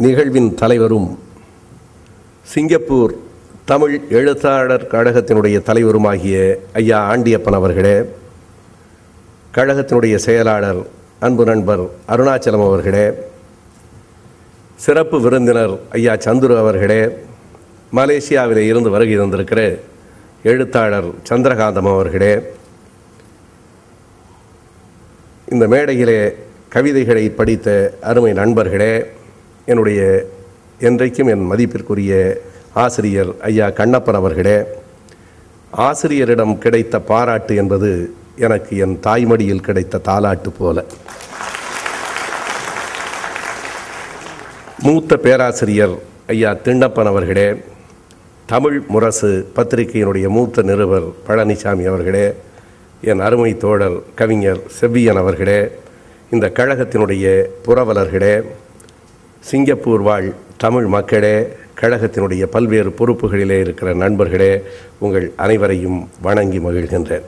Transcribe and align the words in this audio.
நிகழ்வின் 0.00 0.50
தலைவரும் 0.54 1.08
சிங்கப்பூர் 2.46 3.12
தமிழ் 3.64 3.96
எழுத்தாளர் 4.10 4.86
கழகத்தினுடைய 4.86 5.56
தலைவருமாகிய 5.60 6.36
ஐயா 6.72 6.98
ஆண்டியப்பன் 7.06 7.56
அவர்களே 7.58 7.96
கழகத்தினுடைய 9.54 10.14
செயலாளர் 10.18 10.80
அன்பு 11.20 11.44
நண்பர் 11.44 11.84
அருணாச்சலம் 12.08 12.64
அவர்களே 12.64 13.04
சிறப்பு 14.78 15.20
விருந்தினர் 15.20 15.74
ஐயா 15.92 16.14
சந்துரு 16.26 16.56
அவர்களே 16.56 17.00
மலேசியாவில் 17.92 18.62
இருந்து 18.62 18.90
வருகை 18.90 19.16
தந்திருக்கிற 19.16 19.62
எழுத்தாளர் 20.44 21.08
சந்திரகாந்தம் 21.28 21.92
அவர்களே 21.92 22.34
இந்த 25.48 25.64
மேடையிலே 25.66 26.20
கவிதைகளை 26.68 27.24
படித்த 27.32 27.68
அருமை 28.02 28.34
நண்பர்களே 28.34 28.92
என்னுடைய 29.66 30.00
என்றைக்கும் 30.80 31.30
என் 31.30 31.46
மதிப்பிற்குரிய 31.46 32.12
ஆசிரியர் 32.74 33.38
ஐயா 33.40 33.66
கண்ணப்பன் 33.70 34.14
அவர்களே 34.14 34.58
ஆசிரியரிடம் 35.78 36.58
கிடைத்த 36.58 37.00
பாராட்டு 37.00 37.56
என்பது 37.56 37.90
எனக்கு 38.38 38.76
என் 38.76 38.98
தாய்மடியில் 39.06 39.60
கிடைத்த 39.60 40.00
தாலாட்டு 40.08 40.48
போல. 40.58 40.84
மூத்த 44.82 45.16
பேராசிரியர் 45.16 45.94
ஐயா 46.26 46.56
திண்ணப்பன் 46.64 47.06
அவர்களே 47.06 47.48
தமிழ் 48.46 48.82
முரசு 48.88 49.46
பத்திரிகையினுடைய 49.56 50.28
மூத்த 50.28 50.62
நிருபர் 50.62 51.12
பழனிசாமி 51.28 51.84
அவர்களே 51.84 52.26
என் 53.02 53.20
அருமை 53.20 53.56
தோழர் 53.56 54.02
கவிஞர் 54.14 54.60
செவ்வியன் 54.80 55.16
அவர்களே 55.16 55.60
இந்த 56.30 56.52
கழகத்தினுடைய 56.54 57.26
புரவலர்களே 57.66 58.34
சிங்கப்பூர் 59.48 60.02
வாழ் 60.02 60.26
தமிழ் 60.56 60.86
மக்களே 60.86 61.46
கழகத்தினுடைய 61.80 62.44
பல்வேறு 62.44 62.90
பொறுப்புகளிலே 62.98 63.60
இருக்கிற 63.60 63.94
நண்பர்களே 63.94 64.62
உங்கள் 64.98 65.32
அனைவரையும் 65.36 66.08
வணங்கி 66.22 66.58
மகிழ்கின்றேன். 66.58 67.26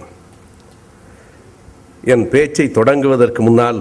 என் 2.05 2.28
பேச்சை 2.28 2.67
தொடங்குவதற்கு 2.67 3.39
முன்னால் 3.39 3.81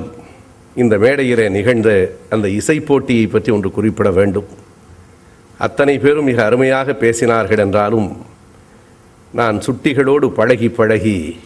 இந்த 0.75 0.97
மேடையிலே 0.97 1.49
நிகழ்ந்த 1.49 1.89
அந்த 2.29 2.49
இசை 2.49 2.79
போட்டியை 2.79 3.27
பற்றி 3.27 3.51
ஒன்று 3.51 3.71
குறிப்பிட 3.71 4.11
வேண்டும். 4.11 4.49
அத்தனை 5.57 5.99
பேரும் 5.99 6.25
மிக 6.25 6.45
அருமையாக 6.45 6.91
பேசினார்கள் 6.91 7.63
என்றாலும் 7.67 8.09
நான் 9.33 9.57
சுட்டிகளோடு 9.57 10.29
பழகி 10.29 10.69
பழகி 10.69 11.39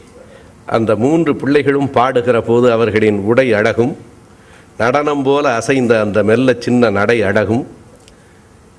அந்த 0.66 0.96
மூன்று 0.96 1.36
பிள்ளைகளும் 1.36 1.90
பாடுகிற 1.92 2.42
போது 2.42 2.72
அவர்களின் 2.72 3.20
உடை 3.32 3.54
அழகும் 3.54 3.98
நடனம் 4.82 5.24
போல 5.24 5.46
அசைந்த 5.60 5.94
அந்த 6.06 6.20
மெல்ல 6.30 6.56
சின்ன 6.66 6.90
நடை 6.90 7.18
அழகும். 7.30 7.66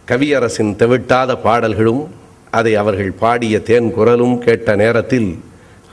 கவியரசின் 0.09 0.73
தெவிட்டாத 0.81 1.31
பாடல்களும் 1.45 2.03
அதை 2.59 2.73
அவர்கள் 2.83 3.13
பாடிய 3.23 3.57
தேன் 3.69 3.89
குரலும் 3.97 4.37
கேட்ட 4.39 4.75
நேரத்தில் 4.83 5.31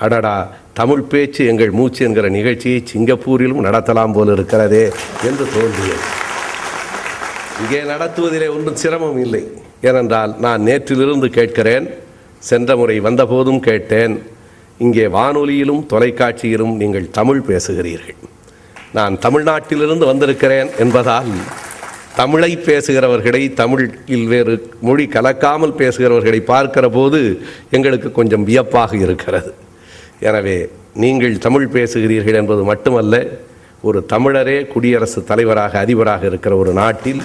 அடடா 0.05 0.35
தமிழ் 0.79 1.05
பேச்சு 1.11 1.41
எங்கள் 1.51 1.71
மூச்சு 1.77 2.01
என்கிற 2.05 2.27
நிகழ்ச்சியை 2.37 2.79
சிங்கப்பூரிலும் 2.91 3.63
நடத்தலாம் 3.67 4.13
போல 4.13 4.31
இருக்கிறதே 4.37 4.83
என்று 5.29 5.45
தோன்றியது. 5.55 6.05
இங்கே 7.61 7.81
நடத்துவதிலே 7.93 8.47
ஒன்றும் 8.55 8.79
சிரமம் 8.83 9.19
இல்லை. 9.25 9.43
ஏனென்றால் 9.81 10.31
நான் 10.45 10.61
நேற்றிலிருந்து 10.61 11.29
கேட்கிறேன் 11.39 11.87
சென்ற 12.49 12.75
முறை 12.75 12.99
வந்தபோதும் 12.99 13.63
கேட்டேன். 13.69 14.15
இங்கே 14.85 15.07
வானொலியிலும் 15.17 15.83
தொலைக்காட்சியிலும் 15.93 16.75
நீங்கள் 16.81 17.11
தமிழ் 17.19 17.43
பேசுகிறீர்கள். 17.49 18.19
நான் 18.93 19.19
தமிழ்நாட்டிலிருந்து 19.19 20.05
வந்திருக்கிறேன் 20.05 20.69
என்பதால் 20.79 21.31
தமிழை 22.15 22.57
பேசுகிறவர்களை 22.57 23.53
தமிழில் 23.53 24.27
வேறு 24.27 24.71
மொழி 24.81 25.05
கலக்காமல் 25.05 25.77
பேசுகிறவர்களை 25.77 26.41
பார்க்கிற 26.41 26.89
போது 26.89 27.41
எங்களுக்கு 27.71 28.11
கொஞ்சம் 28.11 28.43
வியப்பாக 28.43 28.97
இருக்கிறது. 28.97 29.53
எனவே 30.19 30.69
நீங்கள் 30.93 31.37
தமிழ் 31.37 31.67
பேசுகிறீர்கள் 31.73 32.33
என்பது 32.33 32.63
மட்டுமல்ல 32.63 33.23
ஒரு 33.81 34.05
தமிழரே 34.13 34.67
குடியரசுத் 34.67 35.27
தலைவராக 35.27 35.79
அதிபராக 35.79 36.25
இருக்கிற 36.25 36.55
ஒரு 36.55 36.73
நாட்டில் 36.73 37.21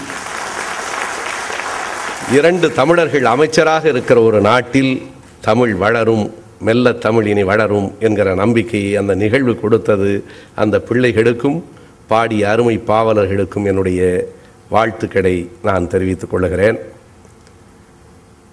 இரண்டு 2.33 2.73
தமிழர்கள் 2.73 3.25
அமைச்சராக 3.25 3.89
இருக்கிற 3.89 4.21
ஒரு 4.21 4.41
நாட்டில் 4.41 5.03
தமிழ் 5.41 5.75
வளரும் 5.75 6.35
மெல்ல 6.61 6.93
தமிழ் 6.93 7.27
இனி 7.27 7.45
வளரும் 7.45 7.93
என்கிற 8.01 8.35
நம்பிக்கையை 8.35 8.97
அந்த 8.97 9.15
நிகழ்வு 9.15 9.61
கொடுத்தது 9.61 10.25
அந்த 10.55 10.85
பிள்ளைகளுக்கும் 10.89 11.63
பாடிய 12.07 12.51
அருமை 12.51 12.79
பாவலர்களுக்கும் 12.79 13.65
என்னுடைய 13.65 14.29
வாழ்த்துக்களை 14.69 15.51
நான் 15.63 15.89
தெரிவித்துக் 15.89 16.31
கொள்கிறேன். 16.31 16.79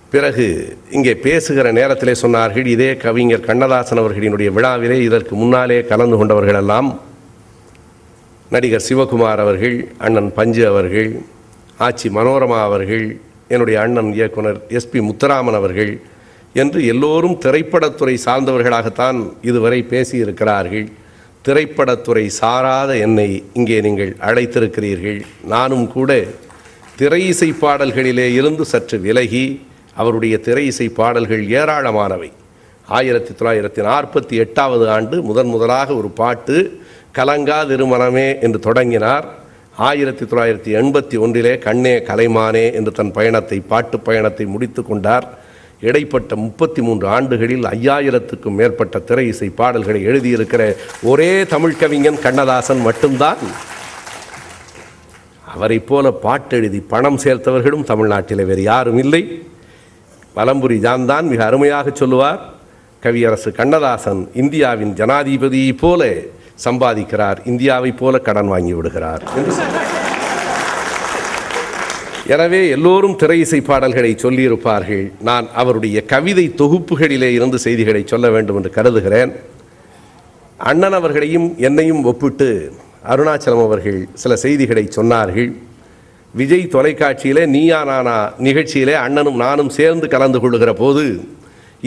பிறகு 0.10 0.78
இங்கே 0.92 1.16
பேசுகிற 1.16 1.72
நேரத்திலே 1.72 2.12
சொன்னார்கள் 2.22 2.66
இதே 2.66 2.98
கவிஞர் 2.98 3.40
கண்ணதாசன் 3.40 3.98
அவர்களினுடைய 3.98 4.52
விழாவிலே 4.52 5.04
இதற்கு 5.04 5.36
முன்னாலே 5.36 5.82
கலந்து 5.82 6.18
கொண்டவர்களெல்லாம் 6.18 7.00
நடிகர் 8.52 8.86
சிவகுமார் 8.90 9.40
அவர்கள் 9.40 9.88
அண்ணன் 9.98 10.34
பஞ்சு 10.34 10.68
அவர்கள் 10.68 11.10
ஆச்சி 11.80 12.10
மனோரமா 12.10 12.62
அவர்கள் 12.62 13.06
என்னுடைய 13.48 13.82
அண்ணன் 13.82 14.14
இயக்குனர் 14.14 14.62
எஸ்பி 14.70 15.00
முத்துராமன் 15.02 15.54
அவர்கள் 15.54 15.92
என்று 16.62 16.80
எல்லோரும் 16.86 17.38
திரைப்படத்துறை 17.46 18.16
சார்ந்தவர்களாகத்தான் 18.26 19.20
இதுவரை 19.50 19.80
பேசியிருக்கிறார்கள். 19.90 20.88
திரைப்படத்துறை 21.46 22.26
சாராத 22.40 22.92
என்னை 23.06 23.30
இங்கே 23.54 23.78
நீங்கள் 23.88 24.12
அழைத்திருக்கிறீர்கள். 24.30 25.20
நானும் 25.54 25.88
கூட 25.96 26.12
திரை 27.00 27.22
இசை 27.28 27.50
பாடல்களிலே 27.62 28.28
இருந்து 28.40 28.66
சற்று 28.66 28.98
விலகி 29.00 29.46
அவருடைய 30.02 30.36
திரை 30.38 30.66
இசை 30.66 30.88
பாடல்கள் 30.90 31.44
ஏராளமானவை. 31.60 32.32
ஆயிரத்தி 32.88 33.32
தொள்ளாயிரத்தி 33.34 33.82
நாற்பத்தி 33.90 34.36
எட்டாவது 34.46 34.86
ஆண்டு 34.90 35.16
முதன் 35.22 35.48
முதலாக 35.48 35.90
ஒரு 35.96 36.10
பாட்டு 36.22 36.58
கலங்கா 37.18 37.60
திருமணமே 37.72 38.28
என்று 38.46 38.60
தொடங்கினார். 38.60 39.26
ஆயிரத்தி 39.90 40.26
தொள்ளாயிரத்தி 40.26 40.72
எண்பத்தி 40.82 41.18
ஒன்றிலே 41.18 41.54
கண்ணே 41.58 41.96
கலைமானே 42.10 42.66
என்று 42.74 42.92
தன் 42.92 43.12
பயணத்தை 43.12 43.60
பாட்டு 43.72 44.00
பயணத்தை 44.00 44.46
முடித்து 44.46 44.84
கொண்டார். 44.84 45.28
இடைப்பட்ட 45.86 46.36
முப்பத்தி 46.36 46.82
மூன்று 46.82 47.08
ஆண்டுகளில் 47.08 47.66
ஐயாயிரத்துக்கும் 47.76 48.58
மேற்பட்ட 48.60 49.00
திரை 49.00 49.28
இசை 49.28 49.50
பாடல்களை 49.50 50.02
எழுதியிருக்கிற 50.08 50.76
ஒரே 51.04 51.32
தமிழ் 51.46 51.78
கவிஞன் 51.78 52.22
கண்ணதாசன் 52.22 52.82
மட்டும்தான். 52.82 53.42
அவரைப் 55.56 55.88
போல 55.88 56.12
பாட்டெழுதி 56.24 56.80
பணம் 56.88 57.20
சேர்த்தவர்களும் 57.24 57.84
தமிழ்நாட்டில் 57.84 58.46
வேறு 58.46 58.62
யாரும் 58.62 58.98
இல்லை. 58.98 59.22
வலம்புரி 60.36 60.78
ஜான் 60.86 61.06
தான் 61.06 61.28
மிக 61.28 61.46
அருமையாக 61.46 61.92
சொல்லுவார். 61.94 62.42
கவியரசு 63.04 63.52
கண்ணதாசன் 63.52 64.22
இந்தியாவின் 64.34 64.94
ஜனாதிபதியைப் 64.94 65.82
போல 65.84 66.10
சம்பாதிக்கிறார். 66.66 67.40
இந்தியாவைப் 67.46 67.98
போல 67.98 68.20
கடன் 68.20 68.48
வாங்கி 68.48 68.74
விடுகிறார். 68.74 69.24
என்று 69.36 69.54
எனவே 72.34 72.60
எல்லோரும் 72.76 73.16
திரை 73.22 73.36
இசை 73.40 73.58
பாடல்களை 73.62 74.12
சொல்லியிருப்பார்கள். 74.22 75.04
நான் 75.28 75.48
அவருடைய 75.62 75.98
கவிதை 76.14 76.46
தொகுப்புகளிலே 76.62 77.30
இருந்து 77.38 77.58
செய்திகளை 77.66 78.02
சொல்ல 78.12 78.30
வேண்டும் 78.36 78.58
என்று 78.60 78.72
கருதுகிறேன். 78.78 79.32
அண்ணன் 80.70 80.96
அவர்களையும் 81.00 81.48
என்னையும் 81.68 82.02
ஒப்பிட்டு 82.12 82.48
அருணாச்சலம் 83.12 83.66
அவர்கள் 83.68 84.00
சில 84.22 84.36
செய்திகளை 84.46 84.86
சொன்னார்கள். 84.96 85.52
விஜய் 86.40 86.66
தொலைக்காட்சியிலே 86.76 87.44
நீயா 87.56 87.82
நானா 87.90 88.18
நிகழ்ச்சியிலே 88.48 88.96
அண்ணனும் 89.06 89.40
நானும் 89.46 89.72
சேர்ந்து 89.78 90.08
கலந்து 90.16 90.40
கொள்ளுகிற 90.40 90.74
போது 90.82 91.06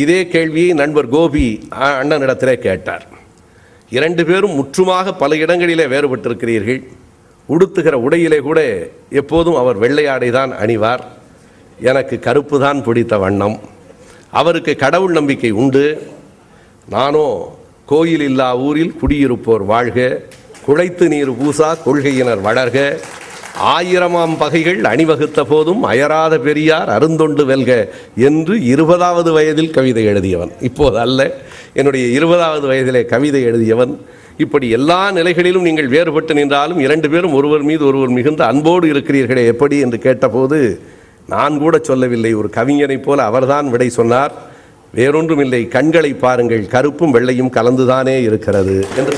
இதே 0.05 0.20
கேள்வியை 0.34 0.70
நண்பர் 0.82 1.09
கோபி 1.16 1.47
அண்ணனிடத்திலே 1.88 2.55
கேட்டார். 2.69 3.05
இரண்டு 3.99 4.25
பேரும் 4.31 4.56
முற்றுமாக 4.60 5.16
பல 5.25 5.37
இடங்களிலே 5.37 5.88
வேறுபட்டிருக்கிறீர்கள். 5.94 6.81
உடுத்துகிற 7.48 7.94
உடையிலே 8.06 8.38
கூட 8.48 8.60
எப்போதும் 9.20 9.60
அவர் 9.62 9.81
வெள்ளையாடை 9.84 10.31
தான் 10.31 10.53
அணிவார். 10.62 11.02
எனக்கு 11.90 12.19
கருப்பு 12.19 12.56
தான் 12.61 12.82
பிடித்த 12.87 13.19
வண்ணம். 13.19 13.56
அவருக்கு 14.40 14.76
கடவுள் 14.76 15.12
நம்பிக்கை 15.12 15.50
உண்டு. 15.50 15.84
நானோ 16.94 17.28
கோயில் 17.87 18.25
இல்லா 18.31 18.49
ஊரில் 18.67 18.96
குடியிருப்போர் 19.00 19.64
வாழ்க 19.72 19.99
குழைத்து 20.67 21.05
நீர் 21.08 21.32
பூசா 21.38 21.69
கொள்கையினர் 21.87 22.43
வளர்க. 22.49 22.78
ஆயிரமாம் 23.76 24.34
பகைகள் 24.38 24.81
அணிவகுத்த 24.90 25.40
போதும் 25.52 25.82
அயராத 25.82 26.34
பெரியார் 26.38 26.90
அருந்தொண்டு 26.96 27.44
வெல்க 27.46 27.72
என்று 28.28 28.55
இருபதாவது 28.72 29.32
வயதில் 29.32 29.70
கவிதை 29.70 30.05
எழுதியவன். 30.06 30.52
இப்போது 30.61 30.99
அல்ல 30.99 31.20
என்னுடைய 31.75 32.06
இருபதாவது 32.19 32.67
வயதிலே 32.72 33.02
கவிதை 33.14 33.43
எழுதியவன் 33.43 33.94
இப்படி 34.38 34.67
எல்லா 34.70 34.99
நிலைகளிலும் 35.11 35.64
நீங்கள் 35.69 35.88
வேறுபட்டு 35.88 36.35
நின்றாலும் 36.35 36.79
இரண்டு 36.79 37.11
பேரும் 37.11 37.32
ஒருவர் 37.38 37.62
மீது 37.62 37.87
ஒருவர் 37.87 38.08
மிகுந்த 38.08 38.43
அன்போடு 38.46 38.87
இருக்கிறீர்களே 38.93 39.44
எப்படி 39.52 39.79
என்று 39.79 39.99
கேட்டபோது 39.99 40.58
நான் 41.29 41.58
கூட 41.58 41.79
சொல்லவில்லை. 41.88 42.35
ஒரு 42.35 42.49
கவிஞனைப் 42.55 43.02
போல 43.02 43.25
அவர்தான் 43.25 43.70
விடை 43.70 43.88
சொன்னார். 43.88 44.32
வேறொன்றும் 44.94 45.38
இல்லை 45.38 45.69
கண்களை 45.69 46.12
பாருங்கள். 46.14 46.62
கருப்பும் 46.67 47.14
வெள்ளையும் 47.14 47.55
கலந்துதானே 47.58 48.17
இருக்கிறது 48.29 48.76
என்று 48.96 49.17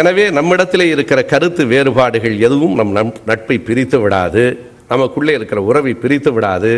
எனவே 0.00 0.30
நம்மிடத்திலே 0.30 0.88
இருக்கிற 0.88 1.22
கருத்து 1.24 1.64
வேறுபாடுகள் 1.66 2.36
எதுவும் 2.38 2.74
நம் 2.74 2.92
நம் 2.98 3.14
நட்பை 3.26 3.58
பிரித்து 3.58 4.00
விடாது. 4.00 4.44
நமக்குள்ளே 4.92 5.34
இருக்கிற 5.38 5.60
உறவை 5.70 5.92
பிரித்து 6.02 6.30
விடாது. 6.36 6.72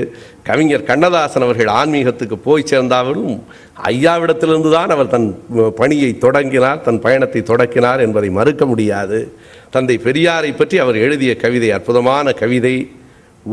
கவிஞர் 0.49 0.89
கண்ணதாசன் 0.91 1.47
அவர்கள் 1.47 1.71
ஆன்மீகத்துக்கு 1.81 2.39
போய் 2.49 2.69
சேர்ந்தாலும் 2.73 3.31
ஐயாவிடத்திலிருந்து 3.93 4.73
தான் 4.77 4.95
அவர் 4.97 5.13
தன் 5.15 5.29
பணியை 5.81 6.11
தொடங்கினார் 6.27 6.85
தன் 6.89 7.03
பயணத்தை 7.07 7.43
தொடக்கினார் 7.53 8.05
என்பதை 8.07 8.31
மறுக்க 8.41 8.65
முடியாது. 8.73 9.21
தந்தை 9.77 9.99
பெரியாரை 10.07 10.53
பற்றி 10.59 10.79
அவர் 10.85 10.99
எழுதிய 11.07 11.33
கவிதை 11.45 11.71
அற்புதமான 11.79 12.33
கவிதை 12.43 12.77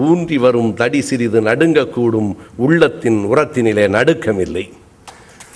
ஊன்றி 0.08 0.38
வரும் 0.44 0.70
தடி 0.82 1.00
சிறிது 1.08 1.40
நடுங்கக்கூடும் 1.48 2.30
உள்ளத்தின் 2.66 3.18
உரத்தினிலே 3.32 3.86
நடுக்கமில்லை. 3.96 4.66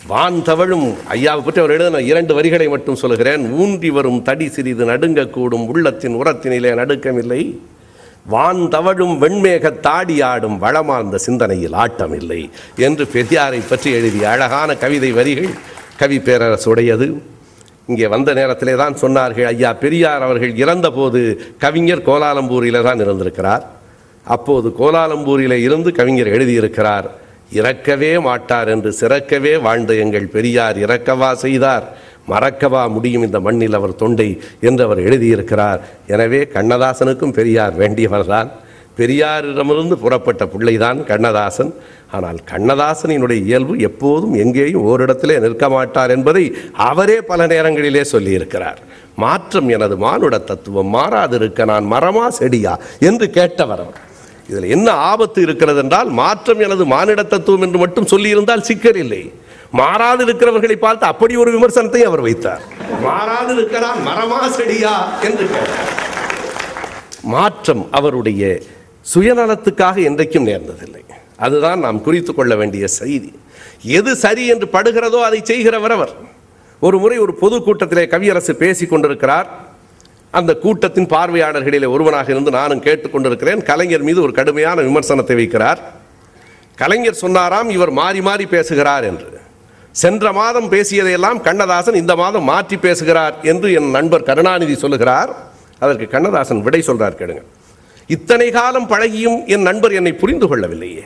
வான் 0.09 0.39
தவழும் 0.47 0.87
ஐயாவை 1.13 1.41
பற்றி 1.45 1.61
அவர் 1.61 1.73
எழுதின 1.75 2.01
இரண்டு 2.09 2.33
வரிகளை 2.37 2.67
மட்டும் 2.73 2.99
சொல்கிறேன் 3.03 3.43
ஊன்றி 3.61 3.89
வரும் 3.97 4.19
தடி 4.27 4.47
சிறிது 4.55 4.83
நடுங்கக்கூடும் 4.91 5.65
உள்ளத்தின் 5.71 6.17
உரத்தினிலே 6.21 6.71
நடுக்கமில்லை. 6.81 7.41
வான் 8.33 8.61
தவழும் 8.73 9.15
வெண்மேக 9.21 9.71
தாடியாடும் 9.87 10.55
வளமார்ந்த 10.63 11.17
சிந்தனையில் 11.25 11.75
ஆட்டமில்லை 11.83 12.39
என்று 12.85 13.03
பெரியாரை 13.13 13.59
பற்றி 13.69 13.89
எழுதிய 13.97 14.25
அழகான 14.29 14.69
கவிதை 14.83 15.11
வரிகள் 15.17 15.51
கவி 15.99 16.17
பேரரசுடையது. 16.27 17.07
இங்கே 17.91 18.07
வந்த 18.13 18.29
நேரத்திலே 18.39 18.73
தான் 18.81 18.95
சொன்னார்கள் 19.01 19.49
ஐயா 19.51 19.71
பெரியார் 19.83 20.25
அவர்கள் 20.27 20.53
இறந்தபோது 20.63 21.21
கவிஞர் 21.65 22.05
கோலாலம்பூரில் 22.07 22.85
தான் 22.87 23.03
இருந்திருக்கிறார். 23.05 23.63
அப்போது 24.35 24.67
கோலாலம்பூரிலே 24.79 25.59
இருந்து 25.67 25.91
கவிஞர் 25.99 26.33
எழுதியிருக்கிறார் 26.35 27.09
இறக்கவே 27.59 28.11
மாட்டார் 28.27 28.69
என்று 28.75 28.91
சிறக்கவே 29.01 29.53
வாழ்ந்த 29.65 29.93
எங்கள் 30.03 30.27
பெரியார் 30.35 30.77
இறக்கவா 30.85 31.29
செய்தார். 31.45 31.85
மறக்கவா 32.31 32.83
முடியும் 32.95 33.25
இந்த 33.27 33.39
மண்ணில் 33.47 33.77
அவர் 33.79 33.99
தொண்டை 34.03 34.29
என்று 34.67 34.83
அவர் 34.87 35.01
எழுதியிருக்கிறார். 35.07 35.81
எனவே 36.13 36.41
கண்ணதாசனுக்கும் 36.55 37.35
பெரியார் 37.39 37.75
வேண்டியவர்தான். 37.81 38.49
பெரியாரிடமிருந்து 38.99 39.95
புறப்பட்ட 40.03 40.43
பிள்ளைதான் 40.53 40.99
கண்ணதாசன். 41.09 41.71
ஆனால் 42.15 42.37
கண்ணதாசனினுடைய 42.51 43.39
இயல்பு 43.47 43.73
எப்போதும் 43.89 44.35
எங்கேயும் 44.43 44.85
ஓரிடத்திலே 44.89 45.35
நிற்க 45.45 45.65
மாட்டார் 45.75 46.13
என்பதை 46.15 46.43
அவரே 46.89 47.17
பல 47.29 47.47
நேரங்களிலே 47.53 48.03
சொல்லியிருக்கிறார். 48.13 48.79
மாற்றம் 49.23 49.69
எனது 49.75 49.95
மானுட 50.05 50.35
தத்துவம் 50.51 50.93
மாறாதிருக்க 50.97 51.65
நான் 51.73 51.85
மரமா 51.93 52.25
செடியா 52.39 52.73
என்று 53.09 53.27
கேட்டவர் 53.37 53.83
அவர். 53.85 53.99
இதில் 54.49 54.71
என்ன 54.75 54.89
ஆபத்து 55.11 55.39
இருக்கிறது 55.45 55.79
என்றால் 55.83 56.09
மாற்றம் 56.21 56.63
எனது 56.65 56.83
மானிட 56.93 57.21
தத்துவம் 57.23 57.65
என்று 57.67 57.79
மட்டும் 57.83 58.09
சொல்லியிருந்தால் 58.13 58.65
சிக்கல் 58.69 58.99
இல்லை 59.03 59.23
மாறாது 59.79 60.21
இருக்கிறவர்களை 60.27 60.77
பார்த்து 60.85 61.05
அப்படி 61.11 61.33
ஒரு 61.43 61.51
விமர்சனத்தை 61.55 62.01
அவர் 62.09 62.23
வைத்தார். 62.27 62.63
மாறாது 63.05 63.51
இருக்கிறான் 63.57 63.99
மரமா 64.07 64.39
செடியா 64.57 64.93
என்று 65.27 65.45
மாற்றம் 67.33 67.83
அவருடைய 67.99 68.43
சுயநலத்துக்காக 69.13 69.97
என்றைக்கும் 70.09 70.47
நேர்ந்ததில்லை. 70.49 71.03
அதுதான் 71.45 71.79
நாம் 71.85 71.99
குறித்து 72.05 72.31
கொள்ள 72.33 72.53
வேண்டிய 72.61 72.85
செய்தி. 72.99 73.31
எது 73.99 74.11
சரி 74.23 74.43
என்று 74.53 74.67
படுகிறதோ 74.75 75.19
அதை 75.27 75.39
செய்கிறவர் 75.51 75.95
அவர். 75.97 76.13
ஒரு 76.81 76.97
முறை 77.03 77.17
ஒரு 77.25 77.33
பொதுக்கூட்டத்திலே 77.41 78.03
கவியரசு 78.13 78.53
பேசிக் 78.63 78.91
கொண்டிருக்கிறார். 78.91 79.47
அந்த 80.39 80.51
கூட்டத்தின் 80.63 81.11
பார்வையாளர்களிலே 81.15 81.87
ஒருவனாக 81.95 82.29
இருந்து 82.33 82.51
நானும் 82.59 82.83
கேட்டுக்கொண்டிருக்கிறேன் 82.87 83.61
கலைஞர் 83.69 84.07
மீது 84.09 84.19
ஒரு 84.25 84.33
கடுமையான 84.39 84.77
விமர்சனத்தை 84.87 85.35
வைக்கிறார். 85.41 85.81
கலைஞர் 86.81 87.21
சொன்னாராம் 87.23 87.69
இவர் 87.77 87.91
மாறி 88.01 88.21
மாறி 88.27 88.45
பேசுகிறார் 88.55 89.07
என்று. 89.11 89.29
சென்ற 90.01 90.31
மாதம் 90.39 90.69
பேசியதையெல்லாம் 90.71 91.39
கண்ணதாசன் 91.47 91.99
இந்த 92.01 92.13
மாதம் 92.21 92.47
மாற்றி 92.51 92.77
பேசுகிறார் 92.85 93.35
என்று 93.51 93.67
என் 93.79 93.91
நண்பர் 93.97 94.27
கருணாநிதி 94.29 94.75
சொல்லுகிறார். 94.83 95.31
அதற்கு 95.83 96.05
கண்ணதாசன் 96.15 96.63
விடை 96.65 96.81
சொல்றார் 96.87 97.19
கேளுங்க. 97.19 97.43
இத்தனை 98.15 98.47
காலம் 98.57 98.89
பழகியும் 98.91 99.37
என் 99.53 99.65
நண்பர் 99.69 99.95
என்னை 99.99 100.13
புரிந்து 100.21 100.47
கொள்ளவில்லையே. 100.49 101.05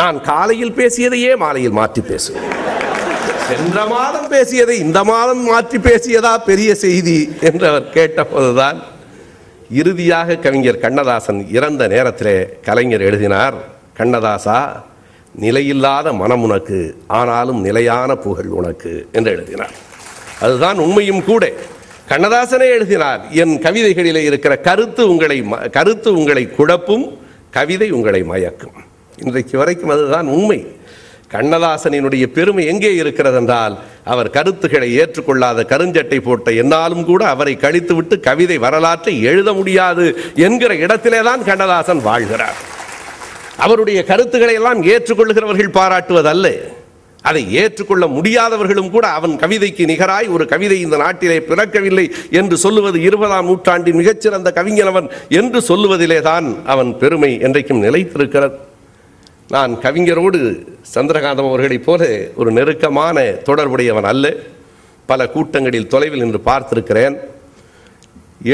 நான் 0.00 0.16
காலையில் 0.30 0.76
பேசியதையே 0.78 1.32
மாலையில் 1.44 1.76
மாற்றி 1.80 2.02
பேசுவேன். 2.10 2.48
சென்ற 3.48 3.78
மாதம் 3.94 4.28
பேசியதை 4.34 4.76
இந்த 4.84 4.98
மாதம் 5.12 5.42
மாற்றி 5.50 5.78
பேசியதா 5.86 6.32
பெரிய 6.50 6.70
செய்தி 6.84 7.18
என்று 7.48 7.64
அவர் 7.70 7.92
கேட்டபோதுதான் 7.96 8.78
இறுதியாக 9.80 10.38
கவிஞர் 10.44 10.82
கண்ணதாசன் 10.84 11.40
இறந்த 11.58 11.82
நேரத்திலே 11.94 12.36
கலைஞர் 12.66 13.04
எழுதினார் 13.08 13.56
கண்ணதாசா 13.98 14.58
நிலையில்லாத 15.40 16.12
மனம் 16.12 16.42
உனக்கு 16.42 16.96
ஆனாலும் 17.06 17.60
நிலையான 17.60 18.14
புகழ் 18.14 18.46
உனக்கு 18.46 19.08
என்று 19.12 19.30
எழுதினார். 19.30 19.72
அதுதான் 20.40 20.78
உண்மையும் 20.78 21.24
கூட. 21.24 21.52
கண்ணதாசனே 22.08 22.60
எழுதினார் 22.60 23.20
என் 23.30 23.62
கவிதைகளிலே 23.62 24.16
இருக்கிற 24.16 24.56
கருத்து 24.56 25.08
உங்களை 25.08 25.42
ம- 25.42 25.70
கருத்து 25.70 26.12
உங்களை 26.12 26.48
குழப்பும் 26.58 27.18
கவிதை 27.50 27.90
உங்களை 27.90 28.22
மயக்கும். 28.22 28.74
இன்றைக்கு 29.24 29.58
வரைக்கும் 29.58 29.88
அதுதான் 29.88 30.26
உண்மை. 30.26 30.66
கண்ணதாசனினுடைய 31.32 32.26
பெருமை 32.26 32.66
எங்கே 32.66 32.94
இருக்கிறது 32.94 33.36
என்றால் 33.36 33.78
அவர் 34.04 34.30
கருத்துக்களை 34.30 34.98
ஏற்றுக்கொள்ளாத 35.00 35.64
கருஞ்சட்டை 35.68 36.20
போட்ட 36.20 36.50
என்னாலும் 36.50 37.04
கூட 37.04 37.26
அவரை 37.26 37.56
கழித்துவிட்டு 37.56 38.20
கவிதை 38.20 38.58
வரலாற்றை 38.58 39.22
எழுத 39.22 39.52
முடியாது 39.52 40.18
என்கிற 40.34 40.74
இடத்திலே 40.74 41.20
தான் 41.20 41.44
கண்ணதாசன் 41.44 42.04
வாழ்கிறார். 42.04 42.74
அவருடைய 43.58 44.04
கருத்துக்களை 44.04 44.54
எல்லாம் 44.54 44.82
ஏற்றுக்கொள்கிறவர்கள் 44.82 45.76
பாராட்டுவதல்ல. 45.78 46.74
அதை 47.22 47.54
ஏற்றுக்கொள்ள 47.54 48.06
முடியாதவர்களும் 48.06 48.90
கூட 48.90 49.06
அவன் 49.06 49.38
கவிதைக்கு 49.38 49.86
நிகராய் 49.86 50.28
ஒரு 50.28 50.46
கவிதை 50.46 50.80
இந்த 50.80 50.96
நாட்டிலே 50.96 51.38
பிறக்கவில்லை 51.38 52.10
என்று 52.30 52.56
சொல்லுவது 52.56 53.00
இருபதாம் 53.00 53.44
நூற்றாண்டின் 53.44 53.96
மிகச்சிறந்த 53.96 54.52
கவிஞனவன் 54.54 55.10
என்று 55.28 55.60
சொல்லுவதிலே 55.60 56.20
தான் 56.20 56.66
அவன் 56.66 56.98
பெருமை 56.98 57.38
என்றைக்கும் 57.42 57.82
நிலைத்திருக்கிறது. 57.82 58.52
நான் 59.48 59.74
கவிஞரோடு 59.74 60.66
சந்திரகாந்தம் 60.94 61.48
அவர்களைப் 61.48 61.84
போல 61.84 62.06
ஒரு 62.36 62.50
நெருக்கமான 62.50 63.20
தொடர்புடையவன் 63.22 64.04
அல்ல. 64.04 64.32
பல 65.06 65.28
கூட்டங்களில் 65.28 65.86
தொலைவில் 65.86 66.20
நின்று 66.20 66.40
பார்த்திருக்கிறேன். 66.44 67.16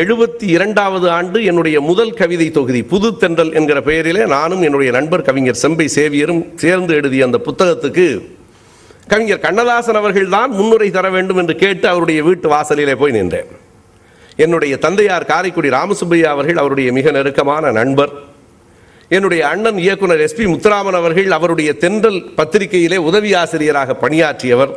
எழுபத்தி 0.00 0.46
இரண்டாவது 0.56 1.06
ஆண்டு 1.14 1.38
என்னுடைய 1.50 1.76
முதல் 1.88 2.12
கவிதை 2.20 2.46
தொகுதி 2.50 2.80
புது 2.92 3.08
தென்றல் 3.22 3.50
என்கிற 3.58 3.78
பெயரிலே 3.88 4.22
நானும் 4.34 4.62
என்னுடைய 4.66 4.90
நண்பர் 4.96 5.24
கவிஞர் 5.26 5.58
செம்பை 5.62 5.86
சேவியரும் 5.96 6.40
சேர்ந்து 6.62 6.92
எழுதிய 6.98 7.26
அந்த 7.28 7.38
புத்தகத்துக்கு 7.46 8.06
கவிஞர் 9.12 9.42
கண்ணதாசன் 9.44 9.98
அவர்கள் 10.00 10.32
தான் 10.36 10.50
முன்னுரை 10.58 10.88
தர 10.96 11.10
வேண்டும் 11.16 11.40
என்று 11.42 11.56
கேட்டு 11.64 11.86
அவருடைய 11.92 12.22
வீட்டு 12.28 12.48
வாசலிலே 12.54 12.94
போய் 13.02 13.16
நின்றேன். 13.18 13.50
என்னுடைய 14.44 14.74
தந்தையார் 14.86 15.28
காரைக்குடி 15.32 15.68
ராமசுப்பையா 15.78 16.30
அவர்கள் 16.36 16.62
அவருடைய 16.64 16.88
மிக 16.98 17.10
நெருக்கமான 17.18 17.72
நண்பர். 17.80 18.12
என்னுடைய 19.16 19.42
அண்ணன் 19.52 19.78
இயக்குனர் 19.86 20.24
எஸ்பி 20.28 20.44
முத்துராமன் 20.54 21.00
அவர்கள் 21.02 21.30
அவருடைய 21.38 21.70
தென்றல் 21.84 22.20
பத்திரிகையிலே 22.40 23.00
உதவி 23.10 23.32
ஆசிரியராக 23.44 23.96
பணியாற்றியவர். 24.04 24.74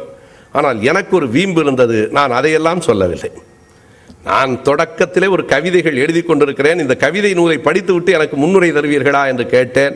ஆனால் 0.52 0.80
எனக்கு 0.92 1.14
ஒரு 1.16 1.28
வீம்பு 1.30 1.62
இருந்தது 1.62 2.00
நான் 2.12 2.32
அதையெல்லாம் 2.32 2.88
சொல்லவில்லை. 2.92 3.32
நான் 4.26 4.62
தொடக்கத்திலே 4.64 5.30
ஒரு 5.30 5.46
கவிதைகள் 5.46 5.96
எழுதி 5.96 6.22
கொண்டிருக்கிறேன். 6.22 6.80
இந்த 6.80 6.96
கவிதை 6.96 7.34
நூலை 7.34 7.58
படித்துவிட்டு 7.58 8.12
எனக்கு 8.12 8.38
முன்னுரை 8.38 8.72
தருவீர்களா 8.72 9.28
என்று 9.28 9.46
கேட்டேன். 9.46 9.96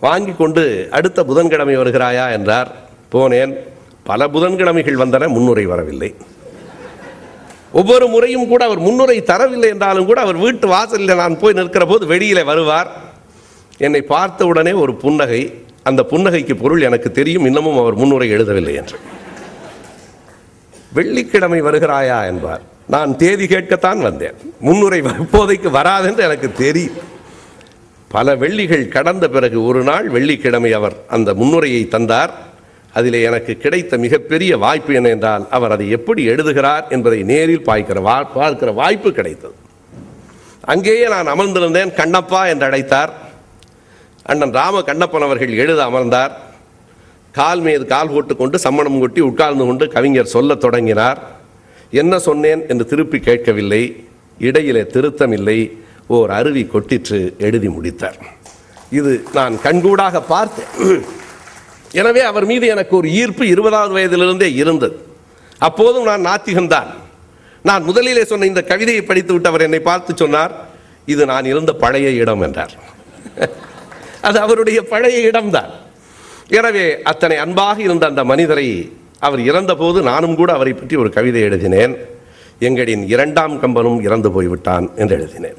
வாங்கி 0.00 0.32
கொண்டு 0.32 0.88
அடுத்த 0.90 1.24
புதன்கிழமை 1.24 1.76
வருகிறாயா 1.76 2.32
என்றார். 2.32 2.74
போனேன். 3.12 3.54
பல 4.02 4.26
புதன்கிழமைகள் 4.26 4.96
வந்தன 4.96 5.28
முன்னுரை 5.28 5.66
வரவில்லை. 5.66 6.14
ஒவ்வொரு 7.72 8.06
முறையும் 8.06 8.48
கூட 8.48 8.64
அவர் 8.64 8.78
முன்னுரை 8.78 9.22
தரவில்லை 9.22 9.68
என்றாலும் 9.68 10.06
கூட 10.06 10.20
அவர் 10.20 10.36
வீட்டு 10.36 10.66
வாசலில் 10.66 11.14
நான் 11.14 11.38
போய் 11.38 11.52
நிற்கிற 11.52 11.84
போது 11.84 12.06
வெளியிலே 12.06 12.42
வருவார். 12.42 12.90
என்னை 13.78 14.02
பார்த்த 14.02 14.46
உடனே 14.46 14.72
ஒரு 14.72 14.94
புன்னகை. 14.94 15.62
அந்த 15.82 16.06
புன்னகைக்கு 16.10 16.54
பொருள் 16.54 16.80
எனக்கு 16.80 17.10
தெரியும் 17.10 17.44
இன்னமும் 17.44 17.78
அவர் 17.78 17.94
முன்னுரை 17.94 18.32
எழுதவில்லை 18.32 18.74
என்று. 18.74 18.98
வெள்ளிக்கிழமை 20.92 21.62
வருகிறாயா 21.62 22.26
என்பார். 22.26 22.76
நான் 22.88 23.16
தேதி 23.16 23.46
கேட்கத்தான் 23.46 24.00
வந்தேன். 24.02 24.36
முன்னுரை 24.60 25.00
இப்போதைக்கு 25.00 25.70
வராதென்று 25.70 26.18
எனக்கு 26.18 26.52
தெரியும். 26.52 26.94
பல 28.08 28.36
வெள்ளிகள் 28.36 28.88
கடந்த 28.88 29.28
பிறகு 29.28 29.64
ஒரு 29.64 29.82
நாள் 29.82 30.08
வெள்ளிக்கிழமை 30.08 30.72
அவர் 30.72 30.92
அந்த 31.08 31.34
முன்னுரையை 31.34 31.88
தந்தார். 31.88 32.32
அதில் 32.92 33.12
எனக்கு 33.12 33.56
கிடைத்த 33.56 33.96
மிகப்பெரிய 33.96 34.56
வாய்ப்பு 34.56 34.94
என்ன 34.94 35.08
என்றால் 35.08 35.46
அவர் 35.50 35.70
அதை 35.70 35.90
எப்படி 35.90 36.24
எழுதுகிறார் 36.24 36.86
என்பதை 36.88 37.22
நேரில் 37.22 37.66
பாய்க்கிற 37.66 38.00
வா 38.00 38.24
பார்க்கிற 38.24 38.72
வாய்ப்பு 38.72 39.12
கிடைத்தது. 39.12 39.54
அங்கேயே 40.60 41.08
நான் 41.08 41.26
அமர்ந்திருந்தேன் 41.26 41.94
கண்ணப்பா 41.94 42.48
என்று 42.48 42.66
அழைத்தார். 42.66 43.08
அண்ணன் 44.22 44.52
ராம 44.52 44.80
கண்ணப்பன் 44.80 45.22
அவர்கள் 45.22 45.56
எழுத 45.56 45.84
அமர்ந்தார். 45.84 46.32
கால் 47.32 47.60
மீது 47.60 47.86
கால் 47.86 48.10
போட்டுக்கொண்டு 48.10 48.58
சம்மணம் 48.64 48.98
கொட்டி 48.98 49.20
உட்கார்ந்து 49.20 49.64
கொண்டு 49.64 49.88
கவிஞர் 49.88 50.26
சொல்லத் 50.26 50.60
தொடங்கினார். 50.60 51.36
என்ன 51.90 52.14
சொன்னேன் 52.18 52.62
என்று 52.68 52.84
திருப்பி 52.86 53.18
கேட்கவில்லை. 53.28 53.82
இடையிலே 54.48 54.82
திருத்தமில்லை. 54.94 55.58
ஓர் 56.16 56.30
அருவி 56.38 56.62
கொட்டிற்று 56.72 57.18
எழுதி 57.46 57.68
முடித்தார். 57.68 58.18
இது 58.98 59.12
நான் 59.38 59.54
கண்கூடாக 59.64 60.20
பார்த்தேன். 60.34 61.02
எனவே 62.00 62.22
அவர் 62.30 62.46
மீது 62.50 62.66
எனக்கு 62.74 62.94
ஒரு 62.96 63.08
ஈர்ப்பு 63.20 63.44
இருபதாவது 63.54 63.92
வயதிலிருந்தே 63.98 64.48
இருந்தது. 64.62 64.96
அப்போதும் 65.68 66.08
நான் 66.10 66.26
நாத்திகன்தான் 66.30 66.90
நான் 67.68 67.86
முதலிலே 67.88 68.24
சொன்ன 68.30 68.48
இந்த 68.50 68.62
கவிதையை 68.70 69.02
படித்துவிட்டு 69.02 69.50
அவர் 69.50 69.64
என்னை 69.66 69.80
பார்த்து 69.90 70.12
சொன்னார் 70.22 70.52
இது 71.12 71.22
நான் 71.32 71.50
இருந்த 71.52 71.72
பழைய 71.82 72.08
இடம் 72.22 72.42
என்றார். 72.46 72.74
அது 74.28 74.38
அவருடைய 74.44 74.78
பழைய 74.92 75.18
இடம்தான். 75.30 75.72
எனவே 76.58 76.84
அத்தனை 77.10 77.36
அன்பாக 77.44 77.76
இருந்த 77.82 78.04
அந்த 78.06 78.22
மனிதரை 78.30 78.66
அவர் 79.26 79.40
இறந்தபோது 79.40 80.02
நானும் 80.02 80.36
கூட 80.36 80.52
அவரை 80.52 80.72
பற்றி 80.72 80.96
ஒரு 80.96 81.10
கவிதை 81.10 81.40
எழுதினேன். 81.40 81.94
எங்களின் 82.60 83.02
இரண்டாம் 83.06 83.54
கம்பனும் 83.62 84.00
இறந்து 84.02 84.30
போய்விட்டான் 84.30 84.86
என்று 84.96 85.14
எழுதினேன். 85.18 85.58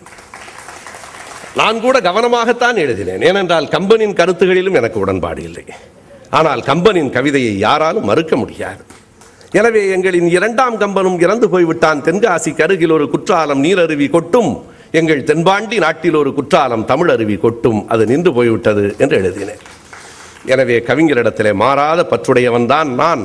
நான் 1.56 1.82
கூட 1.86 2.00
கவனமாகத்தான் 2.00 2.76
எழுதினேன். 2.76 3.22
ஏனென்றால் 3.22 3.68
கம்பனின் 3.68 4.18
கருத்துகளிலும் 4.20 4.74
எனக்கு 4.74 5.00
உடன்பாடு 5.00 5.44
இல்லை. 5.44 5.66
ஆனால் 6.30 6.62
கம்பனின் 6.62 7.10
கவிதையை 7.10 7.58
யாராலும் 7.58 8.08
மறுக்க 8.10 8.36
முடியாது. 8.36 8.84
எனவே 9.52 9.82
எங்களின் 9.96 10.28
இரண்டாம் 10.38 10.76
கம்பனும் 10.80 11.20
இறந்து 11.20 11.50
போய்விட்டான். 11.50 12.02
தென்காசி 12.02 12.52
கருகில் 12.56 12.96
ஒரு 12.98 13.10
குற்றாலம் 13.10 13.64
நீரருவி 13.64 14.10
கொட்டும். 14.10 14.52
எங்கள் 14.92 15.24
தென்பாண்டி 15.24 15.78
நாட்டில் 15.78 16.16
ஒரு 16.16 16.34
குற்றாலம் 16.34 16.86
தமிழ் 16.86 17.10
அருவி 17.10 17.38
கொட்டும். 17.38 17.80
அது 17.88 18.06
நின்று 18.06 18.34
போய்விட்டது 18.34 18.96
என்று 18.98 19.18
எழுதினேன். 19.18 19.64
எனவே 20.46 20.78
கவிஞரிடத்திலே 20.88 21.54
மாறாத 21.54 22.08
பற்றுடையவன் 22.12 22.66
தான் 22.66 22.92
நான். 23.02 23.24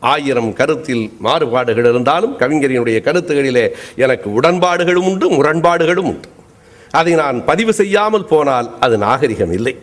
ஆயிரம் 0.00 0.52
கருத்தில் 0.52 1.12
மாறுபாடுகள் 1.18 1.84
இருந்தாலும் 1.84 2.38
கவிஞரினுடைய 2.38 2.98
கருத்துகளிலே 3.06 3.68
எனக்கு 3.96 4.32
உடன்பாடுகளும் 4.32 5.06
உண்டு 5.06 5.30
முரண்பாடுகளும் 5.30 6.04
உண்டு. 6.04 6.28
அதை 6.90 7.14
நான் 7.14 7.44
பதிவு 7.44 7.72
செய்யாமல் 7.72 8.24
போனால் 8.24 8.70
அது 8.80 8.98
நாகரிகம் 8.98 9.52
இல்லை. 9.52 9.78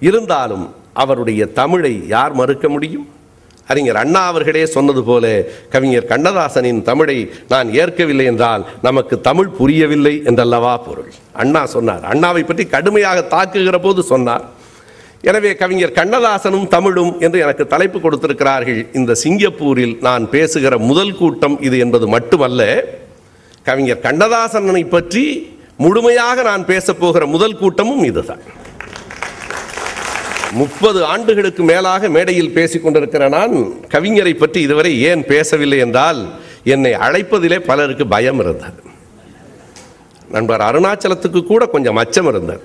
இருந்தாலும் 0.00 0.74
அவருடைய 0.92 1.46
தமிழை 1.46 2.08
யார் 2.08 2.32
மறுக்க 2.32 2.68
முடியும்? 2.68 3.08
அறிஞர் 3.66 3.96
அண்ணா 3.96 4.26
அவர்களே 4.26 4.66
சொன்னது 4.66 5.04
போல 5.04 5.44
கவிஞர் 5.70 6.08
கண்ணதாசனின் 6.08 6.82
தமிழை 6.82 7.30
நான் 7.48 7.68
ஏற்கவில்லை 7.72 8.24
என்றால் 8.24 8.66
நமக்கு 8.82 9.20
தமிழ் 9.20 9.48
புரியவில்லை 9.48 10.22
என்றல்லவா 10.24 10.76
பொருள்? 10.76 11.12
அண்ணா 11.32 11.66
சொன்னார். 11.66 12.02
அண்ணாவை 12.02 12.44
பற்றி 12.44 12.66
கடுமையாக 12.66 13.20
தாக்குகிற 13.36 13.78
போது 13.78 14.02
சொன்னார். 14.02 14.44
எனவே 15.30 15.50
கவிஞர் 15.60 15.96
கண்ணதாசனும் 15.98 16.66
தமிழும் 16.68 17.12
என்று 17.24 17.38
எனக்கு 17.44 17.64
தலைப்பு 17.74 17.98
கொடுத்திருக்கிறார்கள். 18.00 18.80
இந்த 18.98 19.12
சிங்கப்பூரில் 19.22 19.94
நான் 20.06 20.24
பேசுகிற 20.34 20.78
முதல் 20.90 21.14
கூட்டம் 21.20 21.56
இது 21.66 21.76
என்பது 21.84 22.06
மட்டுமல்ல 22.14 22.62
கவிஞர் 23.68 24.04
கண்ணதாசனை 24.06 24.82
பற்றி 24.96 25.24
முழுமையாக 25.84 26.42
நான் 26.50 26.64
பேசப்போகிற 26.72 27.26
முதல் 27.34 27.56
கூட்டமும் 27.60 28.04
இதுதான். 28.10 28.42
முப்பது 30.60 31.00
ஆண்டுகளுக்கு 31.12 31.62
மேலாக 31.72 32.08
மேடையில் 32.16 32.54
பேசிக்கொண்டிருக்கிற 32.56 33.28
நான் 33.38 33.54
கவிஞரை 33.94 34.34
பற்றி 34.38 34.60
இதுவரை 34.66 34.92
ஏன் 35.10 35.22
பேசவில்லை 35.32 35.78
என்றால் 35.86 36.20
என்னை 36.74 36.92
அழைப்பதிலே 37.06 37.58
பலருக்கு 37.70 38.06
பயம் 38.14 38.40
இருந்தது. 38.44 38.80
நண்பர் 40.34 40.64
அருணாச்சலத்துக்கு 40.68 41.40
கூட 41.52 41.62
கொஞ்சம் 41.66 42.00
அச்சம் 42.02 42.28
இருந்தது. 42.32 42.64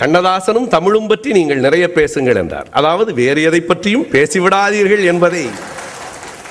கண்ணதாசனும் 0.00 0.68
தமிழும் 0.74 1.08
பற்றி 1.10 1.30
நீங்கள் 1.38 1.64
நிறைய 1.66 1.84
பேசுங்கள் 1.98 2.38
என்றார். 2.42 2.68
அதாவது 2.78 3.10
வேறு 3.20 3.40
எதை 3.48 3.60
பற்றியும் 3.60 4.06
பேசிவிடாதீர்கள் 4.14 5.02
என்பதை 5.12 5.44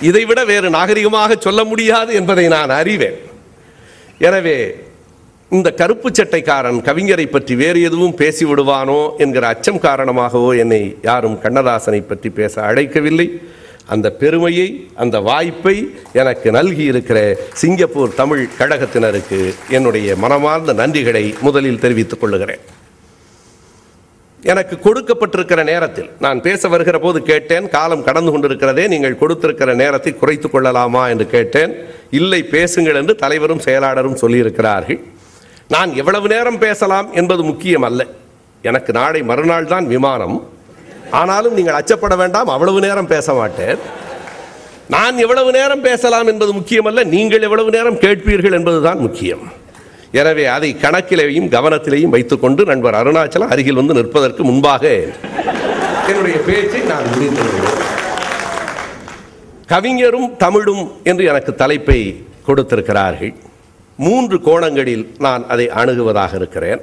இதைவிட 0.10 0.40
வேறு 0.52 0.70
நாகரிகமாக 0.76 1.36
சொல்ல 1.46 1.64
முடியாது 1.72 2.12
என்பதை 2.20 2.46
நான் 2.56 2.72
அறிவேன். 2.80 3.20
எனவே 4.28 4.58
இந்த 5.52 5.70
கருப்பு 5.80 6.10
சட்டைக்காரன் 6.18 6.80
கவிஞரை 6.88 7.26
பற்றி 7.34 7.54
வேறு 7.62 7.80
எதுவும் 7.90 8.16
பேசிவிடுவானோ 8.22 9.00
என்கிற 9.24 9.44
அச்சம் 9.54 9.84
காரணமாகவோ 9.86 10.50
என்னை 10.64 10.82
யாரும் 11.10 11.38
கண்ணதாசனை 11.44 12.02
பற்றி 12.12 12.30
பேச 12.40 12.54
அழைக்கவில்லை. 12.70 13.28
அந்த 13.94 14.08
பெருமையை 14.22 14.68
அந்த 15.04 15.16
வாய்ப்பை 15.28 15.76
எனக்கு 16.22 16.48
நல்கி 16.58 16.84
இருக்கிற 16.92 17.20
சிங்கப்பூர் 17.62 18.18
தமிழ் 18.22 18.44
கழகத்தினருக்கு 18.60 19.40
என்னுடைய 19.78 20.16
மனமார்ந்த 20.24 20.74
நன்றிகளை 20.82 21.26
முதலில் 21.48 21.84
தெரிவித்துக் 21.84 22.24
கொள்ளுகிறேன். 22.24 22.64
எனக்கு 24.44 24.76
கொடுக்கப்பட்டிருக்கிற 24.86 25.62
நேரத்தில் 25.70 26.10
நான் 26.26 26.40
பேச 26.48 26.68
வருகிற 26.74 26.98
போது 27.04 27.20
கேட்டேன் 27.30 27.68
காலம் 27.76 28.04
கடந்து 28.08 28.32
கொண்டிருக்கிறதே 28.34 28.86
நீங்கள் 28.94 29.18
கொடுத்திருக்கிற 29.22 29.74
நேரத்தை 29.82 30.12
குறைத்து 30.16 30.48
கொள்ளலாமா 30.50 31.04
என்று 31.14 31.26
கேட்டேன். 31.36 31.72
இல்லை 32.20 32.42
பேசுங்கள் 32.56 33.00
என்று 33.02 33.16
தலைவரும் 33.24 33.64
செயலாளரும் 33.68 34.20
சொல்லியிருக்கிறார்கள். 34.24 35.00
நான் 35.76 35.92
எவ்வளவு 36.02 36.28
நேரம் 36.36 36.62
பேசலாம் 36.66 37.08
என்பது 37.22 37.44
முக்கியம் 37.52 37.88
அல்ல 37.90 38.02
எனக்கு 38.70 38.92
நாளை 39.00 39.22
மறுநாள் 39.32 39.72
தான் 39.74 39.88
விமானம். 39.94 40.38
ஆனாலும் 41.20 41.58
நீங்கள் 41.58 41.78
அச்சப்பட 41.80 42.14
வேண்டாம் 42.22 42.54
அவ்வளவு 42.56 42.80
நேரம் 42.88 43.12
பேச 43.16 43.34
மாட்டேன். 43.40 43.80
நான் 44.96 45.18
எவ்வளவு 45.26 45.52
நேரம் 45.60 45.86
பேசலாம் 45.90 46.28
என்பது 46.32 46.52
முக்கியமல்ல 46.60 47.04
நீங்கள் 47.16 47.46
எவ்வளவு 47.48 47.70
நேரம் 47.78 48.02
கேட்பீர்கள் 48.06 48.58
என்பதுதான் 48.60 49.00
முக்கியம். 49.06 49.46
எனவே 50.12 50.46
அதை 50.46 50.76
கணக்கிலேயும் 50.82 51.50
கவனத்திலேயும் 51.50 52.10
வைத்துக்கொண்டு 52.10 52.66
நண்பர் 52.66 52.94
அருணாச்சலம் 52.94 53.48
அருகில் 53.48 53.76
வந்து 53.76 53.94
நிற்பதற்கு 53.94 54.44
முன்பாக 54.44 55.14
என்னுடைய 56.08 56.38
பேச்சை 56.38 56.82
நான் 56.82 57.04
முடித்து 57.14 57.84
கவிஞரும் 59.68 60.38
தமிழும் 60.38 60.92
என்று 61.04 61.26
எனக்கு 61.26 61.56
தலைப்பை 61.56 62.26
கொடுத்திருக்கிறார்கள். 62.46 63.34
மூன்று 63.98 64.42
கோணங்களில் 64.42 65.16
நான் 65.20 65.48
அதை 65.48 65.70
அணுகுவதாக 65.70 66.36
இருக்கிறேன். 66.36 66.82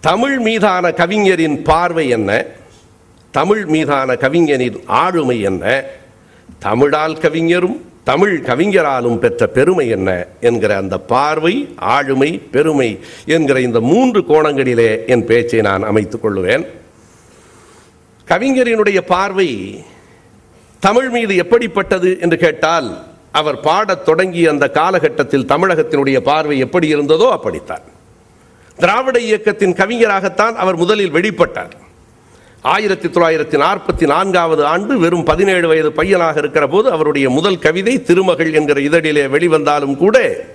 தமிழ் 0.00 0.38
மீதான 0.38 0.92
கவிஞரின் 0.92 1.62
பார்வை 1.62 2.08
என்ன? 2.08 2.44
தமிழ் 3.30 3.64
மீதான 3.64 4.16
கவிஞரின் 4.16 4.84
ஆளுமை 4.86 5.40
என்ன? 5.40 5.84
தமிழால் 6.58 7.18
கவிஞரும் 7.18 7.91
தமிழ் 8.04 8.42
கவிஞராலும் 8.46 9.16
பெற்ற 9.16 9.46
பெருமை 9.46 9.88
என்ன 9.88 10.26
என்கிற 10.40 10.76
அந்த 10.76 10.98
பார்வை 10.98 11.74
ஆளுமை 11.76 12.38
பெருமை 12.38 12.98
என்கிற 13.26 13.60
இந்த 13.60 13.80
மூன்று 13.80 14.20
கோணங்களிலே 14.20 15.06
என் 15.06 15.26
பேச்சை 15.26 15.60
நான் 15.60 15.82
அமைத்துக் 15.82 16.26
கொள்ளுவேன். 16.26 16.66
கவிஞரினுடைய 18.26 19.00
பார்வை 19.00 19.48
தமிழ் 20.80 21.08
மீது 21.08 21.36
எப்படிப்பட்டது 21.36 22.18
என்று 22.20 22.38
கேட்டால் 22.38 23.04
அவர் 23.30 23.60
பாடத் 23.60 24.04
தொடங்கிய 24.04 24.50
அந்த 24.50 24.70
காலகட்டத்தில் 24.70 25.46
தமிழகத்தினுடைய 25.46 26.20
பார்வை 26.20 26.58
எப்படி 26.58 26.94
இருந்ததோ 26.94 27.30
அப்படித்தான். 27.30 27.86
திராவிட 28.76 29.20
இயக்கத்தின் 29.20 29.72
கவிஞராகத்தான் 29.72 30.54
அவர் 30.54 30.76
முதலில் 30.76 31.12
வெளிப்பட்டார். 31.12 31.72
ஆயிரத்தி 32.62 33.08
தொள்ளாயிரத்தி 33.08 33.56
நாற்பத்தி 33.58 34.06
நான்காவது 34.06 34.64
ஆண்டு 34.64 34.98
வெறும் 34.98 35.24
பதினேழு 35.24 35.68
வயது 35.68 35.92
பையனாக 35.92 36.38
இருக்கிற 36.38 36.66
போது 36.66 36.90
அவருடைய 36.90 37.30
முதல் 37.30 37.58
கவிதை 37.58 38.02
திருமகள் 38.02 38.52
என்கிற 38.52 38.80
இதழிலே 38.80 39.24
வெளிவந்தாலும் 39.28 39.96
கூட 39.96 40.46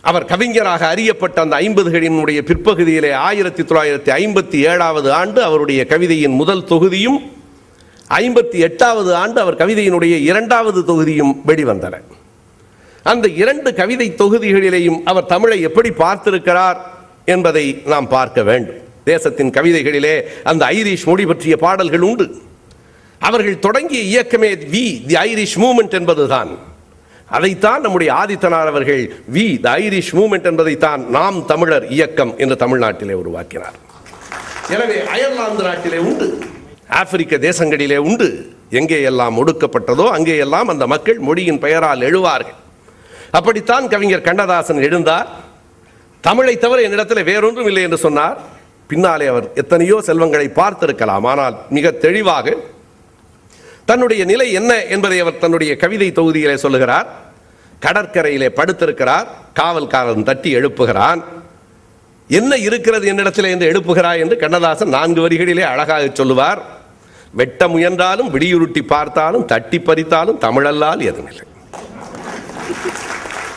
அவர் 0.00 0.24
கவிஞராக 0.24 0.86
அறியப்பட்ட 0.86 1.40
அந்த 1.40 1.56
ஐம்பதுகளினுடைய 1.56 2.40
பிற்பகுதியிலே 2.42 3.12
ஆயிரத்தி 3.12 3.62
தொள்ளாயிரத்தி 3.62 4.10
ஐம்பத்தி 4.10 4.58
ஏழாவது 4.72 5.12
ஆண்டு 5.12 5.42
அவருடைய 5.42 5.84
கவிதையின் 5.84 6.34
முதல் 6.34 6.64
தொகுதியும் 6.64 7.18
ஐம்பத்தி 8.10 8.58
எட்டாவது 8.58 9.14
ஆண்டு 9.14 9.40
அவர் 9.40 9.56
கவிதையினுடைய 9.56 10.18
இரண்டாவது 10.30 10.84
தொகுதியும் 10.84 11.42
வெளிவந்தன. 11.46 12.00
அந்த 13.02 13.28
இரண்டு 13.28 13.74
கவிதை 13.74 14.14
தொகுதிகளிலேயும் 14.18 15.02
அவர் 15.04 15.26
தமிழை 15.26 15.60
எப்படி 15.60 15.88
பார்த்திருக்கிறார் 15.90 16.76
என்பதை 17.24 17.82
நாம் 17.86 18.08
பார்க்க 18.08 18.42
வேண்டும். 18.42 18.85
தேசத்தின் 19.10 19.52
கவிதைகளிலே 19.56 20.14
அந்த 20.50 20.62
ஐரிஷ் 20.78 21.04
மொழி 21.08 21.24
பற்றிய 21.30 21.54
பாடல்கள் 21.64 22.04
உண்டு. 22.08 22.26
அவர்கள் 23.28 23.58
தொடங்கிய 23.66 24.00
இயக்கமே 24.12 24.50
வி 24.72 24.84
தி 25.08 25.16
ஐரிஷ் 25.28 25.58
மூமெண்ட் 25.64 25.94
என்பதுதான். 25.98 26.50
அதைத்தான் 27.36 27.80
நம்முடைய 27.84 28.10
ஆதித்தனார் 28.20 28.70
அவர்கள் 28.72 29.02
வி 29.36 29.44
த 29.64 29.68
ஐரிஷ் 29.84 30.10
மூமெண்ட் 30.18 30.48
என்பதைத்தான் 30.50 31.02
நாம் 31.16 31.38
தமிழர் 31.52 31.86
இயக்கம் 31.96 32.32
என்று 32.42 32.56
தமிழ்நாட்டிலே 32.62 33.16
உருவாக்கினார். 33.22 33.76
எனவே 34.74 34.98
அயர்லாந்து 35.14 35.64
நாட்டிலே 35.68 36.00
உண்டு. 36.08 36.28
ஆப்பிரிக்க 37.00 37.36
தேசங்களிலே 37.46 38.00
உண்டு. 38.08 38.28
எங்கே 38.80 39.00
எல்லாம் 39.10 39.34
ஒடுக்கப்பட்டதோ 39.42 40.08
அங்கே 40.16 40.36
எல்லாம் 40.46 40.68
அந்த 40.74 40.84
மக்கள் 40.94 41.18
மொழியின் 41.28 41.62
பெயரால் 41.66 42.06
எழுவார்கள். 42.10 42.58
அப்படித்தான் 43.38 43.88
கவிஞர் 43.94 44.26
கண்ணதாசன் 44.28 44.84
எழுந்தார். 44.88 45.28
தமிழை 46.28 46.56
தவிர 46.58 46.78
என்னிடத்தில் 46.86 47.28
வேறொன்றும் 47.30 47.70
இல்லை 47.70 47.82
என்று 47.86 47.98
சொன்னார். 48.04 48.36
பின்னாலே 48.90 49.26
அவர் 49.32 49.46
எத்தனையோ 49.62 49.96
செல்வங்களை 50.08 50.48
பார்த்திருக்கலாம். 50.60 51.26
ஆனால் 51.32 51.56
மிக 51.76 51.90
தெளிவாக 52.04 52.56
தன்னுடைய 53.90 54.22
நிலை 54.30 54.48
என்ன 54.60 54.72
என்பதை 54.94 55.18
அவர் 55.24 55.40
தன்னுடைய 55.44 55.72
கவிதை 55.82 56.08
தொகுதியிலே 56.18 56.56
சொல்லுகிறார். 56.64 57.08
கடற்கரையிலே 57.84 58.48
படுத்திருக்கிறார். 58.58 59.26
காவல்காரன் 59.58 60.28
தட்டி 60.28 60.50
எழுப்புகிறான். 60.58 61.20
என்ன 62.30 62.52
இருக்கிறது 62.66 63.04
என்னிடத்தில் 63.10 63.52
என்று 63.54 63.66
எழுப்புகிறாய் 63.72 64.22
என்று 64.22 64.36
கண்ணதாசன் 64.42 64.94
நான்கு 64.96 65.20
வரிகளிலே 65.24 65.64
அழகாக 65.72 66.08
சொல்லுவார். 66.20 66.60
வெட்ட 67.40 67.62
முயன்றாலும் 67.74 68.30
விடியுருட்டி 68.34 68.82
பார்த்தாலும் 68.94 69.44
தட்டி 69.52 69.78
பறித்தாலும் 69.88 70.40
தமிழல்லால் 70.44 71.02
எதுவுமில்லை 71.10 71.44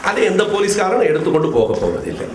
அதை 0.09 0.21
எந்த 0.31 0.43
போலீஸ்காரனும் 0.53 1.09
எடுத்துக்கொண்டு 1.11 1.49
போக 1.55 1.73
போவதில்லை. 1.81 2.27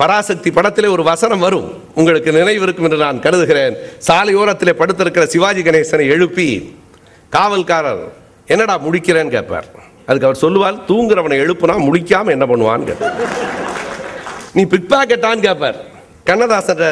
பராசக்தி 0.00 0.50
படத்திலே 0.56 0.88
ஒரு 0.94 1.02
வசனம் 1.10 1.44
வரும். 1.46 1.68
உங்களுக்கு 2.00 2.30
நினைவு 2.38 2.64
இருக்கும் 2.66 2.86
என்று 2.88 2.98
நான் 3.04 3.22
கருதுகிறேன். 3.26 3.76
சாலையோரத்திலே 4.08 4.72
படுத்திருக்கிற 4.80 5.24
சிவாஜி 5.34 5.62
கணேசனை 5.68 6.06
எழுப்பி 6.14 6.48
காவல்காரர் 7.36 8.02
என்னடா 8.54 8.74
முடிக்கிறேன்னு 8.86 9.34
கேட்பார். 9.36 9.68
அதுக்கு 10.08 10.26
அவர் 10.28 10.42
சொல்லுவார் 10.44 10.76
தூங்குறவனை 10.90 11.36
எழுப்புனா 11.44 11.76
முடிக்காமல் 11.88 12.34
என்ன 12.36 12.46
பண்ணுவான்னு 12.50 12.88
கேட்பார். 12.90 13.16
நீ 14.56 14.64
பிக் 14.72 14.90
பாக்கெட்டான்னு 14.92 15.46
கேட்பார். 15.48 15.78
கண்ணதாசன் 16.28 16.82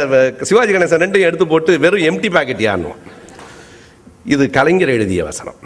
சிவாஜி 0.50 0.72
கணேசன் 0.74 1.02
ரெண்டையும் 1.04 1.28
எடுத்து 1.28 1.46
போட்டு 1.52 1.72
வெறும் 1.84 2.06
எம்டி 2.10 2.30
பாக்கெட் 2.36 2.66
யான்னுவான் 2.66 3.02
இது 4.34 4.44
கலைஞர் 4.56 4.92
எழுதிய 4.96 5.22
வசனம். 5.28 5.58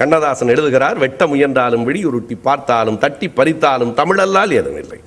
கண்ணதாசன் 0.00 0.52
எழுதுகிறார் 0.54 1.00
வெட்ட 1.04 1.26
முயன்றாலும் 1.32 1.86
விழியுருட்டி 1.88 2.36
பார்த்தாலும் 2.46 3.00
தட்டி 3.04 3.28
பறித்தாலும் 3.38 3.92
தமிழல்லால் 4.00 4.56
எதுவும் 4.60 4.80
இல்லை. 4.84 5.00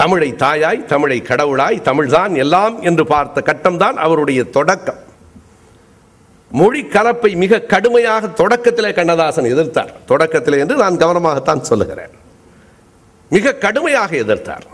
தமிழை 0.00 0.32
தாயாய் 0.32 0.84
தமிழை 0.84 1.22
கடவுளாய் 1.22 1.84
தமிழ்தான் 1.88 2.36
எல்லாம் 2.36 2.82
என்று 2.82 3.06
பார்த்த 3.06 3.42
கட்டம்தான் 3.46 3.96
அவருடைய 4.06 4.44
தொடக்கம். 4.44 4.98
மொழி 6.50 6.82
கலப்பை 6.82 7.36
மிக 7.36 7.60
கடுமையாக 7.60 8.26
தொடக்கத்திலே 8.26 8.94
கண்ணதாசன் 8.94 9.44
எதிர்த்தார். 9.44 9.92
தொடக்கத்திலே 10.08 10.58
என்று 10.58 10.76
நான் 10.76 10.96
கவனமாகத்தான் 10.96 11.60
சொல்லுகிறேன். 11.60 12.10
மிக 13.28 13.54
கடுமையாக 13.54 14.16
எதிர்த்தார். 14.16 14.66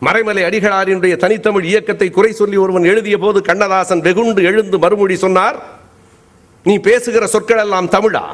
மறைமலை 0.00 0.42
அடிகளாரினுடைய 0.48 1.16
தனித்தமிழ் 1.16 1.64
இயக்கத்தை 1.64 2.10
குறை 2.10 2.32
சொல்லி 2.32 2.56
ஒருவன் 2.56 2.84
எழுதிய 2.84 3.18
போது 3.18 3.42
கண்ணதாசன் 3.42 4.00
வெகுண்டு 4.00 4.42
எழுந்து 4.42 4.78
மறுமொழி 4.78 5.16
சொன்னார் 5.16 5.56
நீ 6.62 6.78
பேசுகிற 6.78 7.26
சொற்கள் 7.26 7.58
எல்லாம் 7.58 7.88
தமிழா? 7.88 8.24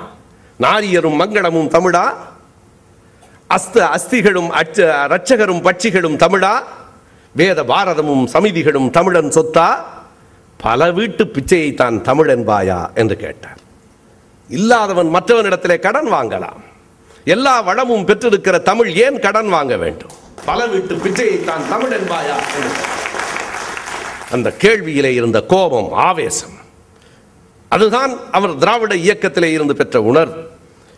நாரியரும் 0.56 1.20
மங்களமும் 1.20 1.72
தமிழா? 1.76 2.04
அஸ்த 3.54 3.74
அஸ்திகளும் 3.74 4.48
அச்ச 4.48 4.78
ரட்சகரும் 5.08 5.62
பட்சிகளும் 5.62 6.16
தமிழா? 6.16 6.62
வேத 7.32 7.62
பாரதமும் 7.62 8.26
சமிதிகளும் 8.32 8.90
தமிழன் 8.90 9.28
சொத்தா? 9.28 9.76
பல 10.56 10.90
வீட்டு 10.90 11.24
பிச்சையை 11.24 11.74
தான் 11.74 11.98
தமிழன்பாயா 11.98 12.94
என்று 12.94 13.16
கேட்டார். 13.16 13.58
இல்லாதவன் 14.48 15.14
மற்றவனிடத்திலே 15.14 15.78
கடன் 15.78 16.12
வாங்கலாம். 16.12 16.60
எல்லா 17.24 17.60
வளமும் 17.60 18.06
பெற்றிருக்கிற 18.06 18.62
தமிழ் 18.62 18.94
ஏன் 18.94 19.18
கடன் 19.18 19.48
வாங்க 19.48 19.76
வேண்டும்? 19.76 20.10
பல 20.44 20.66
வீட்டு 20.66 20.94
பிச்சையை 20.94 21.44
தான் 21.44 21.68
தமிழ் 21.68 21.92
என்பாயா? 21.92 22.36
என்று 22.56 22.70
அந்த 24.30 24.50
கேள்வியிலே 24.50 25.14
இருந்த 25.14 25.40
கோபம் 25.42 25.92
ஆவேசம். 25.92 26.56
அதுதான் 27.68 28.18
அவர் 28.30 28.58
திராவிட 28.58 28.94
இயக்கத்திலே 28.94 29.52
இருந்து 29.52 29.76
பெற்ற 29.76 30.02
உணர்வு. 30.02 30.50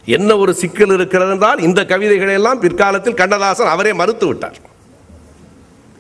என்ன 0.07 0.37
ஒரு 0.37 0.55
சிக்கல் 0.55 0.93
இருக்கிறது 0.93 1.31
என்றால் 1.31 1.61
இந்த 1.61 1.85
கவிதைகளை 1.85 2.35
எல்லாம் 2.35 2.61
பிற்காலத்தில் 2.61 3.15
கண்ணதாசன் 3.15 3.67
அவரே 3.67 3.93
மறுத்து 3.93 4.27
விட்டார். 4.27 4.57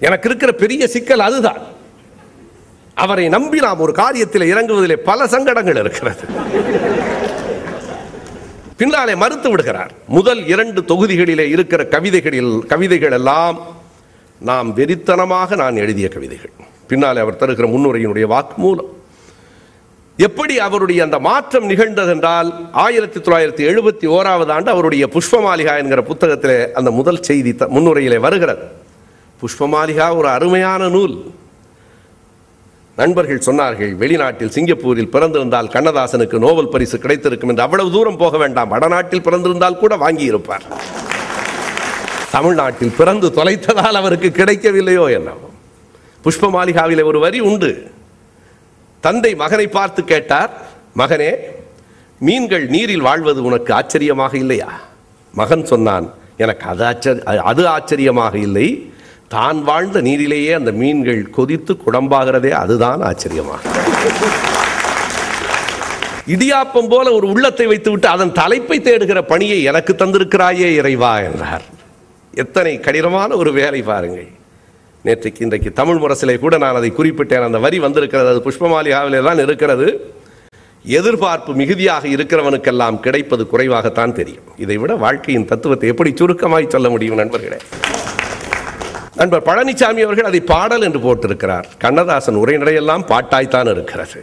எனக்கு 0.00 0.28
இருக்கிற 0.28 0.52
பெரிய 0.52 0.88
சிக்கல் 0.88 1.18
அதுதான். 1.18 1.58
அவரை 2.94 3.28
நம்பி 3.28 3.58
நாம் 3.58 3.80
ஒரு 3.80 3.92
காரியத்தில் 3.92 4.50
இறங்குவதிலே 4.52 4.92
பல 4.92 5.26
சங்கடங்கள் 5.26 5.76
இருக்கிறது. 5.76 6.20
பின்னாலே 8.76 9.14
மறுத்து 9.14 9.50
விடுகிறார். 9.50 9.92
முதல் 10.08 10.46
இரண்டு 10.46 10.80
தொகுதிகளிலே 10.80 11.48
இருக்கிற 11.48 11.86
கவிதைகளில் 11.86 12.66
கவிதைகள் 12.66 13.12
எல்லாம் 13.12 13.66
நாம் 14.40 14.76
வெறித்தனமாக 14.76 15.56
நான் 15.56 15.76
எழுதிய 15.76 16.08
கவிதைகள். 16.08 16.50
பின்னாலே 16.86 17.20
அவர் 17.20 17.36
தருகிற 17.36 17.66
முன்னுரையினுடைய 17.68 18.26
வாக்குமூலம். 18.26 18.90
எப்படி 20.16 20.58
அவருடைய 20.58 21.02
அந்த 21.02 21.18
மாற்றம் 21.18 21.68
நிகழ்ந்ததென்றால் 21.68 22.52
ஆயிரத்தி 22.72 23.20
தொள்ளாயிரத்தி 23.20 23.68
எழுபத்தி 23.68 24.06
ஓராவது 24.06 24.50
ஆண்டு 24.50 24.70
அவருடைய 24.70 25.06
புஷ்பமாலிகா 25.06 25.76
என்கிற 25.76 26.02
புத்தகத்திலே 26.02 26.72
அந்த 26.72 26.90
முதல் 26.90 27.22
செய்தி 27.22 27.54
த- 27.54 27.68
முன்னுரையிலே 27.74 28.18
வருகிறது. 28.18 28.62
புஷ்பமாலிகா 29.40 30.16
ஒரு 30.16 30.28
அருமையான 30.28 30.88
நூல். 30.88 31.24
நண்பர்கள் 32.96 33.42
சொன்னார்கள் 33.46 33.96
வெளிநாட்டில் 33.96 34.48
சிங்கப்பூரில் 34.48 35.08
பிறந்திருந்தால் 35.12 35.68
கண்ணதாசனுக்கு 35.68 36.38
நோபல் 36.38 36.68
பரிசு 36.68 36.98
கிடைத்திருக்கும் 36.98 37.48
என்று 37.48 37.62
அவ்வளவு 37.62 37.90
தூரம் 37.90 38.16
போக 38.16 38.38
வேண்டாம். 38.38 38.68
வடநாட்டில் 38.68 39.20
பிறந்திருந்தால் 39.20 39.76
கூட 39.76 39.96
வாங்கி 39.96 40.24
இருப்பார் 40.24 40.62
தமிழ்நாட்டில் 42.30 42.92
பிறந்து 42.96 43.28
தொலைத்ததால் 43.28 43.92
அவருக்கு 43.92 44.28
கிடைக்கவில்லையோ 44.28 45.12
என்னவோ. 45.12 45.50
புஷ்பமாலிகாவிலே 46.24 47.04
ஒரு 47.04 47.18
வரி 47.18 47.40
உண்டு. 47.40 47.90
தந்தை 49.06 49.32
மகனை 49.42 49.66
பார்த்து 49.76 50.00
கேட்டார் 50.12 50.52
மகனே 51.00 51.30
மீன்கள் 52.26 52.64
நீரில் 52.74 53.06
வாழ்வது 53.06 53.40
உனக்கு 53.48 53.70
ஆச்சரியமாக 53.78 54.34
இல்லையா? 54.42 54.70
மகன் 55.34 55.64
சொன்னான் 55.72 56.06
எனக்கு 56.42 56.64
அது 56.72 56.82
ஆச்சரிய 56.90 57.42
அது 57.50 57.62
ஆச்சரியமாக 57.76 58.34
இல்லை. 58.48 58.68
தான் 59.34 59.58
வாழ்ந்த 59.68 59.98
நீரிலேயே 60.06 60.52
அந்த 60.58 60.70
மீன்கள் 60.80 61.22
கொதித்து 61.36 61.72
குடம்பாகிறதே 61.84 62.52
அதுதான் 62.62 63.00
ஆச்சரியமாக. 63.10 63.62
இடியாப்பம் 66.34 66.90
போல 66.92 67.06
ஒரு 67.18 67.26
உள்ளத்தை 67.32 67.66
வைத்துவிட்டு 67.70 68.08
அதன் 68.14 68.36
தலைப்பை 68.40 68.78
தேடுகிற 68.88 69.20
பணியை 69.32 69.58
எனக்கு 69.70 69.92
தந்திருக்கிறாயே 70.02 70.68
இறைவா 70.80 71.12
என்றார். 71.28 71.66
எத்தனை 72.42 72.74
கடினமான 72.86 73.30
ஒரு 73.42 73.50
வேலை 73.60 73.80
பாருங்கள். 73.90 74.30
நேற்றைக்கு 75.06 75.42
இன்றைக்கு 75.46 75.72
தமிழ் 75.72 75.98
முரசிலே 76.02 76.38
கூட 76.38 76.58
நான் 76.58 76.74
அதை 76.74 76.90
குறிப்பிட்டேன். 76.98 77.42
அந்த 77.48 77.58
வரி 77.58 77.78
வந்திருக்கிறது 77.78 78.28
அது 78.32 78.40
புஷ்பமாலிகாவிலே 78.46 79.22
தான் 79.26 79.38
இருக்கிறது. 79.38 79.86
எதிர்பார்ப்பு 80.84 81.54
மிகுதியாக 81.54 82.08
இருக்கிறவனுக்கெல்லாம் 82.08 83.00
கிடைப்பது 83.00 83.46
குறைவாகத்தான் 83.52 84.12
தெரியும். 84.12 84.46
இதை 84.56 84.76
விட 84.76 84.94
வாழ்க்கையின் 84.94 85.44
தத்துவத்தை 85.44 85.88
எப்படி 85.88 86.10
சுருக்கமாய் 86.20 86.72
சொல்ல 86.74 86.88
முடியும் 86.88 87.16
நண்பர்களே? 87.16 87.58
நண்பர் 89.16 89.42
பழனிசாமி 89.42 90.02
அவர்கள் 90.06 90.30
அதை 90.30 90.40
பாடல் 90.40 90.82
என்று 90.82 91.00
போட்டிருக்கிறார். 91.06 91.66
கண்ணதாசன் 91.78 92.40
உரைநடையெல்லாம் 92.44 93.04
பாட்டாய்த்தான் 93.12 93.70
இருக்கிறது. 93.70 94.22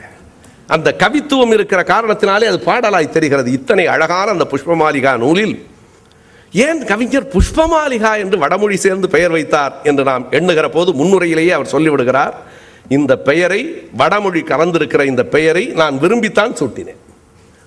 அந்த 0.68 0.96
கவித்துவம் 1.04 1.54
இருக்கிற 1.58 1.82
காரணத்தினாலே 1.94 2.48
அது 2.52 2.60
பாடலாய் 2.66 3.16
தெரிகிறது. 3.18 3.52
இத்தனை 3.52 3.88
அழகான 3.88 4.32
அந்த 4.32 4.48
புஷ்பமாலிகா 4.52 5.18
நூலில் 5.18 5.56
ஏன் 6.54 6.86
கவிஞர் 6.86 7.28
புஷ்பமாலிகா 7.28 8.18
என்று 8.18 8.38
வடமொழி 8.38 8.76
சேர்ந்து 8.76 9.10
பெயர் 9.10 9.32
வைத்தார் 9.32 9.74
என்று 9.84 10.04
நாம் 10.04 10.28
எண்ணுகிற 10.32 10.70
போது 10.70 10.94
முன்னுரையிலேயே 10.94 11.50
அவர் 11.50 11.72
சொல்லிவிடுகிறார் 11.72 12.34
இந்த 12.88 13.18
பெயரை 13.18 13.88
வடமொழி 13.98 14.42
கலந்திருக்கிற 14.42 15.06
இந்த 15.06 15.24
பெயரை 15.24 15.66
நான் 15.66 16.00
விரும்பித்தான் 16.00 16.56
சூட்டினேன். 16.60 17.02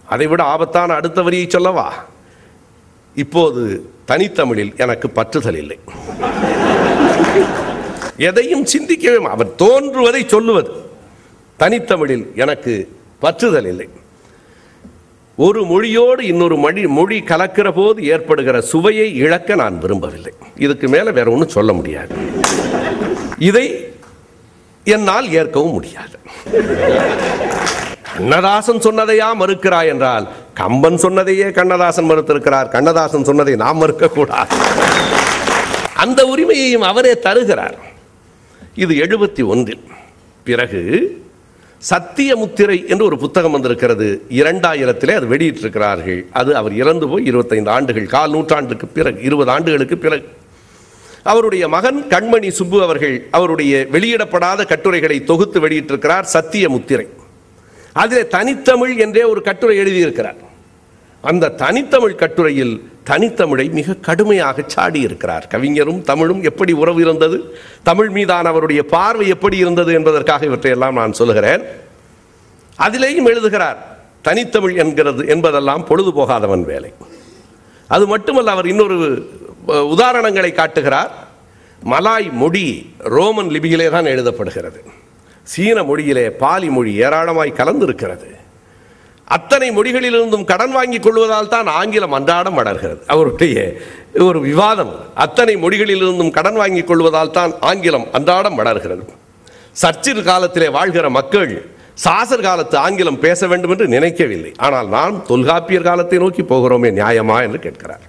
அதைவிட 0.06 0.42
ஆபத்தான 0.42 0.94
அடுத்த 0.94 1.22
வரியை 1.22 1.48
சொல்லவா? 1.48 2.04
இப்போது 3.14 3.90
தனித்தமிழில் 4.06 4.76
எனக்கு 4.76 5.10
பற்றுதல் 5.14 5.56
இல்லை. 5.56 5.78
எதையும் 8.16 8.64
சிந்திக்கவே 8.64 9.24
அவர் 9.24 9.54
தோன்றுவதை 9.54 10.28
சொல்லுவது 10.28 10.72
தனித்தமிழில் 11.58 12.34
எனக்கு 12.34 12.96
பற்றுதல் 13.22 13.66
இல்லை. 13.66 13.88
ஒரு 15.36 15.64
மொழியோடு 15.64 16.24
இன்னொரு 16.24 16.56
மொழி 16.56 16.86
மொழி 16.86 17.20
கலக்கிற 17.20 17.72
போது 17.72 18.06
ஏற்படுகிற 18.06 18.60
சுவையை 18.60 19.14
இழக்க 19.14 19.54
நான் 19.54 19.78
விரும்பவில்லை. 19.78 20.32
இதுக்கு 20.56 20.88
மேலே 20.88 21.10
வேற 21.10 21.30
ஒன்றும் 21.30 21.48
சொல்ல 21.48 21.72
முடியாது. 21.72 22.14
இதை 23.38 23.92
என்னால் 24.84 25.30
ஏற்கவும் 25.30 25.72
முடியாது. 25.72 26.18
கண்ணதாசன் 28.16 28.78
சொன்னதையா 28.78 29.26
மறுக்கிறாய் 29.40 29.86
என்றால் 29.86 30.28
கம்பன் 30.54 30.98
சொன்னதையே 30.98 31.50
கண்ணதாசன் 31.50 32.10
மறுத்திருக்கிறார். 32.10 32.68
கண்ணதாசன் 32.68 33.24
சொன்னதை 33.24 33.56
நாம் 33.56 33.80
மறுக்கக்கூடாது. 33.80 34.52
அந்த 35.94 36.26
உரிமையையும் 36.26 36.82
அவரே 36.82 37.18
தருகிறார். 37.18 37.78
இது 38.74 38.94
எழுபத்தி 38.94 39.44
ஒன்றில். 39.44 39.84
பிறகு 40.44 40.82
சத்தியமுத்திரை 41.90 42.88
என்று 42.88 43.04
ஒரு 43.04 43.18
புத்தகம் 43.18 43.52
வந்திருக்கிறது. 43.52 44.22
இரண்டாயிரத்திலே 44.28 45.14
அது 45.14 45.26
வெளியிட்டிருக்கிறார்கள். 45.26 46.24
அது 46.32 46.56
அவர் 46.56 46.74
இறந்து 46.74 47.08
போய் 47.08 47.24
இருபத்தைந்து 47.24 47.70
ஆண்டுகள் 47.70 48.06
கால் 48.06 48.30
நூற்றாண்டுக்கு 48.30 48.86
பிறகு 48.86 49.22
இருபது 49.22 49.50
ஆண்டுகளுக்கு 49.50 49.98
பிறகு. 49.98 50.28
அவருடைய 51.22 51.68
மகன் 51.68 52.04
கண்மணி 52.08 52.48
சுப்பு 52.48 52.82
அவர்கள் 52.82 53.26
அவருடைய 53.30 53.86
வெளியிடப்படாத 53.92 54.66
கட்டுரைகளை 54.66 55.24
தொகுத்து 55.24 55.68
வெளியிட்டிருக்கிறார் 55.68 56.24
சத்தியமுத்திரை. 56.32 57.06
அதில் 57.92 58.28
தனித்தமிழ் 58.28 58.96
என்றே 58.96 59.22
ஒரு 59.22 59.42
கட்டுரை 59.42 59.78
எழுதியிருக்கிறார். 59.78 60.36
அந்த 61.20 61.48
தனித்தமிழ் 61.48 62.14
கட்டுரையில் 62.14 62.92
தனித்தமிழை 63.04 63.68
மிக 63.68 63.94
கடுமையாக 63.94 64.64
சாடி 64.66 65.00
இருக்கிறார். 65.00 65.46
கவிஞரும் 65.46 66.02
தமிழும் 66.02 66.42
எப்படி 66.42 66.72
உறவு 66.72 67.00
இருந்தது? 67.00 67.58
தமிழ் 67.82 68.08
மீதான 68.08 68.48
அவருடைய 68.48 68.84
பார்வை 68.84 69.28
எப்படி 69.28 69.56
இருந்தது 69.56 69.92
என்பதற்காக 69.92 70.44
இவற்றையெல்லாம் 70.44 70.94
நான் 70.94 71.12
சொல்லுகிறேன். 71.12 71.64
அதிலேயும் 72.78 73.30
எழுதுகிறார் 73.32 73.78
தனித்தமிழ் 74.22 74.76
என்கிறது 74.76 75.26
என்பதெல்லாம் 75.26 75.84
பொழுது 75.84 76.12
போகாதவன் 76.12 76.64
வேலை. 76.64 76.92
அது 77.88 78.06
மட்டுமல்ல 78.06 78.50
அவர் 78.50 78.66
இன்னொரு 78.66 78.96
உதாரணங்களை 79.66 80.52
காட்டுகிறார். 80.52 81.12
மலாய் 81.84 82.32
மொழி 82.32 82.94
ரோமன் 82.98 83.48
லிபியிலே 83.48 83.90
தான் 83.90 84.04
எழுதப்படுகிறது. 84.04 84.80
சீன 85.42 85.82
மொழியிலே 85.82 86.30
பாலி 86.30 86.68
மொழி 86.68 86.94
ஏராளமாய் 86.94 87.52
கலந்திருக்கிறது. 87.56 88.28
அத்தனை 89.28 89.68
மொழிகளிலிருந்தும் 89.76 90.44
கடன் 90.50 90.74
வாங்கிக் 90.76 91.04
கொள்வதால் 91.04 91.52
தான் 91.54 91.68
ஆங்கிலம் 91.80 92.14
அன்றாடம் 92.18 92.58
வளர்கிறது. 92.60 93.00
அவருடைய 93.06 93.56
ஒரு 94.28 94.40
விவாதம் 94.40 94.92
அத்தனை 95.24 95.54
மொழிகளிலிருந்தும் 95.56 96.34
கடன் 96.38 96.58
வாங்கிக் 96.62 96.88
கொள்வதால் 96.88 97.34
தான் 97.38 97.52
ஆங்கிலம் 97.70 98.06
அன்றாடம் 98.12 98.58
வளர்கிறது. 98.60 99.04
சர்ச்சில் 99.82 100.26
காலத்திலே 100.30 100.68
வாழ்கிற 100.68 101.06
மக்கள் 101.18 101.52
சாசர் 102.04 102.46
காலத்து 102.48 102.76
ஆங்கிலம் 102.78 103.18
பேச 103.24 103.46
வேண்டும் 103.46 103.72
என்று 103.74 103.86
நினைக்கவில்லை. 103.96 104.52
ஆனால் 104.66 104.88
நாம் 104.96 105.16
தொல்காப்பியர் 105.30 105.88
காலத்தை 105.88 106.18
நோக்கி 106.18 106.42
போகிறோமே 106.42 106.90
நியாயமா 107.00 107.36
என்று 107.46 107.58
கேட்கிறார். 107.66 108.04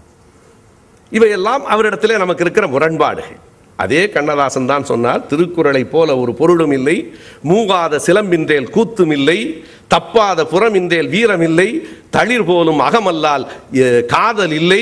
இவையெல்லாம் 1.11 1.63
அவரிடத்திலே 1.73 2.15
நமக்கு 2.23 2.43
இருக்கிற 2.45 2.67
முரண்பாடுகள். 2.67 3.41
அதே 3.79 4.09
கண்ணதாசன் 4.09 4.65
தான் 4.65 4.83
சொன்னார் 4.83 5.25
திருக்குறளை 5.27 5.83
போல 5.85 6.17
ஒரு 6.17 6.33
பொருளும் 6.33 6.71
இல்லை 6.71 6.97
மூகாத 7.41 7.99
சிலம்பின்றேல் 8.07 8.71
கூத்தும் 8.75 9.11
இல்லை 9.11 9.39
தப்பாத 9.89 10.45
புறமின்றேல் 10.45 11.09
வீரமில்லை 11.09 11.67
தளிர் 12.09 12.45
போலும் 12.45 12.79
அகமல்லால் 12.79 13.45
காதல் 14.07 14.51
இல்லை 14.51 14.81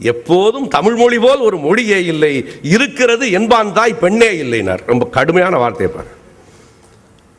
எப்போதும் 0.00 0.68
தமிழ் 0.68 0.94
மொழி 0.94 1.18
போல் 1.18 1.40
ஒரு 1.40 1.56
மொழியே 1.56 2.04
இல்லை 2.04 2.44
இருக்கிறது 2.62 3.30
என்பான் 3.30 3.72
தாய் 3.72 3.94
பெண்ணே 3.94 4.30
இல்லைனார். 4.42 4.82
ரொம்ப 4.86 5.06
கடுமையான 5.06 5.56
வார்த்தையை 5.56 5.94
பாரு 5.94 6.10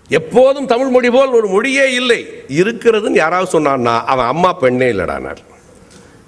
எப்போதும் 0.09 0.65
தமிழ் 0.65 0.87
மொழி 0.87 1.09
போல் 1.09 1.29
ஒரு 1.29 1.47
மொழியே 1.47 1.93
இல்லை 1.93 2.25
இருக்கிறதுன்னு 2.49 3.13
யாராவது 3.13 3.49
சொன்னான்னா 3.51 4.03
அவன் 4.05 4.25
அம்மா 4.25 4.53
பெண்ணே 4.53 4.91
இல்லடானார். 4.91 5.41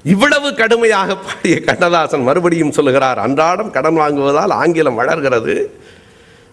இவ்வளவு 0.03 0.55
கடுமையாக 0.55 1.15
பாடிய 1.15 1.59
கண்ணதாசன் 1.59 2.21
மறுபடியும் 2.21 2.71
சொல்லுகிறார் 2.71 3.19
அன்றாடம் 3.19 3.71
கடன் 3.71 3.97
வாங்குவதால் 3.97 4.49
ஆங்கிலம் 4.49 4.95
வளர்கிறது. 4.95 5.71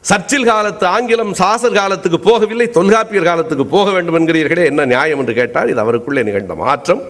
சர்ச்சில் 0.01 0.45
காலத்து 0.45 0.87
ஆங்கிலம் 0.87 1.35
சாசர் 1.35 1.75
காலத்துக்கு 1.75 2.19
போகவில்லை 2.31 2.69
தொல்காப்பியர் 2.69 3.25
காலத்துக்கு 3.25 3.67
போக 3.67 3.91
வேண்டும் 3.91 4.15
என்கிறீர்களே 4.15 4.65
என்ன 4.65 4.85
நியாயம் 4.85 5.19
என்று 5.19 5.35
கேட்டால் 5.35 5.69
இது 5.69 5.81
அவருக்குள்ளே 5.81 6.23
நிகழ்ந்த 6.23 6.55
மாற்றம். 6.55 7.03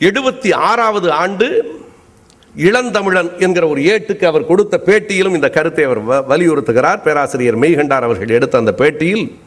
எழுபத்தி 0.00 0.54
ஆறாவது 0.54 1.12
ஆண்டு 1.12 1.78
இளந்தமிழன் 2.56 3.38
என்கிற 3.38 3.68
ஒரு 3.68 3.80
ஏட்டுக்கு 3.80 4.24
அவர் 4.24 4.46
கொடுத்த 4.46 4.80
பேட்டியிலும் 4.86 5.34
இந்த 5.34 5.50
கருத்தை 5.50 5.84
அவர் 5.84 6.06
வ- 6.06 6.24
வலியுறுத்துகிறார். 6.28 7.02
பேராசிரியர் 7.02 7.58
மெய்கண்டார் 7.58 8.02
அவர்கள் 8.02 8.28
எடுத்த 8.28 8.58
அந்த 8.58 8.74
பேட்டியில் 8.78 9.38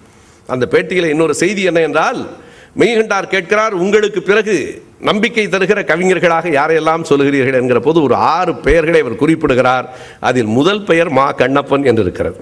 அந்த 0.48 0.68
பேட்டியில் 0.72 1.06
இன்னொரு 1.06 1.34
செய்தி 1.34 1.64
என்ன 1.64 1.80
என்றால் 1.80 2.30
மெய்கண்டார் 2.78 3.28
கேட்கிறார் 3.28 3.74
உங்களுக்கு 3.74 4.22
பிறகு 4.22 4.84
நம்பிக்கை 5.04 5.48
தருகிற 5.48 5.82
கவிஞர்களாக 5.84 6.46
யாரையெல்லாம் 6.60 7.04
சொல்லுகிறீர்கள் 7.10 7.54
என்கிற 7.54 7.80
போது 7.80 8.02
ஒரு 8.02 8.16
ஆறு 8.16 8.56
பெயர்களை 8.56 9.00
அவர் 9.00 9.16
குறிப்பிடுகிறார். 9.16 9.96
அதில் 10.20 10.46
முதல் 10.46 10.84
பெயர் 10.84 11.10
மா 11.10 11.34
கண்ணப்பன் 11.34 11.86
என்று 11.86 12.02
இருக்கிறது. 12.02 12.38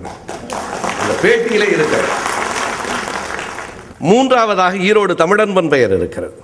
அந்த 1.01 1.13
பேட்டியிலே 1.23 1.67
இருக்கிறது. 1.77 2.29
மூன்றாவதாக 3.99 4.77
ஈரோடு 4.77 5.15
தமிழன்பன் 5.15 5.69
பெயர் 5.69 5.95
இருக்கிறது. 5.95 6.41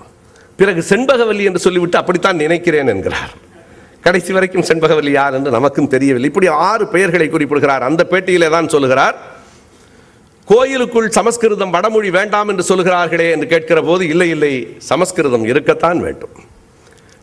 பிறகு 0.55 0.85
செண்பகவல்லி 0.89 1.43
என்று 1.43 1.59
சொல்லிவிட்டு 1.59 1.97
அப்படித்தான் 1.97 2.35
நினைக்கிறேன் 2.35 2.87
என்கிறார். 2.87 3.45
கடைசி 4.01 4.33
வரைக்கும் 4.33 4.63
செண்பகவல்லி 4.63 5.11
யார் 5.11 5.33
என்று 5.33 5.51
நமக்கும் 5.51 5.87
தெரியவில்லை. 5.87 6.29
இப்படி 6.29 6.47
ஆறு 6.47 6.87
பெயர்களை 6.87 7.29
குறிப்பிடுகிறார். 7.29 7.83
அந்த 7.83 8.05
பேட்டியிலே 8.09 8.49
தான் 8.49 8.67
சொல்லுகிறார். 8.67 9.15
கோயிலுக்குள் 10.51 11.07
சமஸ்கிருதம் 11.15 11.73
வடமொழி 11.75 12.09
வேண்டாம் 12.17 12.49
என்று 12.51 12.63
சொல்கிறார்களே 12.69 13.25
என்று 13.35 13.47
கேட்கிற 13.53 13.79
போது 13.87 14.03
இல்லை 14.13 14.27
இல்லை 14.35 14.51
சமஸ்கிருதம் 14.89 15.45
இருக்கத்தான் 15.51 15.99
வேண்டும். 16.05 16.35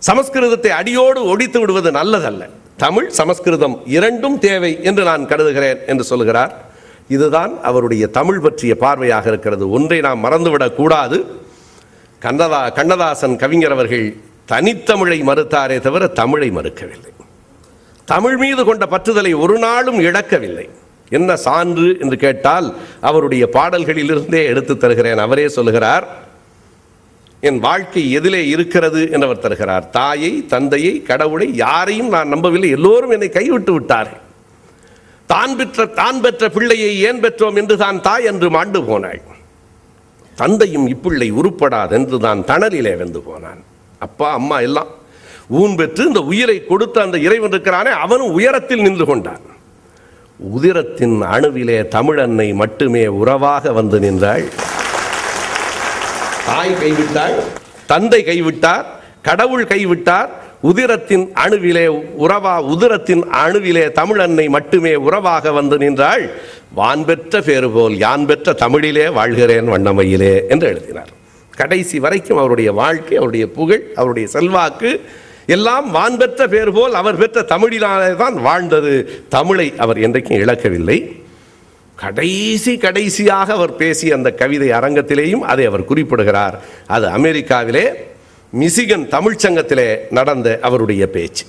சமஸ்கிருதத்தை 0.09 0.73
அடியோடு 0.81 1.21
ஒடித்து 1.33 1.59
விடுவது 1.63 1.91
நல்லதல்ல. 1.99 2.43
தமிழ் 2.85 3.09
சமஸ்கிருதம் 3.19 3.77
இரண்டும் 3.97 4.37
தேவை 4.47 4.73
என்று 4.89 5.03
நான் 5.11 5.25
கருதுகிறேன் 5.31 5.81
என்று 5.93 6.05
சொல்கிறார் 6.11 6.53
இதுதான் 7.17 7.53
அவருடைய 7.69 8.05
தமிழ் 8.19 8.43
பற்றிய 8.45 8.75
பார்வையாக 8.85 9.27
இருக்கிறது. 9.33 9.65
ஒன்றை 9.79 9.99
நாம் 10.09 10.23
மறந்துவிடக்கூடாது 10.27 11.19
கண்ணதா 12.23 12.61
கண்ணதாசன் 12.79 13.41
கவிஞர் 13.43 13.75
அவர்கள் 13.77 14.07
தனித்தமிழை 14.53 15.19
மறுத்தாரே 15.31 15.77
தவிர 15.87 16.07
தமிழை 16.21 16.49
மறுக்கவில்லை. 16.59 17.13
தமிழ் 18.09 18.39
மீது 18.45 18.63
கொண்ட 18.65 18.85
பற்றுதலை 18.95 19.33
ஒரு 19.45 19.57
நாளும் 19.67 20.01
இழக்கவில்லை. 20.09 20.67
என்ன 21.11 21.37
சான்று 21.47 21.89
என்று 22.03 22.17
கேட்டால் 22.25 22.69
அவருடைய 23.01 23.45
பாடல்களிலிருந்தே 23.57 24.43
எடுத்து 24.53 24.77
தருகிறேன். 24.77 25.19
அவரே 25.27 25.49
சொல்லுகிறார் 25.49 26.07
என் 27.49 27.59
வாழ்க்கை 27.67 28.03
எதிலே 28.19 28.43
இருக்கிறது 28.55 29.01
என்று 29.13 29.27
அவர் 29.27 29.43
தருகிறார். 29.45 29.85
தாயை 29.91 30.33
தந்தையை 30.53 31.03
கடவுளை 31.11 31.49
யாரையும் 31.57 32.09
நான் 32.09 32.33
நம்பவில்லை. 32.35 32.71
எல்லோரும் 32.71 33.15
என்னை 33.17 33.29
கைவிட்டு 33.29 33.73
விட்டார்கள். 33.73 34.23
தான் 35.33 35.57
பெற்ற 35.59 35.87
தான் 36.01 36.21
பெற்ற 36.25 36.49
பிள்ளையை 36.57 36.91
ஏன் 37.09 37.23
பெற்றோம் 37.25 37.59
என்று 37.61 37.77
தான் 37.85 38.01
தாய் 38.09 38.29
என்று 38.31 38.49
மாண்டு 38.57 38.81
போனாள். 38.89 39.23
தந்தையும் 40.41 40.87
இப்பிள்ளை 40.93 41.29
உருப்படாதென்று 41.41 42.19
தான் 42.27 42.41
தணலிலே 42.51 42.97
வெந்து 43.01 43.21
போனான். 43.21 43.61
அப்பா 44.07 44.29
அம்மா 44.33 44.57
எல்லாம் 44.61 44.91
ஊன் 45.61 45.75
பெற்று 45.81 46.03
இந்த 46.11 46.21
உயிரை 46.31 46.59
கொடுத்த 46.71 46.97
அந்த 47.03 47.19
இறைவன் 47.27 47.55
இருக்கிறானே 47.55 47.91
அவனும் 48.05 48.35
உயரத்தில் 48.39 48.85
நின்று 48.87 49.07
கொண்டான். 49.11 49.45
உதிரத்தின் 50.39 51.23
அணுவிலே 51.23 51.89
தமிழன்னை 51.89 52.55
மட்டுமே 52.55 53.07
உறவாக 53.07 53.73
வந்து 53.73 53.99
நின்றாள். 53.99 54.45
தாய் 56.47 56.75
கைவிட்டாள் 56.81 57.37
தந்தை 57.87 58.25
கைவிட்டார் 58.25 58.85
கடவுள் 59.23 59.65
கைவிட்டார் 59.65 60.29
உதிரத்தின் 60.63 61.33
அணுவிலே 61.45 61.87
உறவா 62.19 62.55
உதிரத்தின் 62.73 63.23
அணுவிலே 63.45 63.85
தமிழன்னை 64.01 64.49
மட்டுமே 64.49 64.95
உறவாக 64.95 65.53
வந்து 65.53 65.79
நின்றாள். 65.79 66.31
வான் 66.75 67.05
பெற்ற 67.05 67.41
பேறு 67.41 67.71
போல் 67.71 67.97
யான் 67.97 68.27
பெற்ற 68.27 68.53
தமிழிலே 68.53 69.09
வாழ்கிறேன் 69.09 69.69
வண்ணமையிலே 69.69 70.41
என்று 70.49 70.69
எழுதினார். 70.69 71.09
கடைசி 71.57 71.99
வரைக்கும் 71.99 72.39
அவருடைய 72.39 72.73
வாழ்க்கை 72.73 73.17
அவருடைய 73.17 73.47
புகழ் 73.47 73.85
அவருடைய 73.95 74.29
செல்வாக்கு 74.29 75.01
எல்லாம் 75.47 75.91
வான் 75.91 76.17
பெற்ற 76.17 76.49
பேர் 76.49 76.73
போல் 76.73 76.95
அவர் 76.95 77.17
பெற்ற 77.17 77.43
தமிழினாலே 77.43 78.17
தான் 78.17 78.41
வாழ்ந்தது. 78.41 79.23
தமிழை 79.29 79.73
அவர் 79.77 79.97
என்றைக்கும் 79.97 80.33
இழக்கவில்லை. 80.33 81.17
கடைசி 81.97 82.77
கடைசியாக 82.77 83.53
அவர் 83.53 83.77
பேசிய 83.77 84.15
அந்த 84.15 84.31
கவிதை 84.31 84.69
அரங்கத்திலேயும் 84.69 85.39
அதை 85.39 85.65
அவர் 85.65 85.85
குறிப்பிடுகிறார். 85.85 86.61
அது 86.87 87.07
அமெரிக்காவிலே 87.07 87.93
மிசிகன் 88.51 89.09
தமிழ்ச்சங்கத்திலே 89.09 89.99
நடந்த 90.11 90.59
அவருடைய 90.63 91.11
பேச்சு. 91.11 91.45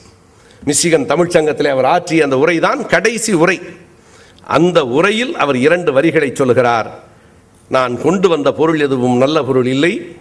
மிசிகன் 0.63 1.05
தமிழ்ச்சங்கத்திலே 1.05 1.67
அவர் 1.67 1.86
ஆற்றிய 1.86 2.23
அந்த 2.23 2.36
உரைதான் 2.36 2.86
கடைசி 2.86 3.34
உரை. 3.34 3.62
அந்த 4.43 4.86
உரையில் 4.86 5.36
அவர் 5.36 5.55
இரண்டு 5.55 5.93
வரிகளை 5.93 6.31
சொல்கிறார் 6.34 7.03
நான் 7.69 8.01
கொண்டு 8.01 8.29
வந்த 8.29 8.51
பொருள் 8.51 8.79
எதுவும் 8.79 9.17
நல்ல 9.17 9.43
பொருள் 9.43 9.65
இல்லை. 9.65 10.15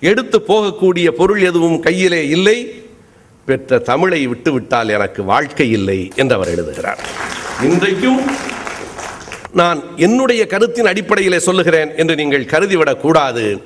எடுத்து 0.00 0.44
போகக்கூடிய 0.48 1.08
பொருள் 1.08 1.40
எதுவும் 1.40 1.80
கையிலே 1.80 2.28
இல்லை. 2.28 2.81
பெற்ற 3.44 3.78
தமிழை 3.78 4.26
விட்டுவிட்டால் 4.26 4.88
எனக்கு 4.88 5.24
வாழ்க்கை 5.24 5.70
இல்லை 5.70 6.10
என்று 6.16 6.34
அவர் 6.34 6.48
எழுதுகிறார். 6.48 6.98
இன்றைக்கும் 7.62 8.20
நான் 9.52 9.82
என்னுடைய 9.96 10.46
கருத்தின் 10.46 10.86
அடிப்படையிலே 10.86 11.38
சொல்லுகிறேன் 11.38 11.96
என்று 11.96 12.14
நீங்கள் 12.14 12.44
கருதிவிடக் 12.44 13.00
கூடாது 13.00 13.62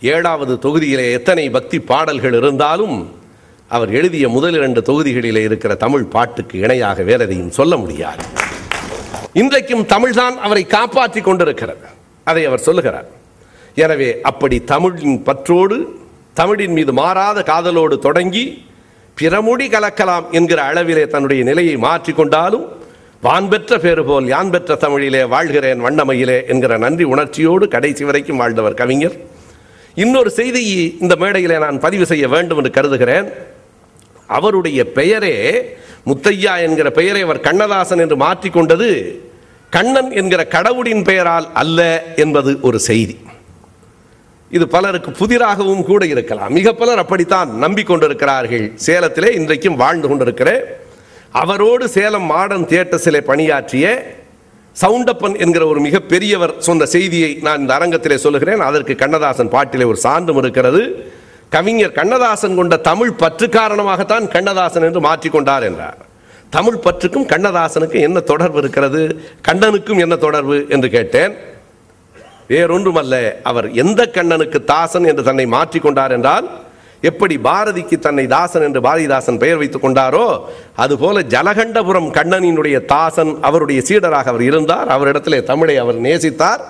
ஏழாவது 0.00 0.58
தொகுதியிலே 0.62 1.12
எத்தனை 1.12 1.50
பக்தி 1.50 1.78
பாடல்கள் 1.78 2.32
இருந்தாலும் 2.32 3.14
அவர் 3.68 3.94
எழுதிய 3.94 4.28
முதல் 4.28 4.54
இரண்டு 4.54 4.80
தொகுதிகளிலே 4.80 5.42
இருக்கிற 5.42 5.74
தமிழ் 5.74 6.02
பாட்டுக்கு 6.02 6.58
இணையாக 6.58 7.02
வேறதையும் 7.02 7.48
சொல்ல 7.48 7.76
முடியாது. 7.76 8.24
இன்றைக்கும் 9.32 9.86
தமிழ்தான் 9.86 10.36
அவரை 10.36 10.66
காப்பாற்றி 10.66 11.20
கொண்டிருக்கிறது. 11.20 11.86
அதை 12.24 12.44
அவர் 12.44 12.58
சொல்லுகிறார். 12.58 13.08
எனவே 13.74 14.20
அப்படி 14.20 14.64
தமிழின் 14.64 15.22
பற்றோடு 15.22 16.00
தமிழின் 16.34 16.72
மீது 16.72 16.92
மாறாத 16.92 17.40
காதலோடு 17.40 17.98
தொடங்கி 17.98 18.66
பிறமுடி 19.20 19.66
கலக்கலாம் 19.74 20.24
என்கிற 20.30 20.60
அளவிலே 20.70 21.06
தன்னுடைய 21.06 21.42
நிலையை 21.44 21.76
மாற்றிக்கொண்டாலும் 21.76 22.64
வான் 23.20 23.48
பெற்ற 23.48 23.78
பேறு 23.78 24.04
போல் 24.04 24.26
யான் 24.26 24.50
பெற்ற 24.50 24.74
தமிழிலே 24.74 25.24
வாழ்கிறேன் 25.34 25.82
வண்ணமையிலே 25.84 26.38
என்கிற 26.46 26.76
நன்றி 26.76 27.04
உணர்ச்சியோடு 27.04 27.68
கடைசி 27.68 28.04
வரைக்கும் 28.04 28.36
வாழ்ந்தவர் 28.36 28.74
கவிஞர். 28.74 29.16
இன்னொரு 29.94 30.30
செய்தியை 30.30 30.96
இந்த 31.00 31.16
மேடையிலே 31.16 31.58
நான் 31.58 31.80
பதிவு 31.80 32.06
செய்ய 32.06 32.28
வேண்டும் 32.28 32.56
என்று 32.56 32.70
கருதுகிறேன். 32.70 33.28
அவருடைய 34.26 34.80
பெயரே 34.98 35.36
முத்தையா 36.06 36.54
என்கிற 36.66 36.90
பெயரை 36.90 37.22
அவர் 37.22 37.40
கண்ணதாசன் 37.40 37.98
என்று 37.98 38.16
மாற்றிக்கொண்டது 38.16 38.90
கண்ணன் 39.70 40.10
என்கிற 40.10 40.44
கடவுளின் 40.56 41.02
பெயரால் 41.02 41.46
அல்ல 41.62 41.80
என்பது 42.16 42.58
ஒரு 42.60 42.78
செய்தி. 42.78 43.16
இது 44.56 44.68
பலருக்கு 44.68 45.10
புதிராகவும் 45.10 45.84
கூட 45.84 46.02
இருக்கலாம். 46.06 46.52
மிக 46.52 46.72
பலர் 46.72 46.98
அப்படித்தான் 46.98 47.50
நம்பிக்கொண்டிருக்கிறார்கள். 47.62 48.66
சேலத்திலே 48.86 49.30
இன்றைக்கும் 49.30 49.76
வாழ்ந்து 49.76 50.08
கொண்டிருக்கிற 50.08 50.50
அவரோடு 51.30 51.88
சேலம் 51.88 52.22
மாடர்ன் 52.22 52.66
தியேட்டர்ஸிலே 52.66 53.20
பணியாற்றிய 53.20 53.86
சவுண்டப்பன் 54.82 55.38
என்கிற 55.38 55.66
ஒரு 55.66 55.80
மிகப்பெரியவர் 55.80 56.54
சொன்ன 56.58 56.84
செய்தியை 56.84 57.38
நான் 57.42 57.60
இந்த 57.60 57.74
அரங்கத்திலே 57.74 58.14
சொல்லுகிறேன். 58.14 58.60
அதற்கு 58.60 58.94
கண்ணதாசன் 58.94 59.48
பாட்டிலே 59.48 59.84
ஒரு 59.84 59.96
சான்றும் 59.96 60.36
இருக்கிறது. 60.36 60.82
கவிஞர் 61.48 61.92
கண்ணதாசன் 61.92 62.56
கொண்ட 62.56 62.76
தமிழ் 62.76 63.12
பற்று 63.12 63.46
காரணமாகத்தான் 63.46 64.28
கண்ணதாசன் 64.28 64.82
என்று 64.82 65.00
மாற்றிக்கொண்டார் 65.00 65.62
என்றார். 65.62 65.98
தமிழ் 66.50 66.78
பற்றுக்கும் 66.84 67.30
கண்ணதாசனுக்கும் 67.34 68.04
என்ன 68.08 68.20
தொடர்பு 68.20 68.58
இருக்கிறது? 68.58 69.02
கண்ணனுக்கும் 69.48 70.00
என்ன 70.00 70.16
தொடர்பு? 70.16 70.66
என்று 70.68 70.90
கேட்டேன். 70.90 71.34
வேறொன்றுமல்ல 72.52 73.14
அவர் 73.50 73.66
எந்த 73.82 74.02
கண்ணனுக்கு 74.16 74.58
தாசன் 74.72 75.08
என்று 75.10 75.22
தன்னை 75.28 75.46
மாற்றிக்கொண்டார் 75.56 76.14
என்றால் 76.16 76.46
எப்படி 77.08 77.34
பாரதிக்கு 77.46 77.96
தன்னை 78.04 78.24
தாசன் 78.34 78.64
என்று 78.66 78.80
பாரதிதாசன் 78.86 79.40
பெயர் 79.42 79.58
வைத்துக் 79.60 79.84
கொண்டாரோ 79.84 80.26
அதுபோல 80.84 81.22
ஜலகண்டபுரம் 81.34 82.08
கண்ணனினுடைய 82.18 82.76
தாசன் 82.92 83.32
அவருடைய 83.48 83.80
சீடராக 83.88 84.30
அவர் 84.32 84.44
இருந்தார். 84.48 84.88
அவரிடத்திலே 84.96 85.40
தமிழை 85.50 85.76
அவர் 85.82 85.98
நேசித்தார். 86.06 86.62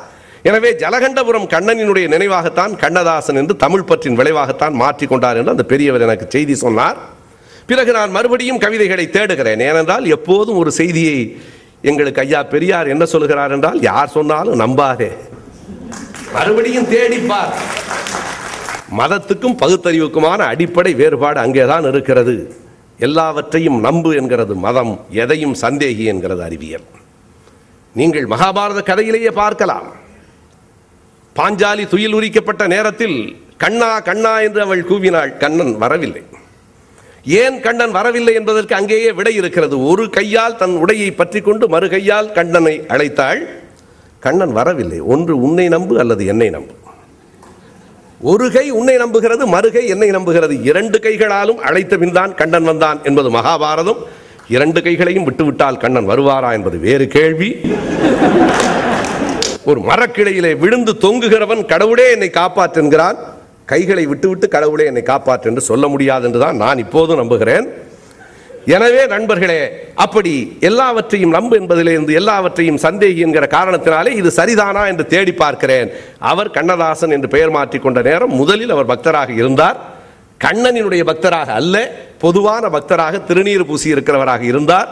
எனவே 0.48 0.70
ஜலகண்டபுரம் 0.82 1.46
கண்ணனினுடைய 1.54 2.06
நினைவாகத்தான் 2.14 2.72
கண்ணதாசன் 2.82 3.38
என்று 3.42 3.56
தமிழ் 3.64 3.86
பற்றின் 3.90 4.18
விளைவாகத்தான் 4.20 4.74
மாற்றிக் 4.82 5.12
கொண்டார் 5.12 5.38
என்று 5.40 5.54
அந்த 5.54 5.66
பெரியவர் 5.72 6.06
எனக்கு 6.06 6.26
செய்தி 6.34 6.56
சொன்னார். 6.64 6.98
பிறகு 7.70 7.92
நான் 7.98 8.14
மறுபடியும் 8.16 8.62
கவிதைகளை 8.64 9.06
தேடுகிறேன். 9.16 9.62
ஏனென்றால் 9.68 10.06
எப்போதும் 10.16 10.60
ஒரு 10.62 10.72
செய்தியை 10.80 11.18
எங்களுக்கு 11.90 12.22
ஐயா 12.24 12.42
பெரியார் 12.54 12.92
என்ன 12.94 13.04
சொல்கிறார் 13.14 13.54
என்றால் 13.58 13.80
யார் 13.90 14.14
சொன்னாலும் 14.16 14.60
நம்பாதே. 14.64 15.10
மறுபடியும் 16.34 16.90
தேடிப்பார் 16.94 17.54
மதத்துக்கும் 18.98 19.58
பகுத்தறிவுக்குமான 19.62 20.40
அடிப்படை 20.52 20.94
வேறுபாடு 20.94 21.38
அங்கேதான் 21.40 21.86
இருக்கிறது. 21.90 22.34
எல்லாவற்றையும் 22.98 23.78
நம்பு 23.80 24.10
என்கிறது 24.16 24.54
மதம் 24.54 24.92
எதையும் 25.22 25.54
சந்தேகி 25.54 26.04
என்கிறது 26.04 26.42
அறிவியல். 26.42 26.86
நீங்கள் 27.94 28.26
மகாபாரத 28.26 28.80
கதையிலேயே 28.90 29.32
பார்க்கலாம். 29.42 29.88
பாஞ்சாலி 31.38 31.84
துயில் 31.88 32.14
உரிக்கப்பட்ட 32.18 32.66
நேரத்தில் 32.74 33.16
கண்ணா 33.56 33.90
கண்ணா 34.00 34.32
என்று 34.40 34.60
அவள் 34.60 34.84
கூவினாள். 34.90 35.32
கண்ணன் 35.36 35.74
வரவில்லை. 35.78 36.22
ஏன் 37.24 37.60
கண்ணன் 37.60 37.90
வரவில்லை 37.90 38.34
என்பதற்கு 38.34 38.74
அங்கேயே 38.74 39.12
விடை 39.12 39.34
இருக்கிறது. 39.34 39.76
ஒரு 39.90 40.10
கையால் 40.10 40.56
தன் 40.56 40.76
உடையை 40.84 41.10
பற்றி 41.16 41.40
கொண்டு 41.40 41.68
மறு 41.68 41.88
கையால் 41.88 42.32
கண்ணனை 42.32 42.74
அழைத்தாள். 42.88 43.42
கண்ணன் 44.24 44.52
வரவில்லை. 44.58 45.00
ஒன்று 45.14 45.34
உன்னை 45.46 45.68
நம்பு 45.68 45.94
அல்லது 45.98 46.26
என்னை 46.26 46.50
நம்பு. 46.50 46.74
ஒரு 48.20 48.46
கை 48.52 48.70
உன்னை 48.70 48.94
நம்புகிறது 48.96 49.44
மறுகை 49.54 49.82
என்னை 49.86 50.08
நம்புகிறது. 50.10 50.54
இரண்டு 50.70 50.98
கைகளாலும் 51.00 51.58
அழைத்த 51.58 51.96
பின்தான் 51.96 52.34
கண்ணன் 52.34 52.64
வந்தான் 52.64 52.98
என்பது 53.04 53.30
மகாபாரதம். 53.30 54.00
இரண்டு 54.48 54.82
கைகளையும் 54.82 55.24
விட்டுவிட்டால் 55.24 55.76
கண்ணன் 55.76 56.08
வருவாரா 56.08 56.52
என்பது 56.52 56.78
வேறு 56.78 57.06
கேள்வி. 57.06 57.50
ஒரு 59.64 59.80
மரக்கிளையிலே 59.80 60.52
விழுந்து 60.58 60.92
தொங்குகிறவன் 61.00 61.62
கடவுளே 61.66 62.10
என்னை 62.10 62.30
காப்பாற்றுகிறான். 62.34 63.16
கைகளை 63.64 64.06
விட்டுவிட்டு 64.06 64.48
கடவுளே 64.48 64.84
என்னை 64.84 65.02
காப்பாற்று 65.06 65.48
என்று 65.50 65.60
சொல்ல 65.60 65.86
முடியாது 65.88 66.26
என்றுதான் 66.26 66.56
நான் 66.56 66.78
இப்போதும் 66.78 67.16
நம்புகிறேன். 67.16 67.66
எனவே 68.66 69.06
நண்பர்களே 69.06 69.60
அப்படி 69.94 70.56
எல்லாவற்றையும் 70.60 71.30
நம்பு 71.30 71.56
என்பதிலிருந்து 71.60 72.12
எல்லாவற்றையும் 72.14 72.78
சந்தேகி 72.78 73.20
என்கிற 73.20 73.46
காரணத்தினாலே 73.46 74.06
இது 74.06 74.32
சரிதானா 74.36 74.86
என்று 74.86 75.06
தேடி 75.06 75.32
பார்க்கிறேன். 75.32 75.90
அவர் 76.18 76.50
கண்ணதாசன் 76.50 77.10
என்று 77.10 77.28
பெயர் 77.28 77.52
மாற்றிக்கொண்ட 77.56 78.02
நேரம் 78.02 78.34
முதலில் 78.40 78.70
அவர் 78.70 78.90
பக்தராக 78.92 79.28
இருந்தார். 79.28 79.76
கண்ணனினுடைய 80.40 81.02
பக்தராக 81.10 81.46
அல்ல 81.46 81.76
பொதுவான 82.18 82.68
பக்தராக 82.68 83.20
திருநீர் 83.28 83.66
பூசி 83.66 83.94
இருக்கிறவராக 83.94 84.40
இருந்தார். 84.40 84.88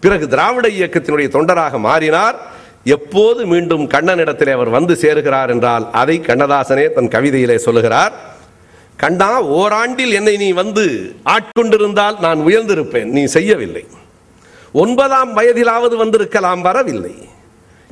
பிறகு 0.00 0.28
திராவிட 0.28 0.68
இயக்கத்தினுடைய 0.68 1.28
தொண்டராக 1.36 1.78
மாறினார். 1.78 2.36
எப்போது 2.84 3.46
மீண்டும் 3.46 3.88
கண்ணனிடத்திலே 3.88 4.52
அவர் 4.52 4.68
வந்து 4.68 4.94
சேருகிறார் 5.02 5.48
என்றால் 5.48 5.88
அதை 5.92 6.20
கண்ணதாசனே 6.20 6.92
தன் 6.92 7.08
கவிதையிலே 7.08 7.56
சொல்லுகிறார். 7.56 8.12
கண்டா 8.96 9.44
ஓராண்டில் 9.44 10.12
என்னை 10.12 10.36
நீ 10.36 10.52
வந்து 10.52 11.14
ஆட்கொண்டிருந்தால் 11.24 12.20
நான் 12.20 12.40
உயர்ந்திருப்பேன். 12.40 13.04
நீ 13.04 13.24
செய்யவில்லை. 13.24 13.86
ஒன்பதாம் 14.72 15.36
வயதிலாவது 15.36 15.96
வந்திருக்கலாம் 15.96 16.60
வரவில்லை. 16.60 17.14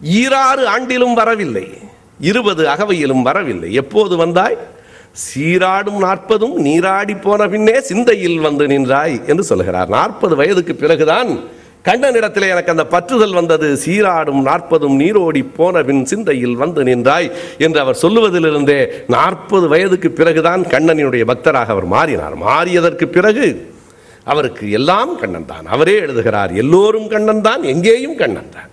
ஈராறு 0.05 0.65
ஆண்டிலும் 0.65 1.15
வரவில்லை. 1.15 1.79
இருபது 2.21 2.67
அகவையிலும் 2.67 3.23
வரவில்லை. 3.23 3.73
எப்போது 3.73 4.17
வந்தாய்? 4.17 4.59
சீராடும் 5.12 5.99
நாற்பதும் 5.99 6.55
நீராடி 6.55 7.15
போன 7.15 7.49
பின்னே 7.49 7.81
சிந்தையில் 7.81 8.41
வந்து 8.41 8.67
நின்றாய் 8.67 9.21
என்று 9.27 9.43
சொல்கிறார் 9.43 9.88
நாற்பது 9.88 10.37
வயதுக்கு 10.37 10.75
பிறகுதான் 10.75 11.41
கண்ணனிடத்தில் 11.87 12.51
எனக்கு 12.55 12.73
அந்த 12.75 12.85
பற்றுதல் 12.95 13.37
வந்தது. 13.38 13.68
சீராடும் 13.85 14.42
நாற்பதும் 14.49 14.97
நீரோடி 15.03 15.42
போன 15.57 15.83
பின் 15.88 16.05
சிந்தையில் 16.11 16.57
வந்து 16.62 16.83
நின்றாய் 16.88 17.29
என்று 17.59 17.79
அவர் 17.85 18.01
சொல்லுவதிலிருந்தே 18.03 18.81
நாற்பது 19.16 19.68
வயதுக்கு 19.68 20.11
பிறகுதான் 20.11 20.62
கண்ணனினுடைய 20.75 21.25
பக்தராக 21.31 21.75
அவர் 21.75 21.88
மாறினார். 21.95 22.37
மாறியதற்கு 22.47 23.09
பிறகு 23.16 23.47
அவருக்கு 24.33 24.64
எல்லாம் 24.79 25.12
கண்ணன் 25.21 25.51
தான். 25.53 25.66
அவரே 25.66 25.97
எழுதுகிறார் 26.05 26.53
எல்லோரும் 26.62 27.09
கண்ணன் 27.14 27.45
தான் 27.49 27.62
எங்கேயும் 27.73 28.16
கண்ணன் 28.23 28.53
தான். 28.57 28.71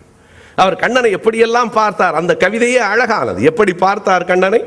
அவர் 0.61 0.81
கண்ணனை 0.83 1.09
எப்படியெல்லாம் 1.17 1.71
பார்த்தார்? 1.79 2.17
அந்த 2.21 2.33
கவிதையே 2.43 2.81
அழகானது. 2.91 3.39
எப்படி 3.51 3.73
பார்த்தார் 3.85 4.29
கண்ணனை? 4.31 4.61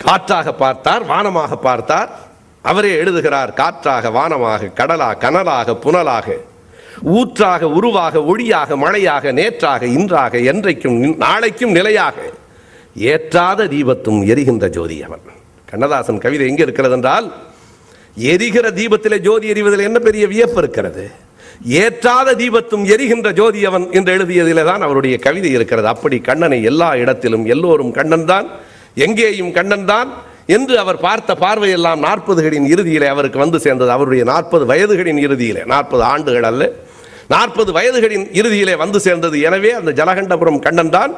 காற்றாக 0.00 0.52
பார்த்தார் 0.64 1.02
வானமாக 1.12 1.54
பார்த்தார். 1.68 2.10
அவரே 2.64 2.92
எழுதுகிறார் 3.02 3.52
காற்றாக 3.60 4.10
வானமாக 4.18 4.72
கடலாக 4.80 5.20
கனலாக 5.24 5.74
புனலாக 5.84 6.26
ஊற்றாக 7.00 7.68
உருவாக 7.68 8.18
ஒளியாக 8.18 8.76
மழையாக 8.76 9.32
நேற்றாக 9.32 9.86
இன்றாக 9.86 10.38
என்றைக்கும் 10.38 11.16
நாளைக்கும் 11.16 11.70
நிலையாக 11.70 12.16
ஏற்றாத 12.96 13.68
தீபத்தும் 13.68 14.26
எரிகின்ற 14.26 14.68
ஜோதி 14.68 15.02
அவன். 15.02 15.20
கண்ணதாசன் 15.68 16.18
கவிதை 16.18 16.48
எங்கே 16.48 16.62
இருக்கிறது 16.62 16.94
என்றால் 16.94 17.32
எரிகிற 18.16 18.70
தீபத்திலே 18.70 19.18
ஜோதி 19.20 19.52
எரிவதில் 19.52 19.80
என்ன 19.80 19.98
பெரிய 19.98 20.26
வியப்பு 20.26 20.58
இருக்கிறது? 20.58 21.10
ஏற்றாத 21.66 22.34
தீபத்தும் 22.34 22.84
எரிகின்ற 22.84 23.32
ஜோதி 23.32 23.64
அவன் 23.64 23.86
என்று 23.90 24.12
எழுதியதிலே 24.16 24.64
தான் 24.64 24.80
அவருடைய 24.80 25.18
கவிதை 25.18 25.50
இருக்கிறது. 25.50 25.88
அப்படி 25.88 26.18
கண்ணனை 26.18 26.62
எல்லா 26.62 26.96
இடத்திலும் 26.96 27.46
எல்லோரும் 27.46 27.90
கண்ணன் 27.90 28.24
தான் 28.24 28.48
எங்கேயும் 28.94 29.52
கண்ணன் 29.52 29.84
தான் 29.84 30.08
என்று 30.46 30.78
அவர் 30.78 30.98
பார்த்த 30.98 31.34
பார்வையெல்லாம் 31.34 32.02
நாற்பதுகளின் 32.02 32.66
இறுதியிலே 32.66 33.06
அவருக்கு 33.06 33.38
வந்து 33.38 33.60
சேர்ந்தது. 33.60 33.90
அவருடைய 33.90 34.24
நாற்பது 34.24 34.66
வயதுகளின் 34.66 35.18
இறுதியிலே. 35.18 35.64
நாற்பது 35.64 36.02
ஆண்டுகள் 36.02 36.42
அல்ல. 36.42 36.72
நாற்பது 37.28 37.72
வயதுகளின் 37.72 38.26
இறுதியிலே 38.32 38.76
வந்து 38.76 39.00
சேர்ந்தது. 39.00 39.40
எனவே 39.40 39.70
அந்த 39.70 40.04
ஜலகண்டபுரம் 40.04 40.58
கண்ணன் 40.58 40.90
தான் 40.90 41.14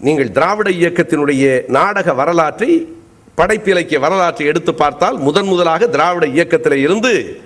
நீங்கள் 0.00 0.30
திராவிட 0.30 0.70
இயக்கத்தினுடைய 0.70 1.68
நாடக 1.68 2.14
வரலாற்றை 2.14 2.86
படைப்பிலக்கிய 3.36 3.98
வரலாற்றை 3.98 4.46
எடுத்து 4.46 4.74
பார்த்தால் 4.74 5.18
முதன் 5.18 5.46
முதலாக 5.46 5.86
திராவிட 5.86 6.26
இயக்கத்தில் 6.26 6.72
இருந்து 6.72 7.40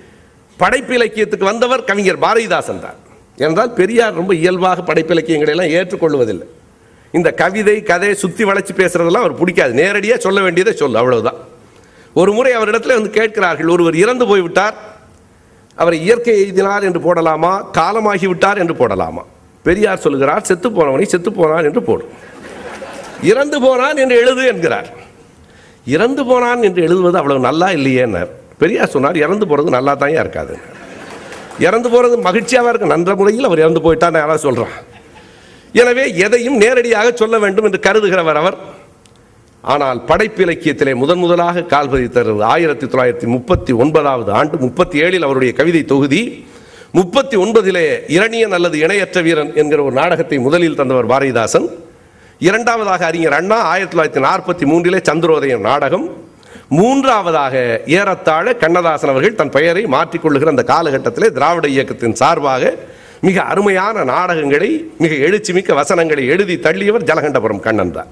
படைப்பிலக்கியத்துக்கு 0.59 1.43
வந்தவர் 1.43 1.83
கவிஞர் 1.83 2.19
பாரதிதாசன் 2.19 2.79
தான். 2.79 2.95
என்றால் 3.37 3.73
பெரியார் 3.73 4.13
ரொம்ப 4.13 4.33
இயல்பாக 4.33 4.93
படைப்பிலக்கியங்களை 4.93 5.47
எல்லாம் 5.47 5.67
ஏற்றுக்கொள்வதில்லை. 5.67 6.47
இந்த 7.13 7.29
கவிதை 7.41 7.83
கதையை 7.83 8.15
சுற்றி 8.15 8.43
வளைச்சி 8.43 8.73
பேசுறதெல்லாம் 8.81 9.25
அவர் 9.25 9.39
பிடிக்காது. 9.39 9.73
நேரடியாக 9.73 10.19
சொல்ல 10.19 10.41
வேண்டியதை 10.41 10.73
சொல்லு 10.73 10.99
அவ்வளவுதான். 11.01 11.39
ஒரு 12.15 12.31
முறை 12.31 12.51
அவரிடத்துல 12.59 12.95
வந்து 12.99 13.09
கேட்கிறார்கள் 13.09 13.73
ஒருவர் 13.75 13.95
இறந்து 13.95 14.25
போய்விட்டார் 14.31 14.77
அவரை 15.77 15.97
இயற்கை 16.05 16.33
எழுதினார் 16.43 16.83
என்று 16.83 16.99
போடலாமா 16.99 17.51
காலமாகி 17.71 18.27
விட்டார் 18.27 18.57
என்று 18.57 18.75
போடலாமா? 18.81 19.23
பெரியார் 19.65 20.03
சொல்லுகிறார் 20.05 20.47
செத்து 20.49 20.69
போனவனை 20.69 21.05
செத்து 21.13 21.31
போனான் 21.31 21.67
என்று 21.69 21.81
போடும் 21.83 22.11
இறந்து 23.31 23.57
போனான் 23.61 23.97
என்று 24.03 24.15
எழுது 24.21 24.43
என்கிறார். 24.51 24.89
இறந்து 25.95 26.23
போனான் 26.25 26.63
என்று 26.67 26.81
எழுதுவது 26.87 27.17
அவ்வளவு 27.17 27.47
நல்லா 27.47 27.67
இல்லையேன்னார் 27.77 28.31
பெரியார் 28.61 28.93
சொன்னார் 28.95 29.17
இறந்து 29.25 29.45
போகிறது 29.47 29.75
நல்லா 29.77 29.93
தான் 29.93 30.15
இருக்காது. 30.23 30.55
இறந்து 31.67 31.89
போகிறது 31.89 32.15
மகிழ்ச்சியாக 32.27 32.69
இருக்கு? 32.69 32.93
நன்ற 32.93 33.15
முறையில் 33.15 33.47
அவர் 33.49 33.63
இறந்து 33.65 33.81
போயிட்டான்னு 33.85 34.21
யாராவது 34.23 34.45
சொல்கிறான் 34.47 34.75
எனவே 35.73 36.15
எதையும் 36.15 36.57
நேரடியாக 36.57 37.11
சொல்ல 37.11 37.39
வேண்டும் 37.39 37.65
என்று 37.65 37.79
கருதுகிறவர் 37.79 38.39
அவர். 38.41 38.57
ஆனால் 39.61 39.99
படைப்பிலக்கியத்திலே 40.07 40.95
முதன் 40.95 41.17
முதலாக 41.17 41.63
கால் 41.63 41.89
பதித்தது 41.89 42.43
ஆயிரத்தி 42.43 42.85
தொள்ளாயிரத்தி 42.85 43.27
முப்பத்தி 43.27 43.73
ஒன்பதாவது 43.73 44.31
ஆண்டு 44.31 44.57
முப்பத்தி 44.57 45.01
ஏழில் 45.01 45.23
அவருடைய 45.23 45.53
கவிதை 45.53 45.83
தொகுதி 45.83 46.45
முப்பத்தி 46.91 47.37
ஒன்பதிலே 47.37 47.85
இரணியன் 48.07 48.51
அல்லது 48.51 48.77
இணையற்ற 48.79 49.21
வீரன் 49.21 49.55
என்கிற 49.55 49.83
ஒரு 49.83 49.95
நாடகத்தை 49.95 50.37
முதலில் 50.37 50.75
தந்தவர் 50.75 51.11
பாரதிதாசன். 51.11 51.67
இரண்டாவதாக 52.39 53.05
அறிஞர் 53.05 53.33
அண்ணா 53.33 53.55
ஆயிரத்தி 53.55 53.97
தொள்ளாயிரத்தி 53.97 54.23
நாற்பத்தி 54.27 54.65
மூன்றிலே 54.65 54.99
சந்திரோதயம் 55.01 55.61
நாடகம். 55.61 56.29
மூன்றாவதாக 56.67 57.81
ஏறத்தாழ 57.85 58.53
கண்ணதாசன் 58.53 59.09
அவர்கள் 59.09 59.35
தன் 59.35 59.49
பெயரை 59.49 59.85
மாற்றிக்கொள்ளுகிற 59.85 60.45
அந்த 60.45 60.65
காலகட்டத்திலே 60.73 61.29
திராவிட 61.29 61.67
இயக்கத்தின் 61.67 62.15
சார்பாக 62.15 62.73
மிக 63.27 63.41
அருமையான 63.51 64.03
நாடகங்களை 64.11 64.69
மிக 65.03 65.13
எழுச்சிமிக்க 65.25 65.73
வசனங்களை 65.79 66.23
எழுதி 66.33 66.55
தள்ளியவர் 66.67 67.07
ஜலகண்டபுரம் 67.09 67.65
கண்ணன் 67.65 67.91
தான். 67.97 68.11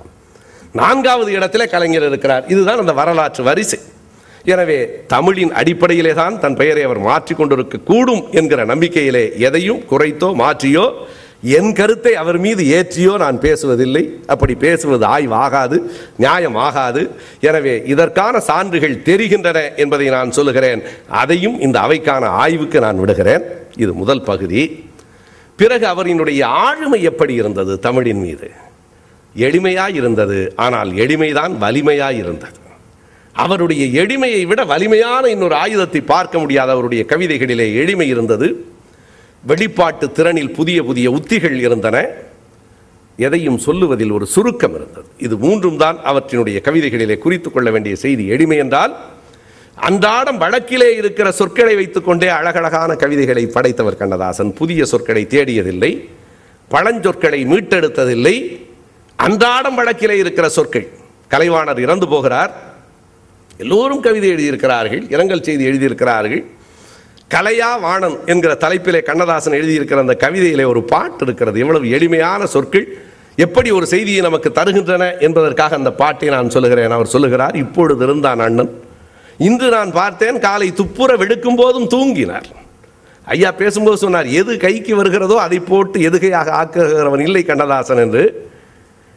நான்காவது 0.79 1.29
இடத்துல 1.37 1.63
கலைஞர் 1.69 2.05
இருக்கிறார். 2.09 2.43
இதுதான் 2.53 2.81
அந்த 2.83 2.93
வரலாற்று 2.99 3.43
வரிசை. 3.47 3.79
எனவே 4.53 4.77
தமிழின் 5.13 5.53
அடிப்படையிலே 5.59 6.11
தான் 6.19 6.35
தன் 6.43 6.57
பெயரை 6.59 6.83
அவர் 6.87 6.99
மாற்றி 7.07 7.33
கொண்டிருக்க 7.35 7.77
கூடும் 7.89 8.21
என்கிற 8.39 8.65
நம்பிக்கையிலே 8.71 9.23
எதையும் 9.47 9.81
குறைத்தோ 9.91 10.29
மாற்றியோ 10.43 10.85
என் 11.57 11.71
கருத்தை 11.79 12.13
அவர் 12.21 12.37
மீது 12.45 12.61
ஏற்றியோ 12.77 13.13
நான் 13.23 13.37
பேசுவதில்லை. 13.45 14.03
அப்படி 14.33 14.53
பேசுவது 14.65 15.05
ஆய்வாகாது 15.15 15.77
நியாயமாகாது. 16.23 17.01
எனவே 17.49 17.75
இதற்கான 17.93 18.39
சான்றுகள் 18.49 19.01
தெரிகின்றன 19.09 19.59
என்பதை 19.83 20.07
நான் 20.17 20.35
சொல்லுகிறேன். 20.37 20.83
அதையும் 21.21 21.57
இந்த 21.67 21.79
அவைக்கான 21.85 22.23
ஆய்வுக்கு 22.43 22.79
நான் 22.85 23.01
விடுகிறேன். 23.03 23.45
இது 23.83 23.91
முதல் 24.01 24.23
பகுதி. 24.31 24.63
பிறகு 25.59 25.85
அவரினுடைய 25.93 26.41
ஆளுமை 26.43 26.99
எப்படி 27.03 27.33
இருந்தது 27.33 27.79
தமிழின் 27.79 28.19
மீது? 28.19 28.47
எளிமையாய் 29.35 29.95
இருந்தது 29.95 30.39
ஆனால் 30.55 30.89
எளிமைதான் 31.03 31.53
வலிமையாய் 31.61 32.17
இருந்தது. 32.17 32.57
அவருடைய 33.33 33.83
எளிமையை 34.03 34.41
விட 34.47 34.61
வலிமையான 34.63 35.29
இன்னொரு 35.29 35.55
ஆயுதத்தை 35.55 36.01
பார்க்க 36.01 36.39
முடியாத 36.39 36.71
அவருடைய 36.71 37.05
கவிதைகளிலே 37.07 37.67
எளிமை 37.81 38.07
இருந்தது. 38.07 38.47
வெளிப்பாட்டு 39.43 40.05
திறனில் 40.07 40.53
புதிய 40.53 40.83
புதிய 40.83 41.07
உத்திகள் 41.11 41.57
இருந்தன. 41.59 41.97
எதையும் 43.17 43.57
சொல்லுவதில் 43.57 44.11
ஒரு 44.11 44.25
சுருக்கம் 44.25 44.75
இருந்தது. 44.75 45.07
இது 45.17 45.37
மூன்றும் 45.37 45.77
தான் 45.77 45.97
அவற்றினுடைய 46.05 46.57
கவிதைகளிலே 46.67 47.17
குறித்து 47.17 47.51
கொள்ள 47.51 47.69
வேண்டிய 47.71 47.95
செய்தி. 47.95 48.25
எளிமை 48.27 48.57
என்றால் 48.57 48.93
அன்றாடம் 49.79 50.37
வழக்கிலே 50.37 50.95
இருக்கிற 50.95 51.31
சொற்களை 51.31 51.75
வைத்துக்கொண்டே 51.75 52.27
அழகழகான 52.27 52.95
கவிதைகளை 52.95 53.45
படைத்தவர் 53.47 53.97
கண்ணதாசன். 53.97 54.53
புதிய 54.53 54.85
சொற்களை 54.85 55.27
தேடியதில்லை. 55.29 56.09
பழஞ்சொற்களை 56.71 57.45
மீட்டெடுத்ததில்லை. 57.45 58.65
அன்றாடம் 59.15 59.75
வழக்கிலே 59.75 60.17
இருக்கிற 60.17 60.49
சொற்கள். 60.49 60.87
கலைவாணர் 61.29 61.79
இறந்து 61.79 62.07
போகிறார். 62.07 62.51
எல்லோரும் 63.57 64.01
கவிதை 64.01 64.29
எழுதியிருக்கிறார்கள். 64.29 65.11
இரங்கல் 65.11 65.43
செய்தி 65.43 65.67
எழுதியிருக்கிறார்கள். 65.67 66.45
கலையா 67.27 67.77
வாணன் 67.77 68.17
என்கிற 68.25 68.57
தலைப்பிலே 68.59 69.03
கண்ணதாசன் 69.03 69.53
எழுதியிருக்கிற 69.53 69.97
அந்த 69.97 70.17
கவிதையிலே 70.19 70.65
ஒரு 70.65 70.83
பாட்டு 70.83 71.25
இருக்கிறது. 71.25 71.59
எவ்வளவு 71.59 71.89
எளிமையான 71.89 72.45
சொற்கள். 72.45 72.97
எப்படி 73.35 73.71
ஒரு 73.71 73.85
செய்தியை 73.85 74.21
நமக்கு 74.21 74.49
தருகின்றன 74.49 75.19
என்பதற்காக 75.19 75.75
அந்த 75.75 75.91
பாட்டை 75.91 76.29
நான் 76.29 76.49
சொல்லுகிறேன். 76.49 76.91
அவர் 76.91 77.07
சொல்லுகிறார் 77.07 77.55
இப்பொழுது 77.55 78.03
இருந்தான் 78.03 78.39
அண்ணன். 78.39 78.87
இன்று 79.39 79.69
நான் 79.69 79.91
பார்த்தேன் 79.91 80.39
காலை 80.39 80.71
துப்புர 80.71 81.17
வெடுக்கும் 81.17 81.55
போதும் 81.55 81.89
தூங்கினார். 81.89 82.43
ஐயா 83.25 83.51
பேசும்போது 83.51 83.97
சொன்னார் 83.97 84.25
எது 84.25 84.57
கைக்கு 84.57 84.95
வருகிறதோ 84.95 85.35
அதை 85.35 85.59
போட்டு 85.59 85.99
எதுகையாக 85.99 86.49
ஆக்குகிறவன் 86.49 87.19
இல்லை 87.19 87.43
கண்ணதாசன் 87.43 87.97
என்று. 87.97 88.49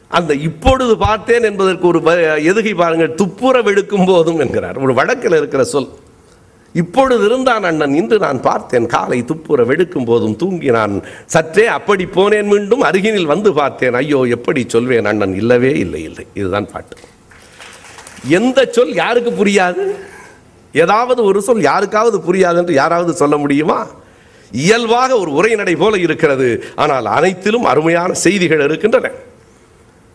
அந்த 0.09 0.35
இப்பொழுது 0.35 0.97
பார்த்தேன் 0.97 1.43
என்பதற்கு 1.43 1.87
ஒரு 1.87 2.03
ப- 2.03 2.39
எதுகை 2.39 2.75
பாருங்கள் 2.75 3.15
துப்புர 3.15 3.63
வெடுக்கும் 3.63 4.07
போதும் 4.07 4.39
என்கிறார். 4.39 4.79
ஒரு 4.79 4.95
வழக்கில் 4.95 5.33
இருக்கிற 5.33 5.65
சொல். 5.65 5.89
இப்பொழுது 6.73 7.25
இருந்தான் 7.25 7.65
அண்ணன் 7.65 7.95
இன்று 7.95 8.19
நான் 8.19 8.41
பார்த்தேன் 8.41 8.87
காலை 8.87 9.25
துப்புர 9.25 9.65
வெடுக்கும் 9.65 10.05
போதும் 10.05 10.37
தூங்கினான். 10.37 11.03
சற்றே 11.27 11.67
அப்படி 11.67 12.05
போனேன் 12.05 12.45
மீண்டும் 12.45 12.81
அருகினில் 12.81 13.27
வந்து 13.27 13.53
பார்த்தேன். 13.53 13.95
ஐயோ 13.95 14.25
எப்படி 14.29 14.65
சொல்வேன் 14.67 15.05
அண்ணன் 15.05 15.35
இல்லவே 15.35 15.71
இல்லை 15.71 16.03
இல்லை. 16.03 16.27
இதுதான் 16.35 16.71
பாட்டு. 16.73 16.97
எந்த 18.29 18.69
சொல் 18.71 18.95
யாருக்கு 18.95 19.45
புரியாது? 19.45 20.11
ஏதாவது 20.73 21.25
ஒரு 21.25 21.43
சொல் 21.43 21.61
யாருக்காவது 21.61 22.19
புரியாது 22.19 22.57
என்று 22.57 22.75
யாராவது 22.75 23.13
சொல்ல 23.13 23.37
முடியுமா? 23.37 23.87
இயல்பாக 24.53 25.19
ஒரு 25.19 25.31
உரைநடை 25.33 25.77
போல 25.77 25.99
இருக்கிறது. 25.99 26.65
ஆனால் 26.75 27.07
அனைத்திலும் 27.07 27.65
அருமையான 27.65 28.13
செய்திகள் 28.13 28.61
இருக்கின்றன. 28.61 29.11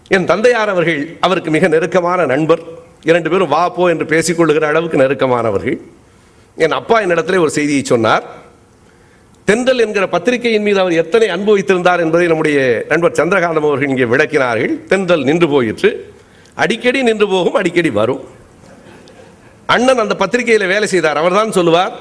என் 0.08 0.26
தந்தையார் 0.26 0.70
அவர்கள் 0.70 1.18
அவருக்கு 1.20 1.52
மிக 1.52 1.68
நெருக்கமான 1.68 2.26
நண்பர். 2.26 2.62
இரண்டு 3.04 3.30
பேரும் 3.30 3.48
வா 3.48 3.70
போ 3.70 3.90
என்று 3.90 4.06
பேசிக்கொள்ளுகிற 4.06 4.62
அளவுக்கு 4.62 4.98
நெருக்கமானவர்கள். 4.98 5.78
என் 6.56 6.72
அப்பா 6.72 7.02
என்னிடத்திலே 7.02 7.40
ஒரு 7.40 7.50
செய்தியை 7.50 7.84
சொன்னார். 7.84 8.24
தென்றல் 9.46 9.80
என்கிற 9.80 10.08
பத்திரிகையின் 10.08 10.62
மீது 10.62 10.80
அவர் 10.80 10.92
எத்தனை 10.92 11.28
அனுபவித்திருந்தார் 11.28 12.00
என்பதை 12.00 12.28
நம்முடைய 12.28 12.86
நண்பர் 12.88 13.12
சந்திரகாந்தம் 13.12 13.68
அவர்கள் 13.70 13.88
இங்கே 13.88 14.04
விளக்கினார்கள். 14.04 14.88
தென்றல் 14.88 15.24
நின்று 15.24 15.50
போயிற்று. 15.50 16.12
அடிக்கடி 16.56 17.04
நின்று 17.04 17.28
போகும் 17.28 17.54
அடிக்கடி 17.54 17.90
வரும். 17.90 18.24
அண்ணன் 19.68 19.98
அந்த 19.98 20.16
பத்திரிகையில் 20.16 20.68
வேலை 20.68 20.88
செய்தார். 20.88 21.18
அவர் 21.18 21.34
தான் 21.34 21.52
சொல்லுவார் 21.52 21.94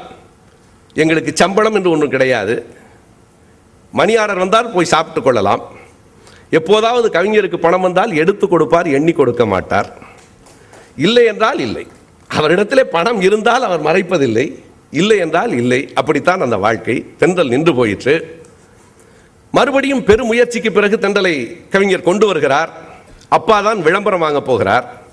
எங்களுக்கு 0.95 1.33
சம்பளம் 1.35 1.75
என்று 1.75 1.91
ஒன்றும் 1.91 2.11
கிடையாது. 2.11 2.67
மணியாரர் 3.93 4.39
வந்தால் 4.39 4.71
போய் 4.71 4.85
சாப்பிட்டு 4.85 5.23
கொள்ளலாம். 5.23 5.63
எப்போதாவது 6.51 7.21
கவிஞருக்கு 7.21 7.57
பணம் 7.57 7.81
வந்தால் 7.81 8.13
எடுத்து 8.13 8.49
கொடுப்பார் 8.49 8.87
எண்ணி 8.87 9.13
கொடுக்க 9.13 9.47
மாட்டார். 9.47 9.93
இல்லை 10.97 11.25
என்றால் 11.25 11.59
இல்லை. 11.59 11.87
அவரிடத்திலே 12.41 12.83
பணம் 12.83 13.21
இருந்தால் 13.21 13.63
அவர் 13.63 13.83
மறைப்பதில்லை. 13.83 14.63
இல்லை 14.91 15.19
என்றால் 15.19 15.53
இல்லை. 15.53 15.91
அப்படித்தான் 15.95 16.41
அந்த 16.41 16.57
வாழ்க்கை. 16.57 17.05
தென்றல் 17.19 17.49
நின்று 17.49 17.75
போயிற்று. 17.75 18.45
மறுபடியும் 19.51 20.05
பெருமுயற்சிக்கு 20.05 20.71
பிறகு 20.71 20.97
தென்றலை 20.97 21.69
கவிஞர் 21.69 22.03
கொண்டு 22.03 22.27
வருகிறார். 22.27 22.71
அப்பா 23.29 23.61
தான் 23.61 23.83
விளம்பரம் 23.83 24.21
வாங்க 24.21 24.41
போகிறார். 24.41 25.06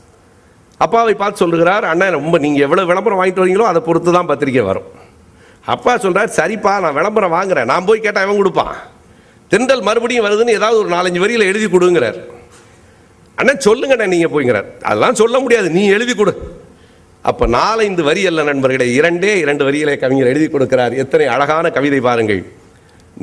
அப்பாவை 0.83 1.13
பார்த்து 1.21 1.43
சொல்லுகிறார் 1.43 1.85
அண்ணா 1.91 2.05
ரொம்ப 2.17 2.35
நீங்கள் 2.45 2.65
எவ்வளோ 2.67 2.85
விளம்பரம் 2.91 3.19
வாங்கிட்டு 3.19 3.43
வரீங்களோ 3.43 3.67
அதை 3.71 3.81
பொறுத்து 3.87 4.13
தான் 4.17 4.29
பத்திரிக்கை 4.31 4.63
வரும். 4.69 4.87
அப்பா 5.73 5.91
சொல்கிறார் 6.05 6.31
சரிப்பா 6.39 6.73
நான் 6.85 6.97
விளம்பரம் 6.99 7.35
வாங்குறேன். 7.37 7.69
நான் 7.71 7.87
போய் 7.89 8.03
கேட்டால் 8.05 8.25
அவன் 8.25 8.41
கொடுப்பான். 8.41 8.73
தென்றல் 9.51 9.85
மறுபடியும் 9.89 10.25
வருதுன்னு 10.25 10.57
ஏதாவது 10.59 10.77
ஒரு 10.83 10.89
நாலஞ்சு 10.95 11.19
வரியில் 11.23 11.49
எழுதி 11.51 11.67
கொடுங்கிறார். 11.75 12.17
அண்ணன் 13.41 13.63
சொல்லுங்கண்ணே 13.67 14.07
நீங்கள் 14.13 14.33
போய்ங்கிறார். 14.33 14.67
அதெல்லாம் 14.89 15.19
சொல்ல 15.21 15.35
முடியாது. 15.43 15.67
நீ 15.77 15.83
எழுதி 15.97 16.13
கொடு. 16.15 16.33
அப்போ 17.29 17.45
நாலைந்து 17.57 18.01
வரி 18.07 18.21
அல்ல 18.29 18.41
நண்பர்களே. 18.49 18.87
இரண்டே 18.99 19.33
இரண்டு 19.43 19.63
வரியிலே 19.67 19.95
கவிஞர் 20.03 20.31
எழுதி 20.31 20.47
கொடுக்கிறார். 20.55 20.93
எத்தனை 21.03 21.27
அழகான 21.35 21.69
கவிதை 21.77 21.99
பாருங்கள். 22.07 22.41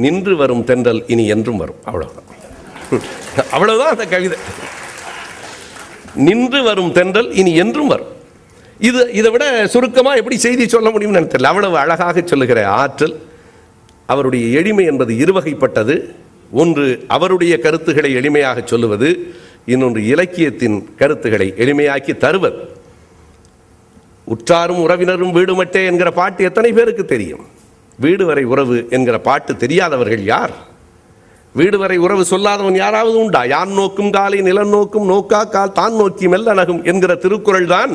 நின்று 0.04 0.34
வரும் 0.40 0.64
தென்றல் 0.68 1.02
இனி 1.12 1.24
என்றும் 1.34 1.60
வரும். 1.62 1.80
அவ்வளோதான் 1.88 2.28
அவ்வளோதான் 3.56 3.92
அந்த 3.94 4.06
கவிதை. 4.14 4.38
நின்று 6.14 6.62
வரும் 6.62 6.92
தென்றல் 6.92 7.32
இனி 7.32 7.54
என்றும் 7.54 7.86
வரும். 7.86 8.06
இது 8.78 9.12
இதை 9.12 9.30
விட 9.30 9.66
சுருக்கமாக 9.66 10.16
எப்படி 10.16 10.38
செய்தி 10.38 10.68
சொல்ல 10.68 10.90
முடியும்னு 10.90 11.18
எனக்கு 11.18 11.38
தெரியல. 11.38 11.42
அவ்வளவு 11.42 11.78
அழகாக 11.78 12.22
சொல்லுகிற 12.24 12.68
ஆற்றல் 12.68 13.20
அவருடைய 14.06 14.58
எளிமை 14.58 14.84
என்பது 14.84 15.14
இருவகைப்பட்டது. 15.14 16.10
ஒன்று 16.52 17.04
அவருடைய 17.08 17.58
கருத்துக்களை 17.58 18.14
எளிமையாக 18.14 18.64
சொல்லுவது. 18.64 19.34
இன்னொன்று 19.66 20.06
இலக்கியத்தின் 20.06 20.94
கருத்துக்களை 20.96 21.54
எளிமையாக்கி 21.56 22.16
தருவது. 22.16 22.78
உற்றாரும் 24.24 24.80
உறவினரும் 24.80 25.32
வீடு 25.32 25.64
மட்டே 25.64 25.86
என்கிற 25.86 26.10
பாட்டு 26.10 26.44
எத்தனை 26.44 26.72
பேருக்கு 26.72 27.04
தெரியும்? 27.04 27.46
வீடு 27.98 28.26
வரை 28.26 28.44
உறவு 28.44 28.86
என்கிற 28.90 29.18
பாட்டு 29.18 29.56
தெரியாதவர்கள் 29.56 30.24
யார்? 30.24 30.50
வீடு 31.58 31.76
வரை 31.78 31.96
உறவு 32.04 32.24
சொல்லாதவன் 32.30 32.76
யாராவது 32.80 33.16
உண்டா? 33.22 33.40
யான் 33.52 33.72
நோக்கும் 33.78 34.10
காலை 34.16 34.38
நிலம் 34.48 34.72
நோக்கும் 34.74 35.08
நோக்கா 35.12 35.40
கால் 35.54 35.76
தான் 35.78 35.96
நோக்கி 36.00 36.26
மெல்லனகும் 36.34 36.82
என்கிற 36.90 37.12
திருக்குறள் 37.24 37.66
தான் 37.76 37.94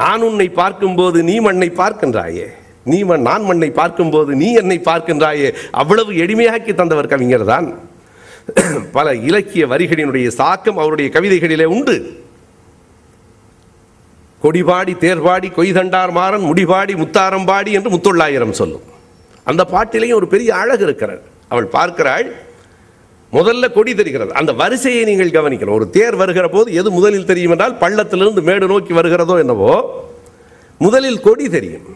நான் 0.00 0.24
உன்னை 0.28 0.48
பார்க்கும்போது 0.60 1.18
நீ 1.28 1.34
மண்ணை 1.46 1.68
பார்க்கின்றாயே. 1.82 2.46
நீ 2.90 2.98
மண் 3.08 3.24
நான் 3.28 3.44
மண்ணை 3.48 3.68
பார்க்கும்போது 3.78 4.30
நீ 4.40 4.48
என்னை 4.60 4.78
பார்க்கின்றாயே. 4.88 5.48
அவ்வளவு 5.82 6.10
எளிமையாக்கி 6.24 6.72
தந்தவர் 6.80 7.12
கவிஞர் 7.12 7.44
தான். 7.52 7.68
பல 8.96 9.14
இலக்கிய 9.28 9.62
வரிகளினுடைய 9.72 10.26
சாக்கம் 10.40 10.80
அவருடைய 10.82 11.10
கவிதைகளிலே 11.14 11.66
உண்டு. 11.76 11.96
கொடிபாடி 14.42 14.92
தேர்பாடி 15.04 15.48
கொய்தண்டார் 15.58 16.12
மாறன் 16.18 16.44
முடிபாடி 16.50 16.94
முத்தாரம்பாடி 17.02 17.70
என்று 17.78 17.92
முத்தொள்ளாயிரம் 17.94 18.58
சொல்லும். 18.60 18.84
அந்த 19.44 19.62
பாட்டிலேயும் 19.72 20.20
ஒரு 20.20 20.28
பெரிய 20.34 20.50
அழகு 20.62 20.84
இருக்கிறது. 20.88 21.24
அவள் 21.48 21.72
பார்க்கிறாள் 21.76 22.26
முதல்ல 23.32 23.72
கொடி 23.72 23.94
தெரிகிறது. 23.94 24.32
அந்த 24.34 24.52
வரிசையை 24.52 25.04
நீங்கள் 25.04 25.34
கவனிக்கணும். 25.36 25.76
ஒரு 25.78 25.90
தேர் 25.90 26.16
வருகிற 26.16 26.48
போது 26.48 26.74
எது 26.74 26.90
முதலில் 26.90 27.28
தெரியும் 27.30 27.50
என்றால் 27.50 27.78
பள்ளத்திலிருந்து 27.78 28.42
மேடு 28.42 28.66
நோக்கி 28.66 28.92
வருகிறதோ 28.92 29.36
என்னவோ 29.38 29.74
முதலில் 30.78 31.20
கொடி 31.20 31.48
தெரியும். 31.48 31.88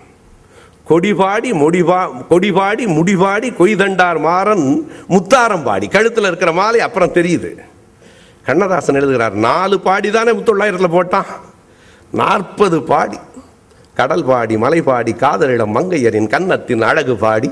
கொடிபாடி 0.91 1.51
முடிவா 1.63 1.99
கொடிபாடி 2.31 2.85
முடிபாடி 2.97 3.49
கொய்தண்டார் 3.59 4.21
மாறன் 4.21 4.65
முத்தாரம்பாடி 5.09 5.89
கழுத்தில் 5.91 6.25
இருக்கிற 6.25 6.53
மாலை 6.53 6.81
அப்புறம் 6.81 7.15
தெரியுது. 7.19 7.51
கண்ணதாசன் 8.45 8.95
எழுதுகிறார் 8.95 9.35
நாலு 9.35 9.81
பாடி 9.81 10.11
தானே 10.11 10.33
முத்தொள்ளாயிரத்தில் 10.33 10.97
போட்டான். 10.97 11.31
நாற்பது 12.11 12.83
பாடி. 12.83 13.19
கடல் 13.95 14.25
பாடி 14.25 14.57
மலை 14.57 14.83
பாடி 14.83 15.13
காதலிடம் 15.13 15.75
மங்கையரின் 15.77 16.27
கன்னத்தின் 16.27 16.83
அழகு 16.83 17.17
பாடி. 17.17 17.51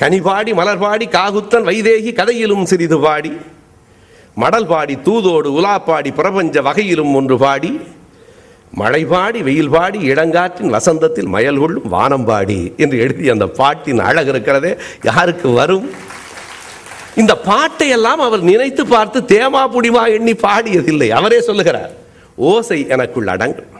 கனிபாடி 0.00 0.54
மலர் 0.54 0.78
பாடி 0.78 1.06
காகுத்தன் 1.06 1.66
வைதேகி 1.68 2.12
கதையிலும் 2.12 2.64
சிறிது 2.66 3.00
பாடி. 3.00 3.32
மடல் 4.42 4.66
பாடி 4.66 4.94
தூதோடு 4.96 5.48
உலாப்பாடி 5.58 6.10
பிரபஞ்ச 6.14 6.62
வகையிலும் 6.62 7.14
ஒன்று 7.14 7.36
பாடி. 7.38 7.80
மழை 8.80 9.04
பாடி 9.04 9.42
வெயில் 9.42 9.68
பாடி 9.68 9.98
இடங்காற்றின் 10.12 10.74
வசந்தத்தில் 10.76 11.28
மயல் 11.34 11.58
கொள்ளும் 11.58 11.92
வானம்பாடி 11.92 12.76
என்று 12.76 12.98
எழுதி 12.98 13.28
அந்த 13.28 13.46
பாட்டின் 13.46 13.98
அழகு 13.98 14.28
இருக்கிறதே 14.28 14.76
யாருக்கு 15.02 15.48
வரும்? 15.50 15.86
இந்த 17.16 17.36
பாட்டை 17.36 17.88
எல்லாம் 17.88 18.20
அவர் 18.20 18.42
நினைத்து 18.42 18.86
பார்த்து 18.86 19.20
தேமா 19.34 19.62
புடிமா 19.74 20.02
எண்ணி 20.16 20.32
பாடியதில்லை. 20.32 21.08
அவரே 21.08 21.40
சொல்லுகிறார் 21.40 21.92
ஓசை 22.36 22.86
எனக்குள் 22.88 23.26
அடங்கும். 23.26 23.70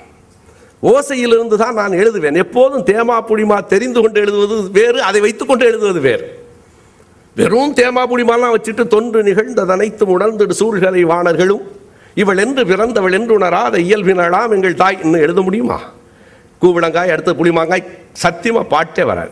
ஓசையிலிருந்து 0.93 1.57
தான் 1.57 1.75
நான் 1.75 1.91
எழுதுவேன். 1.91 2.37
எப்போதும் 2.37 2.85
தேமா 2.85 3.17
புடிமா 3.29 3.67
தெரிந்து 3.67 4.01
கொண்டு 4.01 4.21
எழுதுவது 4.21 4.71
வேறு 4.71 5.03
அதை 5.03 5.21
வைத்துக்கொண்டு 5.21 5.65
எழுதுவது 5.65 6.01
வேறு. 6.01 6.27
வெறும் 7.37 7.75
தேமா 7.75 8.03
புடிமாலாம் 8.11 8.55
வச்சுட்டு 8.57 8.87
தொன்று 8.87 9.23
நிகழ்ந்தது 9.23 9.73
அனைத்தும் 9.73 10.21
உணர்ந்திடு 10.21 10.55
சூழ்கலை 10.59 11.03
வாணர்களும் 11.03 11.65
இவள் 12.15 12.39
என்று 12.39 12.67
பிறந்தவள் 12.67 13.13
என்று 13.13 13.35
உணராத 13.35 13.79
இயல்பினளாம் 13.79 14.51
எங்கள் 14.51 14.75
தாய். 14.75 14.99
இன்னும் 15.03 15.21
எழுத 15.21 15.43
முடியுமா? 15.43 15.79
கூவிடங்காய் 16.63 17.11
அடுத்த 17.11 17.33
புளிமாங்காய் 17.33 17.89
சத்தியமா 18.23 18.63
பாட்டே 18.69 19.03
வராது. 19.03 19.31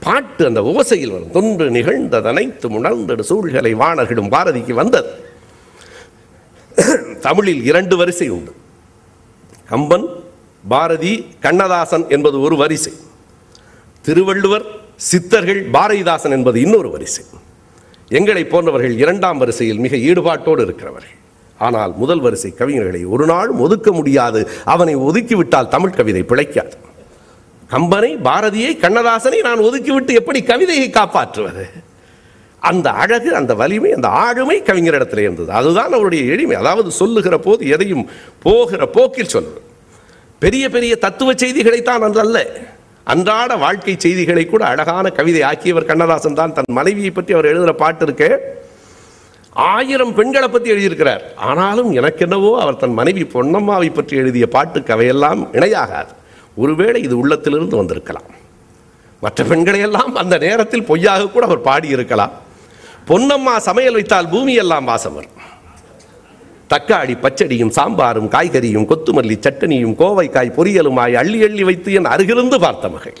பாட்டு 0.00 0.46
அந்த 0.46 0.60
ஓசையில் 0.60 1.12
வரும். 1.12 1.30
தொன்று 1.30 1.70
நிகழ்ந்தது 1.70 2.28
அனைத்தும் 2.28 2.84
உணர்ந்திடு 2.84 3.24
சூழ்கலை 3.28 3.72
வாணர்களும் 3.72 4.30
பாரதிக்கு 4.30 4.72
வந்தது. 4.72 5.12
தமிழில் 7.20 7.64
இரண்டு 7.64 7.96
வரிசை 7.96 8.28
உண்டு. 8.28 8.52
கம்பன் 9.68 10.06
பாரதி 10.68 11.26
கண்ணதாசன் 11.40 12.08
என்பது 12.08 12.40
ஒரு 12.40 12.56
வரிசை. 12.56 12.92
திருவள்ளுவர் 14.02 14.64
சித்தர்கள் 14.96 15.70
பாரதிதாசன் 15.70 16.30
என்பது 16.30 16.60
இன்னொரு 16.60 16.90
வரிசை. 16.90 17.24
எங்களை 18.08 18.44
போன்றவர்கள் 18.44 18.98
இரண்டாம் 18.98 19.38
வரிசையில் 19.38 19.78
மிக 19.78 19.96
ஈடுபாட்டோடு 19.96 20.62
இருக்கிறவர்கள். 20.62 21.16
ஆனால் 21.58 21.92
முதல் 21.96 22.20
வரிசை 22.20 22.54
கவிஞர்களை 22.58 23.06
ஒரு 23.06 23.26
நாள் 23.26 23.48
ஒதுக்க 23.48 23.92
முடியாது. 23.92 24.48
அவனை 24.64 24.96
ஒதுக்கிவிட்டால் 24.96 25.68
தமிழ் 25.68 25.90
கவிதை 25.90 26.22
பிழைக்காது. 26.22 26.72
கம்பனை 27.70 28.10
பாரதியை 28.16 28.72
கண்ணதாசனை 28.76 29.40
நான் 29.40 29.58
ஒதுக்கிவிட்டு 29.58 30.12
எப்படி 30.12 30.42
கவிதையை 30.42 30.90
காப்பாற்றுவது? 30.90 31.70
அந்த 32.70 32.88
அழகு 33.02 33.30
அந்த 33.40 33.52
வலிமை 33.60 33.90
அந்த 33.96 34.08
ஆளுமை 34.24 34.56
இடத்துல 34.68 35.24
இருந்தது. 35.26 35.50
அதுதான் 35.60 35.94
அவருடைய 35.96 36.24
எளிமை. 36.34 36.56
அதாவது 36.62 36.90
சொல்லுகிற 37.00 37.36
போது 37.46 37.62
எதையும் 37.76 38.04
போகிற 38.46 38.86
போக்கில் 38.96 39.32
சொல்வது. 39.34 39.60
பெரிய 40.42 40.64
பெரிய 40.74 40.94
தத்துவ 41.04 41.32
செய்திகளைத்தான் 41.42 42.04
அன்று 42.06 42.22
அல்ல 42.24 42.38
அன்றாட 43.12 43.52
வாழ்க்கை 43.62 43.94
செய்திகளை 44.04 44.44
கூட 44.46 44.62
அழகான 44.72 45.06
கவிதை 45.16 45.42
ஆக்கியவர் 45.50 45.88
கண்ணதாசன் 45.88 46.38
தான். 46.38 46.54
தன் 46.58 46.76
மனைவியை 46.78 47.10
பற்றி 47.10 47.32
அவர் 47.36 47.50
எழுதுகிற 47.50 47.72
பாட்டு 47.82 48.04
இருக்கு. 48.06 48.28
ஆயிரம் 49.72 50.14
பெண்களை 50.18 50.48
பற்றி 50.48 50.68
எழுதியிருக்கிறார். 50.74 51.24
ஆனாலும் 51.48 51.90
எனக்கு 52.00 52.22
என்னவோ 52.26 52.52
அவர் 52.62 52.80
தன் 52.82 52.96
மனைவி 53.00 53.24
பொன்னம்மாவை 53.34 53.90
பற்றி 53.98 54.14
எழுதிய 54.22 54.46
பாட்டுக்கு 54.56 54.94
அவையெல்லாம் 54.96 55.42
இணையாகாது. 55.58 56.12
ஒருவேளை 56.62 57.02
இது 57.08 57.14
உள்ளத்திலிருந்து 57.22 57.76
வந்திருக்கலாம். 57.80 58.30
மற்ற 59.22 59.44
பெண்களையெல்லாம் 59.52 60.14
அந்த 60.22 60.38
நேரத்தில் 60.46 60.88
பொய்யாக 60.90 61.28
கூட 61.34 61.44
அவர் 61.50 61.66
பாடியிருக்கலாம். 61.68 62.34
பொன்னம்மா 63.08 63.56
சமையல் 63.56 63.92
வைத்தால் 63.92 64.28
பூமி 64.28 64.54
எல்லாம் 64.54 64.84
வாசம் 64.84 65.14
வரும். 65.14 65.36
தக்காளி 66.72 67.14
பச்சடியும் 67.24 67.72
சாம்பாரும் 67.78 68.30
காய்கறியும் 68.30 68.86
கொத்துமல்லி 68.90 69.36
சட்டனியும் 69.46 69.96
கோவைக்காய் 70.02 70.56
பொரியலுமாய் 70.58 71.14
அள்ளி 71.22 71.42
அள்ளி 71.42 71.64
வைத்து 71.64 71.92
என் 71.92 72.12
அருகிருந்து 72.14 72.58
பார்த்த 72.60 72.88
மகள். 72.88 73.16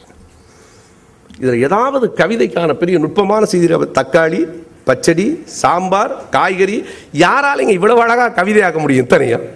இதில் 1.40 1.62
ஏதாவது 1.62 2.14
கவிதைக்கான 2.16 2.72
பெரிய 2.72 2.98
நுட்பமான 2.98 3.44
செய்தி 3.44 3.68
தக்காளி 3.74 4.40
பச்சடி 4.84 5.42
சாம்பார் 5.44 6.28
காய்கறி 6.30 6.84
யாரால 7.12 7.68
இவ்வளவு 7.68 8.02
அழகாக 8.02 8.42
கவிதையாக்க 8.42 8.78
முடியும் 8.78 9.04
இத்தனையும் 9.04 9.46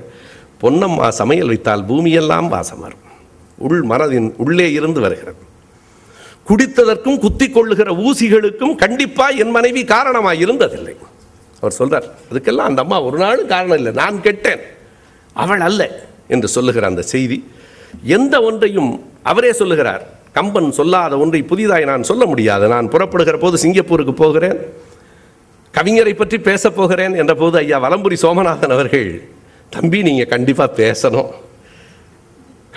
பொன்னம்மா 0.63 1.09
சமையல் 1.09 1.47
வைத்தால் 1.47 1.87
பூமியெல்லாம் 1.87 2.49
வாசம் 2.49 2.81
வரும். 2.81 3.05
உள் 3.59 3.83
மனதின் 3.83 4.35
உள்ளே 4.37 4.73
இருந்து 4.73 5.01
வருகிறது. 5.01 5.41
குடித்ததற்கும் 6.49 7.19
குத்திக் 7.25 7.55
கொள்ளுகிற 7.57 7.91
ஊசிகளுக்கும் 8.07 8.75
கண்டிப்பாக 8.83 9.41
என் 9.43 9.55
மனைவி 9.57 9.83
காரணமாக 9.95 10.43
இருந்ததில்லை. 10.45 10.95
அவர் 11.61 11.77
சொல்றார் 11.79 12.07
அதுக்கெல்லாம் 12.31 12.69
அந்த 12.71 12.83
அம்மா 12.85 12.99
ஒரு 13.09 13.19
நாளும் 13.25 13.51
காரணம் 13.55 13.79
இல்லை. 13.81 13.93
நான் 14.03 14.19
கெட்டேன். 14.27 14.63
அவள் 15.43 15.65
அல்ல 15.69 15.83
என்று 16.35 16.49
சொல்லுகிற 16.57 16.87
அந்த 16.87 17.03
செய்தி 17.15 17.39
எந்த 18.17 18.35
ஒன்றையும் 18.49 18.91
அவரே 19.31 19.51
சொல்லுகிறார். 19.61 20.05
கம்பன் 20.37 20.71
சொல்லாத 20.79 21.19
ஒன்றை 21.23 21.41
புதிதாய் 21.51 21.91
நான் 21.91 22.09
சொல்ல 22.11 22.25
முடியாது. 22.33 22.65
நான் 22.75 22.91
புறப்படுகிற 22.95 23.37
போது 23.45 23.57
சிங்கப்பூருக்கு 23.65 24.15
போகிறேன். 24.23 24.59
கவிஞரை 25.75 26.13
பற்றி 26.17 26.39
பேச 26.49 26.71
போகிறேன் 26.71 27.15
என்ற 27.23 27.33
போது 27.43 27.57
ஐயா 27.63 27.79
வலம்புரி 27.85 28.17
சோமநாதன் 28.25 28.75
அவர்கள் 28.77 29.09
தம்பி 29.77 29.99
நீங்கள் 30.09 30.33
கண்டிப்பாக 30.35 30.77
பேசணும். 30.83 31.31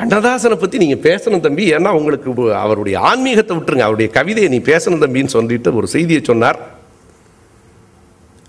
கண்ணதாசனை 0.02 0.56
பத்தி 0.60 0.78
நீங்க 0.82 0.96
பேசணும் 1.08 1.44
தம்பி. 1.46 1.64
ஏன்னா 1.78 1.90
உங்களுக்கு 1.98 2.30
அவருடைய 2.62 2.96
ஆன்மீகத்தை 3.10 3.54
விட்டுருங்க. 3.56 3.86
அவருடைய 3.88 4.10
கவிதையை 4.16 4.48
நீ 4.54 4.60
பேசணும் 4.70 5.04
தம்பின்னு 5.04 5.34
சொல்லிட்டு 5.36 5.76
ஒரு 5.80 5.88
செய்தியை 5.94 6.22
சொன்னார். 6.30 6.60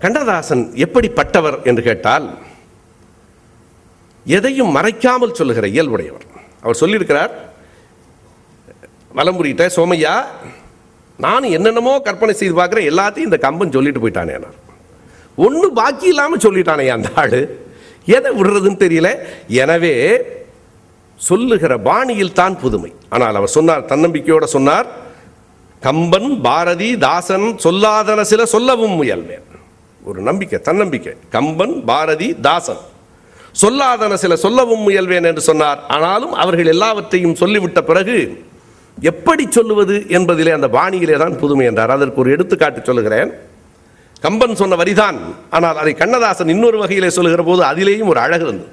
கண்ணதாசன் 0.03 0.63
எப்படிப்பட்டவர் 0.85 1.57
என்று 1.69 1.83
கேட்டால் 1.89 2.25
எதையும் 4.25 4.73
மறைக்காமல் 4.77 5.37
சொல்லுகிற 5.39 5.67
இயல்புடையவர். 5.75 6.25
அவர் 6.63 6.81
சொல்லியிருக்கிறார் 6.81 7.33
வலம்புரிட்ட 9.17 9.63
சோமையா 9.77 10.15
நான் 11.23 11.53
என்னென்னமோ 11.55 11.95
கற்பனை 12.05 12.33
செய்து 12.41 12.55
பார்க்குறேன். 12.59 12.89
எல்லாத்தையும் 12.91 13.29
இந்த 13.29 13.39
கம்பன் 13.47 13.75
சொல்லிட்டு 13.77 14.03
போயிட்டானே 14.03 14.37
நான் 14.45 14.59
ஒன்று 15.45 15.67
பாக்கி 15.81 16.07
இல்லாமல் 16.13 16.45
சொல்லிட்டானே 16.45 16.85
அந்த 16.95 17.09
ஆள். 17.21 17.41
எதை 18.17 18.29
விடுறதுன்னு 18.37 18.83
தெரியல. 18.85 19.09
எனவே 19.63 19.93
சொல்லுகிற 21.29 21.73
பாணியில் 21.89 22.37
தான் 22.39 22.55
புதுமை. 22.63 22.91
ஆனால் 23.15 23.37
அவர் 23.39 23.55
சொன்னார் 23.57 23.89
தன்னம்பிக்கையோட 23.91 24.45
சொன்னார் 24.55 24.87
கம்பன் 25.87 26.31
பாரதி 26.45 26.89
தாசன் 27.05 27.47
சொல்லாதன 27.65 28.21
சில 28.31 28.41
சொல்லவும் 28.55 28.95
முயல்வேன். 28.99 29.45
ஒரு 30.09 30.19
நம்பிக்கை 30.27 30.59
தன்னம்பிக்கை. 30.69 31.13
கம்பன் 31.35 31.75
பாரதி 31.89 32.27
தாசன் 32.47 32.81
சொல்லாதன 33.61 34.13
சில 34.23 34.33
சொல்லவும் 34.43 34.83
முயல்வேன் 34.87 35.27
என்று 35.29 35.43
சொன்னார். 35.49 35.79
ஆனாலும் 35.95 36.33
அவர்கள் 36.43 36.71
எல்லாவற்றையும் 36.75 37.39
சொல்லிவிட்ட 37.41 37.81
பிறகு 37.89 38.17
எப்படி 39.11 39.43
சொல்லுவது 39.57 39.95
என்பதிலே 40.17 40.51
அந்த 40.57 40.67
பாணியிலே 40.77 41.17
தான் 41.23 41.39
புதுமை 41.41 41.65
என்றார். 41.69 41.95
அதற்கு 41.97 42.21
ஒரு 42.23 42.31
எடுத்துக்காட்டு 42.35 42.81
சொல்லுகிறேன். 42.89 43.31
கம்பன் 44.25 44.59
சொன்ன 44.61 44.77
வரிதான். 44.81 45.19
ஆனால் 45.55 45.79
அதை 45.81 45.93
கண்ணதாசன் 46.01 46.53
இன்னொரு 46.55 46.77
வகையிலே 46.83 47.11
சொல்லுகிற 47.17 47.43
போது 47.49 47.61
அதிலேயும் 47.71 48.11
ஒரு 48.13 48.21
அழகு 48.25 48.45
இருந்தது. 48.47 48.71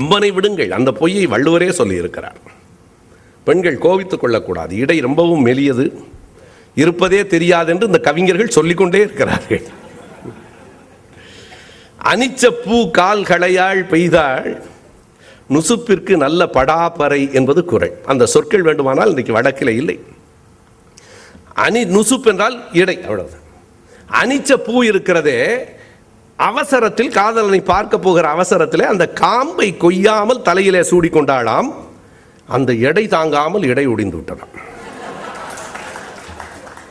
அம்பனை 0.00 0.32
விடுங்கள். 0.32 0.72
அந்த 0.72 0.92
பொய்யை 0.92 1.26
வள்ளுவரே 1.26 1.68
சொல்லியிருக்கிறார். 1.70 2.38
பெண்கள் 3.44 3.78
கோவித்துக் 3.78 4.20
கொள்ளக்கூடாது. 4.20 4.76
இடை 4.76 4.98
ரொம்பவும் 5.00 5.46
மெலியது. 5.46 6.04
இருப்பதே 6.74 7.26
தெரியாது 7.26 7.72
என்று 7.72 7.86
இந்த 7.86 7.98
கவிஞர்கள் 7.98 8.48
சொல்லிக்கொண்டே 8.48 8.98
இருக்கிறார்கள். 8.98 9.62
அனிச்ச 12.04 12.50
பூ 12.64 12.90
கால் 12.90 13.22
களையாள் 13.22 13.80
பெய்தாள் 13.88 14.62
நுசுப்பிற்கு 15.50 16.16
நல்ல 16.16 16.48
படாப்பறை 16.52 17.32
என்பது 17.32 17.64
குறை. 17.64 17.90
அந்த 18.04 18.26
சொற்கள் 18.26 18.62
வேண்டுமானால் 18.62 19.08
இன்றைக்கு 19.08 19.32
வடக்கில் 19.32 19.68
இல்லை. 19.68 20.00
அணி 21.54 21.84
நுசுப் 21.84 22.26
என்றால் 22.26 22.72
இடை 22.72 23.02
அவ்வளவு 23.02 23.30
அனிச்ச 24.22 24.54
பூ 24.54 24.82
இருக்கிறதே 24.82 25.40
அவசரத்தில் 26.36 27.10
காதலனை 27.10 27.60
பார்க்க 27.60 27.98
போகிற 27.98 28.28
அவசரத்தில் 28.28 28.82
அந்த 28.82 29.08
காம்பை 29.08 29.76
கொய்யாமல் 29.76 30.42
தலையிலே 30.42 30.80
சூடிக்கொண்டாளாம். 30.80 31.72
அந்த 32.46 32.72
எடை 32.72 33.06
தாங்காமல் 33.06 33.62
இடை 33.62 33.86
ஒடிந்து 33.86 34.18
விட்டதாம். 34.18 34.52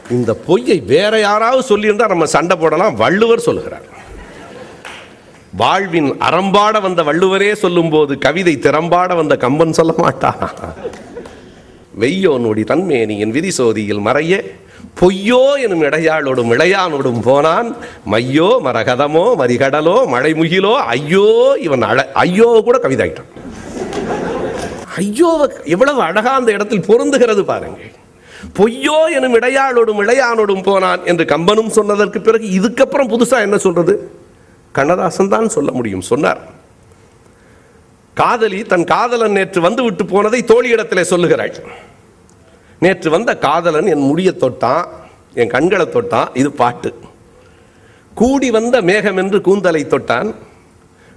இந்த 0.10 0.34
பொய்யை 0.34 0.80
வேற 0.80 1.20
யாராவது 1.20 1.78
சொல்லியிருந்தா 1.78 2.08
நம்ம 2.08 2.26
சண்டை 2.26 2.58
போடலாம் 2.58 2.96
வள்ளுவர் 2.96 3.39
சொல்லுகிறார். 3.39 3.86
வாழ்வின் 5.58 6.12
அறம்பாட 6.12 6.82
வந்த 6.82 7.04
வள்ளுவரே 7.04 7.54
சொல்லும்போது 7.54 8.18
கவிதை 8.18 8.58
திறம்பாட 8.58 9.16
வந்த 9.16 9.38
கம்பன் 9.38 9.74
சொல்ல 9.74 9.93
மாட்டான். 9.98 10.43
வெய்யோ 12.00 12.39
நொடி 12.39 12.64
தன்மேனியின் 12.64 13.32
விதிசோதியில் 13.32 14.06
மறைய. 14.08 14.43
பொய்யோ 14.99 15.57
எனும் 15.65 15.81
இடையாளோடும் 15.81 16.51
இளையானோடும் 16.55 17.19
போனான். 17.19 17.75
மையோ 18.11 18.49
மரகதமோ 18.65 19.25
மரிகடலோ 19.41 19.97
மழைமுகிலோ 20.13 20.73
ஐயோ 20.75 21.55
இவன் 21.59 21.81
அழ 21.81 22.11
ஐயோ 22.13 22.61
கூட 22.63 22.77
கவிதாயிட்டான். 22.83 23.29
ஐயோ 24.95 25.49
எவ்வளவு 25.65 26.01
அழகா 26.01 26.33
அந்த 26.36 26.51
இடத்தில் 26.51 26.88
பொருந்துகிறது 26.89 27.43
பாருங்கள். 27.51 27.93
பொய்யோ 28.57 28.97
எனும் 29.17 29.36
இடையாளோடும் 29.36 30.01
இளையானோடும் 30.03 30.63
போனான் 30.63 31.01
என்று 31.05 31.25
கம்பனும் 31.25 31.71
சொன்னதற்கு 31.77 32.21
பிறகு 32.21 32.45
இதுக்கப்புறம் 32.59 33.11
புதுசா 33.13 33.39
என்ன 33.39 33.57
சொல்றது? 33.57 33.95
கண்ணதாசன் 34.71 35.33
தான் 35.33 35.49
சொல்ல 35.49 35.71
முடியும். 35.71 36.01
சொன்னார். 36.01 36.41
காதலி 38.13 38.61
தன் 38.63 38.83
காதலன் 38.83 39.31
நேற்று 39.31 39.61
வந்து 39.61 39.83
விட்டு 39.83 40.05
போனதை 40.05 40.43
தோழியிடத்திலே 40.47 41.01
சொல்லுகிறாள். 41.01 41.55
நேற்று 42.84 43.09
வந்த 43.09 43.32
காதலன் 43.38 43.88
என் 43.93 44.07
முடியை 44.09 44.34
தொட்டான் 44.39 44.86
என் 45.34 45.53
கண்களை 45.55 45.86
தொட்டான் 45.86 46.30
இது 46.34 46.51
பாட்டு. 46.51 46.93
கூடி 48.13 48.51
வந்த 48.51 48.82
மேகம் 48.82 49.17
என்று 49.17 49.41
கூந்தலை 49.41 49.86
தொட்டான் 49.86 50.30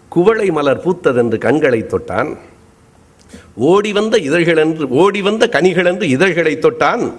குவளை 0.08 0.50
மலர் 0.50 0.82
பூத்ததென்று 0.84 1.38
கண்களை 1.38 1.80
தொட்டான். 1.82 2.30
ஓடி 3.54 3.92
வந்த 3.92 4.16
இதழ்கள் 4.28 4.56
என்று 4.56 4.88
ஓடி 4.88 5.22
வந்த 5.22 5.48
கனிகள் 5.48 5.86
என்று 5.86 6.08
இதழ்களை 6.08 6.54
தொட்டான் 6.56 7.12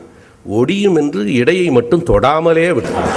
ஒடியும் 0.58 0.98
என்று 1.02 1.34
இடையை 1.34 1.70
மட்டும் 1.70 2.06
தொடாமலே 2.06 2.68
விட்டான். 2.74 3.12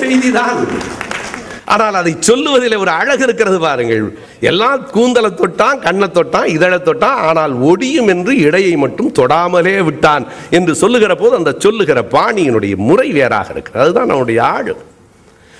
செய்திதான். 0.00 0.60
ஆனால் 1.64 1.94
அதை 1.94 2.16
சொல்லுவதில் 2.20 2.76
ஒரு 2.76 2.90
அழகு 2.90 3.22
இருக்கிறது 3.22 3.58
பாருங்கள். 3.60 4.18
எல்லாம் 4.40 4.90
கூந்தலை 4.90 5.30
தொட்டான் 5.30 5.78
கண்ணை 5.78 6.08
தொட்டான் 6.08 6.46
இதழை 6.46 6.78
தொட்டான் 6.78 7.20
ஆனால் 7.28 7.54
ஒடியும் 7.60 8.08
என்று 8.08 8.36
இடையை 8.36 8.76
மட்டும் 8.76 9.12
தொடாமலே 9.12 9.84
விட்டான் 9.84 10.26
என்று 10.50 10.74
சொல்லுகிற 10.74 11.14
போது 11.14 11.36
அந்த 11.36 11.54
சொல்லுகிற 11.58 12.02
பாணியினுடைய 12.02 12.76
முறை 12.76 13.12
வேறாக 13.12 13.50
இருக்கிறது. 13.52 13.84
அதுதான் 13.84 14.08
அவனுடைய 14.08 14.44
ஆழு 14.44 14.76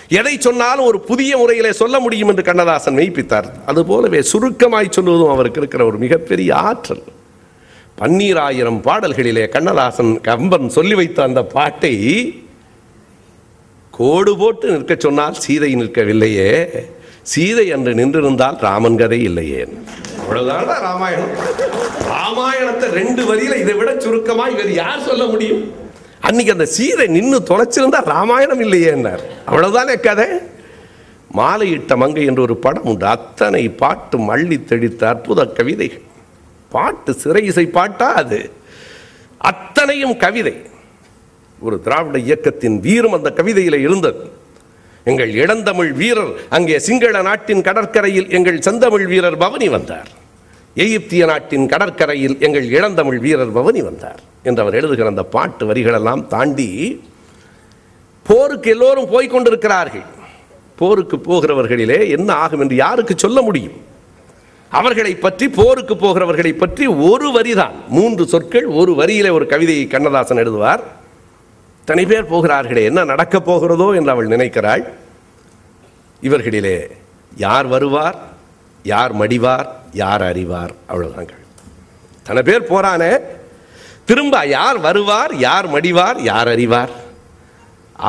எதை 0.09 0.39
சொன்னாலும் 0.39 0.85
ஒரு 0.85 1.01
புதிய 1.01 1.37
முறையிலே 1.37 1.72
சொல்ல 1.72 2.01
முடியும் 2.01 2.29
என்று 2.29 2.43
கண்ணதாசன் 2.43 2.97
மெய்ப்பித்தார். 2.97 3.49
அதுபோலவே 3.66 4.20
சுருக்கமாய் 4.33 4.91
சொல்வதும் 4.91 5.29
அவருக்கு 5.29 5.61
இருக்கிற 5.61 5.85
ஒரு 5.85 5.99
மிகப்பெரிய 5.99 6.55
ஆற்றல். 6.55 7.05
பன்னீராயிரம் 8.01 8.81
பாடல்களிலே 8.85 9.49
கண்ணதாசன் 9.49 10.20
கம்பன் 10.20 10.68
சொல்லி 10.68 10.95
வைத்த 10.95 11.22
அந்த 11.22 11.43
பாட்டை 11.43 11.95
கோடு 13.91 14.37
போட்டு 14.37 14.70
நிற்க 14.70 14.95
சொன்னால் 14.99 15.35
சீதை 15.35 15.77
நிற்கவில்லையே. 15.77 16.53
சீதை 17.33 17.66
என்று 17.66 17.95
நின்றிருந்தால் 17.95 18.59
ராமன் 18.61 18.97
கதை 18.97 19.22
இல்லையே. 19.22 19.68
அவ்வளவுதான் 20.20 20.81
ராமாயணம்? 20.81 21.33
ராமாயணத்தை 22.09 22.89
ரெண்டு 22.89 23.35
வரியில 23.35 23.57
இதை 23.57 23.74
விட 23.74 23.93
சுருக்கமாய் 23.93 24.53
இவர் 24.53 24.72
யார் 24.72 25.03
சொல்ல 25.03 25.24
முடியும்? 25.24 25.74
அன்னைக்கு 26.20 26.53
அந்த 26.53 26.66
சீதை 26.66 27.07
நின்று 27.07 27.39
தொலைச்சிருந்தா 27.39 28.05
ராமாயணம் 28.05 28.61
இல்லையே 28.61 28.87
என்னார். 28.87 29.20
அவ்வளவுதானே 29.47 30.01
கதை? 30.01 30.27
மாலையிட்ட 31.37 31.97
மங்கை 31.97 32.24
என்ற 32.24 32.43
ஒரு 32.43 32.57
படம் 32.57 32.83
உண்டு. 32.83 33.07
அத்தனை 33.07 33.68
பாட்டு 33.68 34.18
மள்ளி 34.18 34.64
தெளித்த 34.64 35.09
அற்புத 35.09 35.47
கவிதைகள். 35.47 36.03
பாட்டு 36.68 37.12
சிறை 37.12 37.45
இசை 37.45 37.66
பாட்டா 37.66 38.14
அது. 38.14 38.51
அத்தனையும் 39.39 40.16
கவிதை. 40.16 40.57
ஒரு 41.61 41.81
திராவிட 41.81 42.18
இயக்கத்தின் 42.18 42.81
வீரம் 42.81 43.12
அந்த 43.12 43.31
கவிதையில் 43.31 43.79
இருந்தது. 43.79 44.36
எங்கள் 45.11 45.32
இளந்தமிழ் 45.34 45.90
வீரர் 45.92 46.30
அங்கே 46.48 46.78
சிங்கள 46.78 47.22
நாட்டின் 47.22 47.61
கடற்கரையில் 47.61 48.30
எங்கள் 48.30 48.61
செந்தமிழ் 48.61 49.07
வீரர் 49.07 49.36
பவனி 49.36 49.68
வந்தார். 49.68 50.09
எகிப்திய 50.74 51.26
நாட்டின் 51.26 51.66
கடற்கரையில் 51.66 52.36
எங்கள் 52.40 52.66
இளந்தமிழ் 52.70 53.18
வீரர் 53.18 53.52
பவனி 53.52 53.82
வந்தார் 53.82 54.20
என்று 54.42 54.62
அவர் 54.62 54.74
எழுதுகிற 54.74 55.09
அந்த 55.09 55.22
பாட்டு 55.22 55.66
வரிகளெல்லாம் 55.66 56.26
தாண்டி 56.26 56.68
போருக்கு 58.26 58.70
எல்லோரும் 58.70 59.11
போய்கொண்டிருக்கிறார்கள் 59.12 60.07
போருக்கு 60.76 61.16
போகிறவர்களிலே 61.16 62.09
என்ன 62.09 62.32
ஆகும் 62.32 62.61
என்று 62.61 62.76
யாருக்கு 62.76 63.14
சொல்ல 63.18 63.42
முடியும்? 63.42 63.76
அவர்களை 64.68 65.14
பற்றி 65.14 65.48
போருக்கு 65.48 65.96
போகிறவர்களை 65.96 66.52
பற்றி 66.52 66.86
ஒரு 66.86 67.28
வரிதான். 67.28 67.76
மூன்று 67.88 68.26
சொற்கள் 68.26 68.66
ஒரு 68.66 68.92
வரியிலே 68.92 69.30
ஒரு 69.30 69.46
கவிதையை 69.46 69.86
கண்ணதாசன் 69.86 70.36
எழுதுவார். 70.36 70.82
தனி 71.89 72.05
பேர் 72.11 72.30
போகிறார்களே 72.32 72.84
என்ன 72.91 73.01
நடக்கப் 73.05 73.47
போகிறதோ 73.49 73.89
என்று 73.99 74.11
அவள் 74.11 74.32
நினைக்கிறாள். 74.34 74.82
இவர்களிலே 76.22 76.78
யார் 77.37 77.66
வருவார் 77.66 78.18
யார் 78.82 79.12
மடிவார் 79.16 79.68
யார் 79.93 80.22
அறிவார் 80.22 80.72
அவ்வளவுதாங்க 80.91 81.34
தன 82.26 82.43
பேர் 82.43 82.70
போறானே 82.72 83.12
திரும்ப 84.05 84.45
யார் 84.47 84.78
வருவார் 84.78 85.32
யார் 85.37 85.66
மடிவார் 85.70 86.18
யார் 86.30 86.49
அறிவார்? 86.49 86.93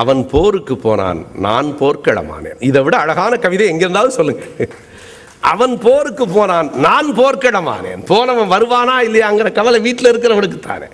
அவன் 0.02 0.22
போருக்கு 0.28 0.76
போனான் 0.78 1.20
நான் 1.46 1.68
போர்க்களமானேன். 1.80 2.60
இதை 2.60 2.82
விட 2.82 2.96
அழகான 2.98 3.34
கவிதை 3.38 3.68
எங்கிருந்தாலும் 3.72 4.18
சொல்லுங்க. 4.20 4.44
அவன் 5.54 5.76
போருக்கு 5.80 6.28
போனான் 6.28 6.70
நான் 6.88 7.10
போர்க்களமானேன். 7.20 8.02
போனவன் 8.06 8.52
வருவானா 8.56 8.96
இல்லையாங்கிற 9.08 9.52
கவலை 9.52 9.80
வீட்டில் 9.80 10.12
இருக்கிறவனுக்கு 10.12 10.60
தானே 10.60 10.88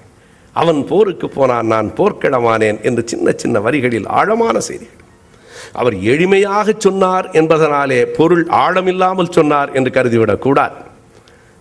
அவன் 0.54 0.80
போருக்கு 0.86 1.30
போனான் 1.30 1.66
நான் 1.66 1.88
போர்க்கிடமானேன் 1.98 2.80
என்று 2.82 3.04
சின்ன 3.06 3.32
சின்ன 3.32 3.60
வரிகளில் 3.60 4.08
ஆழமான 4.08 4.60
செய்திகள். 4.60 5.02
அவர் 5.72 5.96
எளிமையாக 6.14 6.76
சொன்னார் 6.78 7.28
என்பதனாலே 7.32 8.00
பொருள் 8.18 8.46
ஆழமில்லாமல் 8.46 9.36
சொன்னார் 9.38 9.72
என்று 9.72 9.92
கருதிவிடக்கூடாது. 9.92 10.78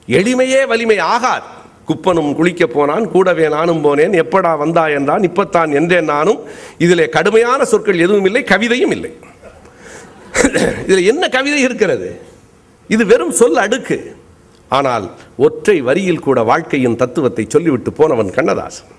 எளிமையே 0.09 0.67
வலிமை 0.67 0.99
ஆகாது. 0.99 1.49
குப்பனும் 1.87 2.35
குளிக்க 2.35 2.67
போனான் 2.67 3.11
கூடவே 3.11 3.49
நானும் 3.49 3.85
போனேன். 3.85 4.13
எப்படா 4.23 4.59
வந்தா 4.59 4.89
என்றான் 4.89 5.23
இப்பத்தான் 5.23 5.71
என்றேன் 5.73 6.05
நானும். 6.05 6.41
இதிலே 6.79 7.09
கடுமையான 7.09 7.65
சொற்கள் 7.65 8.03
எதுவும் 8.07 8.25
இல்லை 8.25 8.43
கவிதையும் 8.43 8.93
இல்லை. 8.97 9.13
இதில் 10.83 11.05
என்ன 11.05 11.29
கவிதை 11.29 11.61
இருக்கிறது? 11.61 12.21
இது 12.89 13.07
வெறும் 13.07 13.35
சொல் 13.41 13.57
அடுக்கு. 13.57 13.99
ஆனால் 14.79 15.07
ஒற்றை 15.47 15.77
வரியில் 15.89 16.25
கூட 16.27 16.39
வாழ்க்கையின் 16.51 17.01
தத்துவத்தை 17.03 17.45
சொல்லிவிட்டு 17.55 17.91
போனவன் 17.99 18.37
கண்ணதாசன். 18.37 18.91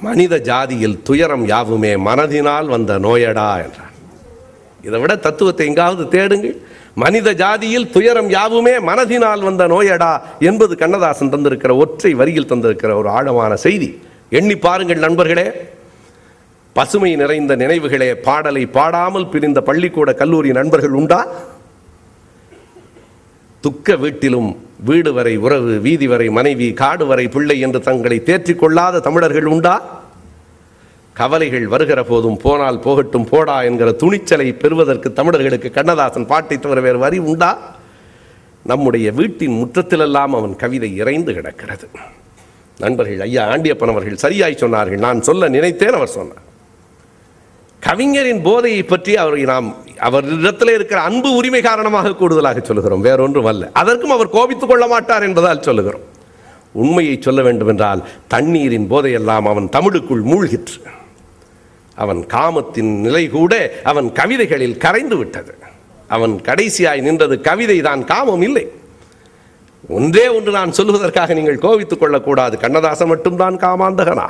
மனித 0.00 0.34
ஜாதியில் 0.48 0.96
துயரம் 1.08 1.44
யாவுமே 1.54 1.92
மனதினால் 2.08 2.68
வந்த 2.74 2.92
நோயடா 3.06 3.50
என்றான். 3.64 3.94
இதை 4.86 4.98
விட 5.02 5.12
தத்துவத்தை 5.26 5.64
எங்காவது 5.70 6.04
தேடுங்கள். 6.14 6.56
மனித 7.02 7.28
ஜாதியில் 7.42 7.88
துயரம் 7.94 8.28
யாவுமே 8.36 8.74
மனதினால் 8.88 9.42
வந்த 9.48 9.62
நோயடா 9.72 10.12
என்பது 10.48 10.74
கண்ணதாசன் 10.82 11.32
தந்திருக்கிற 11.34 11.72
ஒற்றை 11.84 12.12
வரியில் 12.20 12.50
தந்திருக்கிற 12.52 12.92
ஒரு 13.00 13.08
ஆழமான 13.16 13.56
செய்தி. 13.66 13.88
எண்ணி 14.38 14.56
பாருங்கள் 14.66 15.04
நண்பர்களே. 15.06 15.46
பசுமை 16.76 17.10
நிறைந்த 17.22 17.52
நினைவுகளே 17.62 18.08
பாடலை 18.28 18.62
பாடாமல் 18.78 19.30
பிரிந்த 19.32 19.60
பள்ளிக்கூட 19.68 20.10
கல்லூரி 20.22 20.50
நண்பர்கள் 20.58 20.96
உண்டா? 21.00 21.20
துக்க 23.60 23.96
வீட்டிலும் 23.96 24.56
வீடு 24.84 25.12
வரை 25.12 25.36
உறவு 25.36 25.78
வீதி 25.78 26.06
வரை 26.06 26.30
மனைவி 26.30 26.72
காடு 26.72 27.06
வரை 27.06 27.28
பிள்ளை 27.28 27.60
என்று 27.60 27.80
தங்களை 27.80 28.22
தேற்றிக் 28.22 28.58
கொள்ளாத 28.58 29.00
தமிழர்கள் 29.00 29.44
உண்டா? 29.44 30.04
கவலைகள் 31.12 31.66
வருகிற 31.66 32.04
போதும் 32.04 32.36
போனால் 32.36 32.78
போகட்டும் 32.78 33.24
போடா 33.24 33.62
என்கிற 33.62 33.92
துணிச்சலை 33.92 34.52
பெறுவதற்கு 34.52 35.12
தமிழர்களுக்கு 35.12 35.70
கண்ணதாசன் 35.70 36.26
பாட்டை 36.26 36.58
தவிர 36.58 36.80
வேறு 36.80 36.98
வரி 36.98 37.18
உண்டா? 37.18 37.74
நம்முடைய 38.62 39.12
வீட்டின் 39.12 39.64
முற்றத்திலெல்லாம் 39.64 40.34
அவன் 40.38 40.56
கவிதை 40.56 40.96
இறைந்து 40.96 41.32
கிடக்கிறது. 41.32 41.88
நண்பர்கள் 42.78 43.20
ஐயா 43.20 43.46
ஆண்டியப்பன் 43.46 43.88
அவர்கள் 43.88 44.16
சரியாய் 44.16 44.58
சொன்னார்கள். 44.60 44.98
நான் 44.98 45.22
சொல்ல 45.22 45.48
நினைத்தேன் 45.48 45.92
அவர் 45.92 46.08
சொன்னார். 46.08 46.42
கவிஞரின் 47.80 48.42
போதையை 48.42 48.82
பற்றி 48.82 49.16
அவரை 49.16 49.42
நாம் 49.42 49.74
அவரிடத்தில் 49.98 50.74
இருக்கிற 50.74 51.00
அன்பு 51.00 51.34
உரிமை 51.34 51.60
காரணமாக 51.60 52.14
கூடுதலாக 52.14 52.60
சொல்லுகிறோம். 52.60 53.00
வேறொன்றும் 53.00 53.44
அல்ல. 53.44 53.70
அதற்கும் 53.72 54.10
அவர் 54.10 54.30
கோபித்துக் 54.30 54.68
கொள்ள 54.68 54.86
மாட்டார் 54.86 55.22
என்பதால் 55.22 55.62
சொல்லுகிறோம். 55.62 56.00
உண்மையை 56.72 57.16
சொல்ல 57.20 57.42
வேண்டுமென்றால் 57.42 58.08
தண்ணீரின் 58.28 58.90
போதையெல்லாம் 58.90 59.42
அவன் 59.42 59.68
தமிழுக்குள் 59.68 60.22
மூழ்கிற்று. 60.22 60.82
அவன் 61.94 62.26
காமத்தின் 62.26 63.00
நிலை 63.00 63.28
கூட 63.28 63.72
அவன் 63.84 64.12
கவிதைகளில் 64.12 64.76
கரைந்து 64.76 65.16
விட்டது. 65.16 65.54
அவன் 66.08 66.40
கடைசியாய் 66.42 67.00
நின்றது 67.00 67.40
கவிதை 67.40 67.80
தான் 67.80 68.04
காமம் 68.04 68.42
இல்லை. 68.42 68.70
ஒன்றே 69.88 70.28
ஒன்று 70.28 70.52
நான் 70.52 70.70
சொல்லுவதற்காக 70.70 71.34
நீங்கள் 71.34 71.58
கோவித்துக் 71.58 71.98
கொள்ளக்கூடாது. 71.98 72.58
கண்ணதாசன் 72.58 73.08
மட்டும்தான் 73.08 73.56
காமாந்தகனா. 73.56 74.28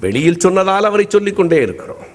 வெளியில் 0.00 0.38
சொன்னதால் 0.38 0.84
அவரை 0.84 1.06
சொல்லிக்கொண்டே 1.08 1.62
இருக்கிறோம். 1.62 2.11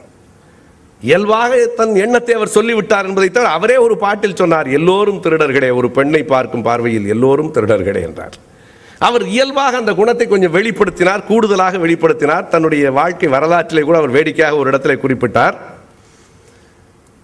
இயல்பாக 1.01 1.57
தன் 1.79 1.95
எண்ணத்தை 2.03 2.33
அவர் 2.35 2.55
சொல்லிவிட்டார் 2.55 3.07
என்பதை 3.09 3.29
தவிர 3.29 3.49
அவரே 3.57 3.77
ஒரு 3.85 3.95
பாட்டில் 4.03 4.39
சொன்னார். 4.41 4.67
எல்லோரும் 4.77 5.21
திருடர்களே 5.23 5.69
ஒரு 5.79 5.89
பெண்ணை 5.97 6.21
பார்க்கும் 6.23 6.65
பார்வையில் 6.67 7.07
எல்லோரும் 7.13 7.53
திருடர்களே 7.55 8.01
என்றார். 8.07 8.37
அவர் 9.07 9.23
இயல்பாக 9.33 9.77
அந்த 9.77 9.93
குணத்தை 9.93 10.27
கொஞ்சம் 10.27 10.53
வெளிப்படுத்தினார் 10.57 11.25
கூடுதலாக 11.29 11.77
வெளிப்படுத்தினார். 11.77 12.47
தன்னுடைய 12.53 12.91
வாழ்க்கை 12.99 13.29
வரலாற்றிலே 13.35 13.83
கூட 13.89 13.97
அவர் 13.97 14.15
வேடிக்கையாக 14.17 14.57
ஒரு 14.61 14.71
இடத்துல 14.71 14.95
குறிப்பிட்டார். 15.03 15.57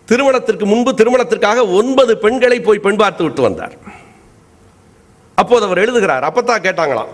திருமணத்திற்கு 0.08 0.66
முன்பு 0.66 0.92
திருமணத்திற்காக 1.00 1.68
ஒன்பது 1.80 2.14
பெண்களை 2.24 2.58
போய் 2.62 2.86
பெண் 2.86 3.02
பார்த்து 3.02 3.24
விட்டு 3.24 3.42
வந்தார். 3.42 3.76
அப்போது 5.36 5.66
அவர் 5.68 5.84
எழுதுகிறார் 5.84 6.28
அப்பத்தான் 6.30 6.66
கேட்டாங்களாம் 6.66 7.14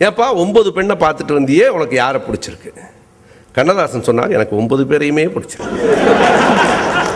ஏப்பா 0.00 0.26
ஒன்பது 0.42 0.68
பெண்ணை 0.72 0.96
பார்த்துட்டு 1.02 1.36
வந்தியே 1.38 1.66
உனக்கு 1.76 1.96
யாரை 1.96 2.20
பிடிச்சிருக்கு? 2.26 2.70
கண்ணதாசன் 3.52 4.02
சொன்னார் 4.02 4.30
எனக்கு 4.30 4.56
ஒன்பது 4.56 4.84
பேரையுமே 4.84 5.30
பிடிச்சிருக்கு. 5.30 5.98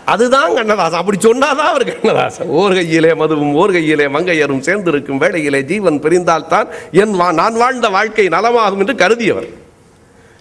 அதுதான் 0.05 0.55
கண்ணதாசன். 0.55 0.99
அப்படி 0.99 1.19
சொன்னாதான் 1.19 1.69
அவர் 1.71 2.01
கண்ணதாசன். 2.01 2.47
ஓர் 2.47 2.73
கையிலே 2.73 3.11
மதுவும் 3.11 3.53
ஓர் 3.53 3.73
கையிலே 3.73 4.07
மங்கையரும் 4.07 4.61
சேர்ந்திருக்கும் 4.61 5.19
வேளையிலே 5.19 5.63
ஜீவன் 5.63 6.01
பிரிந்தால்தான் 6.01 6.67
என் 6.93 7.21
வா- 7.21 7.33
நான் 7.33 7.55
வாழ்ந்த 7.55 7.89
வாழ்க்கை 7.89 8.27
நலமாகும் 8.27 8.79
என்று 8.79 8.95
கருதியவர். 8.95 9.49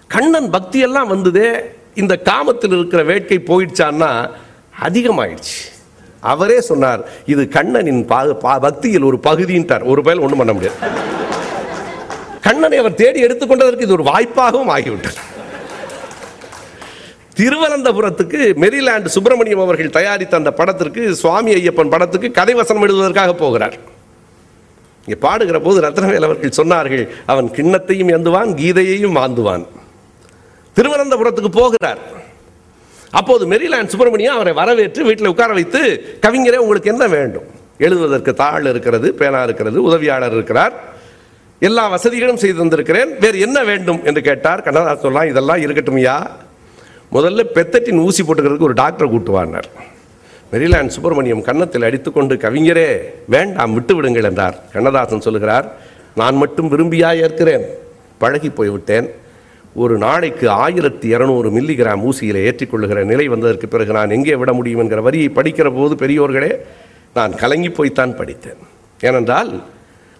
கண்ணன் 0.07 0.49
பக்தியெல்லாம் 0.49 1.07
வந்ததே 1.07 1.51
இந்த 1.95 2.19
காமத்தில் 2.23 2.77
இருக்கிற 2.77 3.03
வேட்கை 3.03 3.39
போயிடுச்சான்னா 3.39 4.29
அதிகமாயிடுச்சு. 4.81 5.71
அவரே 6.19 6.61
சொன்னார் 6.61 7.03
இது 7.25 7.47
கண்ணனின் 7.47 8.07
பா- 8.07 8.37
பா- 8.41 8.59
பக்தியில் 8.59 9.03
ஒரு 9.03 9.19
பகுதின்ட்டார். 9.23 9.83
ஒரு 9.83 10.01
பயல் 10.01 10.19
ஒன்றும் 10.19 10.37
பண்ண 10.37 10.53
முடியாது. 10.53 10.77
கண்ணனை 12.41 12.77
அவர் 12.77 12.93
தேடி 12.93 13.23
எடுத்துக்கொண்டதற்கு 13.23 13.81
இது 13.81 13.91
ஒரு 13.91 14.03
வாய்ப்பாகவும் 14.03 14.69
ஆகிவிட்டார் 14.69 15.31
திருவனந்தபுரத்துக்கு 17.37 18.39
மெரிலாண்டு 18.63 19.05
சுப்பிரமணியம் 19.05 19.59
அவர்கள் 19.59 19.89
தயாரித்த 19.89 20.37
அந்த 20.37 20.51
படத்திற்கு 20.51 21.15
சுவாமி 21.15 21.53
ஐயப்பன் 21.53 21.89
படத்துக்கு 21.89 22.31
கதை 22.31 22.53
வசனம் 22.53 22.83
எழுதுவதற்காக 22.83 23.33
போகிறார். 23.33 23.77
இங்கே 25.05 25.27
பாடுகிற 25.27 25.59
போது 25.59 25.81
ரத்னவேல் 25.81 26.23
அவர்கள் 26.23 26.57
சொன்னார்கள் 26.57 27.07
அவன் 27.25 27.47
கிண்ணத்தையும் 27.49 28.11
எந்துவான் 28.17 28.51
கீதையையும் 28.53 29.15
வாந்துவான் 29.15 29.65
திருவனந்தபுரத்துக்கு 30.77 31.51
போகிறார். 31.51 31.97
அப்போது 33.11 33.47
மெரிலாண்ட் 33.47 33.85
சுப்பிரமணியம் 33.85 34.35
அவரை 34.35 34.53
வரவேற்று 34.53 35.03
வீட்டில் 35.03 35.27
உட்கார 35.27 35.53
வைத்து 35.53 35.81
கவிஞரே 36.21 36.55
உங்களுக்கு 36.55 36.89
என்ன 36.89 37.07
வேண்டும்? 37.07 37.43
எழுதுவதற்கு 37.77 38.33
தாள் 38.33 38.65
இருக்கிறது 38.65 39.13
பேனா 39.13 39.43
இருக்கிறது 39.43 39.83
உதவியாளர் 39.83 40.31
இருக்கிறார். 40.31 40.73
எல்லா 41.59 41.87
வசதிகளும் 41.87 42.37
செய்து 42.37 42.65
தந்திருக்கிறேன். 42.65 43.19
வேறு 43.19 43.39
என்ன 43.39 43.63
வேண்டும்? 43.63 43.99
என்று 44.03 44.21
கேட்டார். 44.21 44.61
கண்ணதாசன் 44.61 44.99
சொல்லலாம் 44.99 45.29
இதெல்லாம் 45.29 45.57
இருக்கட்டும்யா. 45.57 46.17
முதல்ல 47.15 47.41
பெத்தட்டின் 47.55 48.03
ஊசி 48.05 48.21
போட்டுக்கிறதுக்கு 48.23 48.67
ஒரு 48.69 48.77
டாக்டரை 48.81 49.07
கூட்டுவானார் 49.13 49.67
மெரிலாண்ட் 50.53 50.93
சுப்பிரமணியம் 50.95 51.43
கன்னத்தில் 51.47 51.85
அடித்துக்கொண்டு 51.87 52.33
கவிஞரே 52.43 52.87
வேண்டாம் 53.33 53.73
விட்டு 53.73 53.93
விடுங்கள் 53.95 54.27
என்றார். 54.29 54.57
கண்ணதாசன் 54.73 55.25
சொல்லுகிறார் 55.25 55.67
நான் 56.19 56.39
மட்டும் 56.41 56.71
விரும்பியாக 56.71 57.21
ஏற்கிறேன். 57.25 57.65
பழகி 58.21 58.49
போய்விட்டேன். 58.49 59.07
ஒரு 59.83 59.95
நாளைக்கு 60.05 60.45
ஆயிரத்தி 60.63 61.07
இரநூறு 61.15 61.47
மில்லிகிராம் 61.55 62.03
ஊசியில் 62.09 62.39
ஏற்றிக்கொள்ளுகிற 62.47 63.03
நிலை 63.11 63.25
வந்ததற்கு 63.33 63.67
பிறகு 63.67 63.91
நான் 63.97 64.15
எங்கே 64.17 64.35
விட 64.41 64.53
முடியும் 64.53 64.81
என்கிற 64.83 65.01
வரியை 65.07 65.29
படிக்கிற 65.37 65.69
போது 65.77 65.95
பெரியோர்களே 66.03 66.51
நான் 67.17 67.33
கலங்கி 67.41 67.69
போய்த்தான் 67.69 68.17
படித்தேன். 68.19 68.61
ஏனென்றால் 69.01 69.51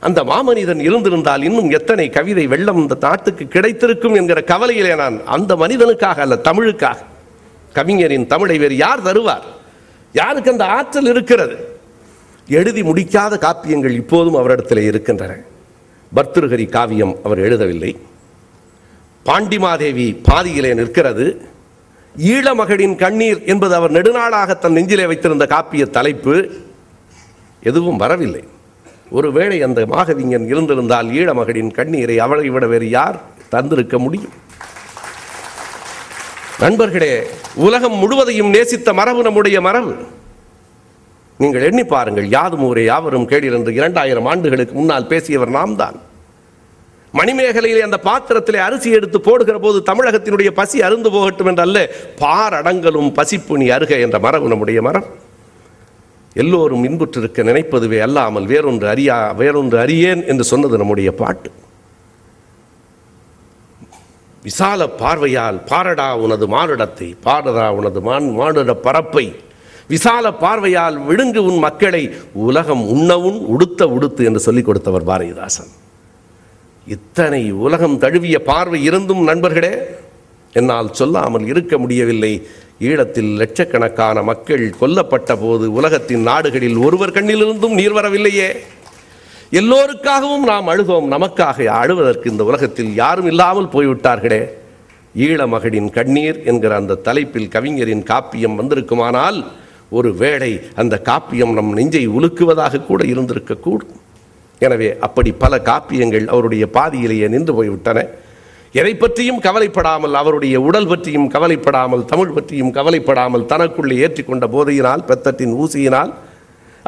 அந்த 0.04 0.24
மாமனிதன் 0.24 0.80
இருந்திருந்தால் 0.80 1.44
இன்னும் 1.44 1.70
எத்தனை 1.70 2.10
கவிதை 2.10 2.48
வெள்ளம் 2.48 2.78
இந்த 2.78 2.98
நாட்டுக்கு 3.00 3.48
கிடைத்திருக்கும் 3.48 4.14
என்கிற 4.14 4.42
கவலையிலே 4.42 4.96
நான் 4.96 5.26
அந்த 5.26 5.56
மனிதனுக்காக 5.56 6.20
அல்ல 6.20 6.36
தமிழுக்காக. 6.36 6.98
கவிஞரின் 7.74 8.28
தமிழை 8.28 8.58
வேறு 8.58 8.76
யார் 8.78 9.02
தருவார்? 9.02 9.46
யாருக்கு 10.14 10.52
அந்த 10.52 10.66
ஆற்றல் 10.66 11.06
இருக்கிறது? 11.06 11.78
எழுதி 12.48 12.82
முடிக்காத 12.82 13.38
காப்பியங்கள் 13.38 13.90
இப்போதும் 13.90 14.36
அவரிடத்தில் 14.36 14.78
இருக்கின்றன. 14.78 15.38
பர்திருஹரி 16.16 16.70
காவியம் 16.70 17.18
அவர் 17.24 17.40
எழுதவில்லை. 17.40 17.98
பாண்டிமாதேவி 19.26 20.18
பாதியிலே 20.24 20.74
நிற்கிறது. 20.74 21.42
ஈழமகளின் 22.18 22.96
கண்ணீர் 22.96 23.44
என்பது 23.46 23.76
அவர் 23.76 23.92
நெடுநாளாக 23.92 24.58
தன் 24.58 24.72
நெஞ்சிலே 24.72 25.06
வைத்திருந்த 25.06 25.48
காப்பிய 25.50 25.90
தலைப்பு. 25.90 26.52
எதுவும் 27.64 27.98
வரவில்லை. 27.98 28.44
ஒருவேளை 29.14 29.64
அந்த 29.64 29.86
மாகவிஞன் 29.86 30.48
இருந்திருந்தால் 30.48 31.10
ஈழமகளின் 31.12 31.72
கண்ணீரை 31.72 32.16
அவளை 32.20 32.50
விட 32.50 32.66
வேறு 32.68 32.90
யார் 32.90 33.18
தந்திருக்க 33.52 33.96
முடியும்? 34.00 34.34
நண்பர்களே 36.60 37.14
உலகம் 37.56 37.98
முழுவதையும் 37.98 38.50
நேசித்த 38.50 38.94
மரபு 38.94 39.22
நம்முடைய 39.24 39.62
மரபு. 39.62 39.94
நீங்கள் 41.40 41.62
எண்ணி 41.62 41.84
பாருங்கள் 41.84 42.28
யாதும் 42.30 42.66
ஊரே 42.68 42.84
யாவரும் 42.86 43.30
கேளீர் 43.30 43.58
என்று 43.58 43.74
இரண்டாயிரம் 43.74 44.26
ஆண்டுகளுக்கு 44.26 44.74
முன்னால் 44.74 45.08
பேசியவர் 45.08 45.50
நாம் 45.50 45.76
தான் 45.76 45.98
மணிமேகலையிலே 47.14 47.82
அந்த 47.82 47.98
பாத்திரத்திலே 48.06 48.60
அரிசி 48.60 48.90
எடுத்து 48.90 49.18
போடுகிற 49.22 49.58
போது 49.60 49.80
தமிழகத்தினுடைய 49.90 50.50
பசி 50.52 50.78
அருந்து 50.82 51.10
போகட்டும் 51.10 51.50
என்றல்ல 51.52 51.80
பாரடங்கலும் 52.22 53.12
பசிப்புனி 53.18 53.68
அருக 53.70 53.98
என்ற 53.98 54.20
மரபு 54.20 54.48
நம்முடைய 54.48 54.82
மரம் 54.82 55.08
எல்லோரும் 56.42 56.84
இன்புற்றிருக்க 56.84 57.44
நினைப்பதுவே 57.44 58.00
அல்லாமல் 58.00 58.46
வேறொன்று 58.46 58.86
அறியா 58.86 59.18
வேறொன்று 59.40 59.78
அறியேன் 59.78 60.22
என்று 60.26 60.44
சொன்னது 60.44 60.78
நம்முடைய 60.78 61.12
பாட்டு. 61.12 61.50
விசால 64.44 64.88
பார்வையால் 65.02 65.60
பாரடா 65.72 66.08
உனது 66.24 66.48
மானுடத்தை 66.48 67.16
பாரடா 67.24 67.68
உனது 67.72 68.02
மான் 68.02 68.30
மானுட 68.30 68.74
பரப்பை. 68.74 69.36
விசால 69.88 70.34
பார்வையால் 70.34 70.98
விழுங்கு 71.00 71.44
உன் 71.44 71.58
மக்களை 71.58 72.04
உலகம் 72.34 72.84
உண்ணவும் 72.88 73.40
உடுத்த 73.48 73.88
உடுத்து 73.88 74.24
என்று 74.24 74.40
சொல்லிக் 74.40 74.66
கொடுத்தவர் 74.66 75.08
பாரதிதாசன். 75.08 75.72
இத்தனை 76.88 77.52
உலகம் 77.52 78.00
தழுவிய 78.00 78.40
பார்வை 78.40 78.84
இருந்தும் 78.84 79.24
நண்பர்களே 79.24 79.74
என்னால் 80.54 80.94
சொல்லாமல் 80.94 81.46
இருக்க 81.46 81.78
முடியவில்லை. 81.78 82.34
ஈழத்தில் 82.80 83.36
லட்சக்கணக்கான 83.36 84.24
மக்கள் 84.24 84.74
கொல்லப்பட்ட 84.82 85.40
போது 85.40 85.72
உலகத்தின் 85.72 86.22
நாடுகளில் 86.22 86.78
ஒருவர் 86.78 87.12
கண்ணிலிருந்தும் 87.12 87.74
நீர் 87.74 87.94
வரவில்லையே. 87.94 88.56
எல்லோருக்காகவும் 89.52 90.46
நாம் 90.46 90.68
அழுதோம் 90.68 91.08
நமக்காக 91.12 91.66
அழுவதற்கு 91.66 92.26
இந்த 92.26 92.44
உலகத்தில் 92.44 92.94
யாரும் 92.94 93.26
இல்லாமல் 93.26 93.74
போய்விட்டார்களே. 93.74 94.42
ஈழமகளின் 95.16 95.90
கண்ணீர் 95.90 96.44
என்கிற 96.44 96.76
அந்த 96.76 96.96
தலைப்பில் 96.96 97.48
கவிஞரின் 97.48 98.04
காப்பியம் 98.04 98.58
வந்திருக்குமானால் 98.60 99.46
ஒரு 99.90 100.14
வேளை 100.14 100.62
அந்த 100.76 101.02
காப்பியம் 101.06 101.54
நம் 101.54 101.74
நெஞ்சை 101.74 102.08
உலுக்குவதாக 102.08 102.86
கூட 102.86 103.04
இருந்திருக்கக்கூடும். 103.04 103.94
எனவே 104.60 104.98
அப்படி 105.00 105.32
பல 105.32 105.58
காப்பியங்கள் 105.58 106.26
அவருடைய 106.26 106.68
பாதியிலேயே 106.68 107.28
நின்று 107.28 107.54
போய்விட்டன. 107.54 108.08
எதை 108.80 108.94
பற்றியும் 109.02 109.42
கவலைப்படாமல் 109.46 110.16
அவருடைய 110.20 110.56
உடல் 110.68 110.88
பற்றியும் 110.92 111.28
கவலைப்படாமல் 111.34 112.06
தமிழ் 112.12 112.34
பற்றியும் 112.36 112.72
கவலைப்படாமல் 112.78 113.46
தனக்குள்ளே 113.52 113.96
ஏற்றிக்கொண்ட 114.06 114.46
போதையினால் 114.56 115.04
பெத்தட்டின் 115.10 115.54
ஊசியினால் 115.64 116.12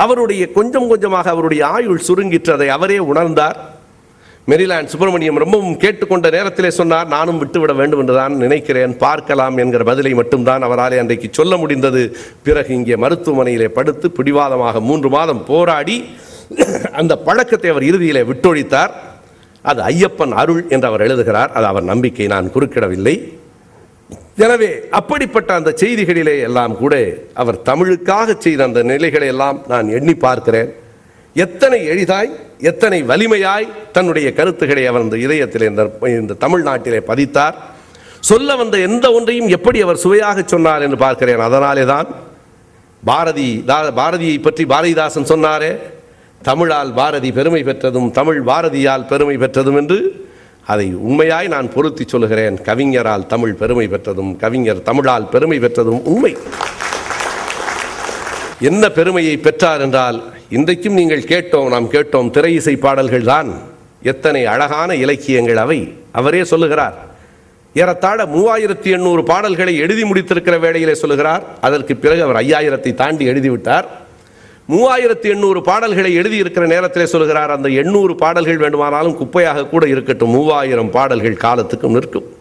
அவருடைய 0.04 0.44
கொஞ்சம் 0.58 0.90
கொஞ்சமாக 0.92 1.30
அவருடைய 1.34 1.62
ஆயுள் 1.76 2.06
சுருங்கிற்றதை 2.08 2.68
அவரே 2.78 2.98
உணர்ந்தார். 3.12 3.58
மெரிலாண்ட் 4.52 4.92
சுப்பிரமணியம் 4.92 5.42
ரொம்பவும் 5.44 5.78
கேட்டுக்கொண்ட 5.84 6.28
நேரத்திலே 6.36 6.72
சொன்னார் 6.80 7.08
நானும் 7.14 7.40
விட்டுவிட 7.42 7.74
வேண்டும் 7.80 8.02
என்று 8.04 8.16
தான் 8.20 8.34
நினைக்கிறேன் 8.44 8.94
பார்க்கலாம் 9.06 9.56
என்கிற 9.64 9.84
பதிலை 9.92 10.12
மட்டும்தான் 10.20 10.66
அவராலே 10.68 11.00
அன்றைக்கு 11.04 11.30
சொல்ல 11.40 11.56
முடிந்தது. 11.62 12.04
பிறகு 12.48 12.72
இங்கே 12.80 12.98
மருத்துவமனையிலே 13.04 13.70
படுத்து 13.78 14.10
பிடிவாதமாக 14.18 14.82
மூன்று 14.90 15.10
மாதம் 15.18 15.42
போராடி 15.52 15.98
அந்த 17.02 17.14
பழக்கத்தை 17.28 17.70
அவர் 17.74 17.90
இறுதியிலே 17.92 18.24
விட்டொழித்தார். 18.32 18.94
அது 19.66 19.82
ஐயப்பன் 19.82 20.32
அருள் 20.32 20.66
என்று 20.70 20.88
அவர் 20.88 21.02
எழுதுகிறார். 21.02 21.52
அது 21.52 21.66
அவர் 21.66 21.84
நம்பிக்கை 21.84 22.28
நான் 22.28 22.52
குறுக்கிடவில்லை. 22.54 23.34
எனவே 24.38 24.80
அப்படிப்பட்ட 24.90 25.54
அந்த 25.54 25.76
செய்திகளிலே 25.82 26.40
எல்லாம் 26.40 26.78
கூட 26.78 27.14
அவர் 27.34 27.62
தமிழுக்காக 27.66 28.38
செய்த 28.38 28.64
அந்த 28.64 28.84
நிலைகளை 28.84 29.28
எல்லாம் 29.28 29.62
நான் 29.68 29.90
எண்ணி 29.90 30.14
பார்க்கிறேன். 30.14 30.74
எத்தனை 31.34 31.86
எளிதாய் 31.86 32.40
எத்தனை 32.60 33.04
வலிமையாய் 33.04 33.68
தன்னுடைய 33.92 34.34
கருத்துக்களை 34.34 34.86
அவர் 34.86 35.02
இந்த 35.02 35.18
இதயத்தில் 35.18 35.70
இந்த 35.70 35.92
இந்த 36.02 36.34
தமிழ்நாட்டிலே 36.34 37.00
பதித்தார். 37.08 37.54
சொல்ல 38.20 38.56
வந்த 38.56 38.78
எந்த 38.78 39.12
ஒன்றையும் 39.12 39.48
எப்படி 39.48 39.82
அவர் 39.82 39.98
சுவையாக 39.98 40.44
சொன்னார் 40.46 40.82
என்று 40.82 40.98
பார்க்கிறேன். 40.98 41.40
அதனாலே 41.40 41.86
தான் 41.86 42.08
பாரதி 43.06 43.64
தா- 43.68 43.94
பாரதியை 43.98 44.42
பற்றி 44.42 44.66
பாரதிதாசன் 44.66 45.24
சொன்னாரே 45.24 45.78
தமிழால் 46.46 46.94
பாரதி 46.94 47.32
பெருமை 47.32 47.64
பெற்றதும் 47.64 48.12
தமிழ் 48.12 48.42
பாரதியால் 48.46 49.08
பெருமை 49.08 49.38
பெற்றதும் 49.38 49.76
என்று 49.76 50.28
அதை 50.66 50.96
உண்மையாய் 50.96 51.48
நான் 51.48 51.74
பொருத்தி 51.74 52.04
சொல்லுகிறேன். 52.08 52.62
கவிஞரால் 52.62 53.26
தமிழ் 53.26 53.54
பெருமை 53.54 53.88
பெற்றதும் 53.88 54.38
கவிஞர் 54.38 54.82
தமிழால் 54.82 55.30
பெருமை 55.30 55.60
பெற்றதும் 55.60 56.06
உண்மை. 56.06 56.38
என்ன 58.60 58.90
பெருமையை 58.90 59.38
பெற்றார் 59.38 59.82
என்றால் 59.82 60.24
இன்றைக்கும் 60.50 60.94
நீங்கள் 60.94 61.22
கேட்டோம் 61.22 61.68
நாம் 61.68 61.92
கேட்டோம் 61.92 62.30
திரை 62.30 62.54
இசை 62.54 62.76
பாடல்கள் 62.76 63.24
தான். 63.24 63.50
எத்தனை 64.04 64.46
அழகான 64.46 64.96
இலக்கியங்கள் 64.96 65.58
அவை. 65.58 65.94
அவரே 66.12 66.44
சொல்லுகிறார். 66.44 66.96
ஏறத்தாழ 67.74 68.26
மூவாயிரத்தி 68.26 68.90
எண்ணூறு 68.92 69.24
பாடல்களை 69.24 69.78
எழுதி 69.78 70.04
முடித்திருக்கிற 70.04 70.60
வேளையிலே 70.60 70.94
சொல்லுகிறார். 70.94 71.44
அதற்கு 71.62 71.96
பிறகு 71.96 72.24
அவர் 72.24 72.46
ஐயாயிரத்தை 72.46 72.94
தாண்டி 72.94 73.28
எழுதிவிட்டார் 73.28 73.84
மூவாயிரத்தி 74.70 75.28
எண்ணூறு 75.34 75.62
பாடல்களை 75.62 76.18
எழுதியிருக்கிற 76.18 76.66
நேரத்திலே 76.66 77.06
சொல்லுகிறார் 77.06 77.52
அந்த 77.52 77.70
எண்ணூறு 77.70 78.16
பாடல்கள் 78.16 78.58
வேண்டுமானாலும் 78.58 79.18
குப்பையாக 79.20 79.70
கூட 79.70 79.88
இருக்கட்டும் 79.88 80.30
மூவாயிரம் 80.30 80.92
பாடல்கள் 80.92 81.36
காலத்துக்கும் 81.36 81.92
நிற்கும். 81.92 82.34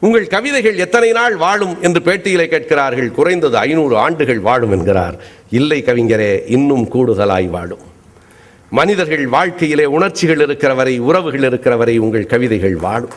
உங்கள் 0.00 0.26
கவிதைகள் 0.26 0.76
எத்தனை 0.76 1.12
நாள் 1.12 1.36
வாழும் 1.36 1.82
என்று 1.82 2.00
பேட்டியிலே 2.00 2.46
கேட்கிறார்கள் 2.46 3.10
குறைந்தது 3.10 3.56
ஐநூறு 3.56 3.96
ஆண்டுகள் 3.96 4.38
வாழும் 4.38 4.70
என்கிறார். 4.70 5.16
இல்லை 5.50 5.82
கவிஞரே 5.86 6.42
இன்னும் 6.46 6.88
கூடுதலாய் 6.92 7.50
வாழும். 7.50 7.84
மனிதர்கள் 8.70 9.26
வாழ்க்கையிலே 9.26 9.84
உணர்ச்சிகள் 9.84 10.40
இருக்கிற 10.40 10.74
வரை 10.74 10.98
உறவுகள் 10.98 11.42
இருக்கிற 11.42 11.76
வரை 11.76 11.98
உங்கள் 11.98 12.26
கவிதைகள் 12.26 12.76
வாழும். 12.76 13.14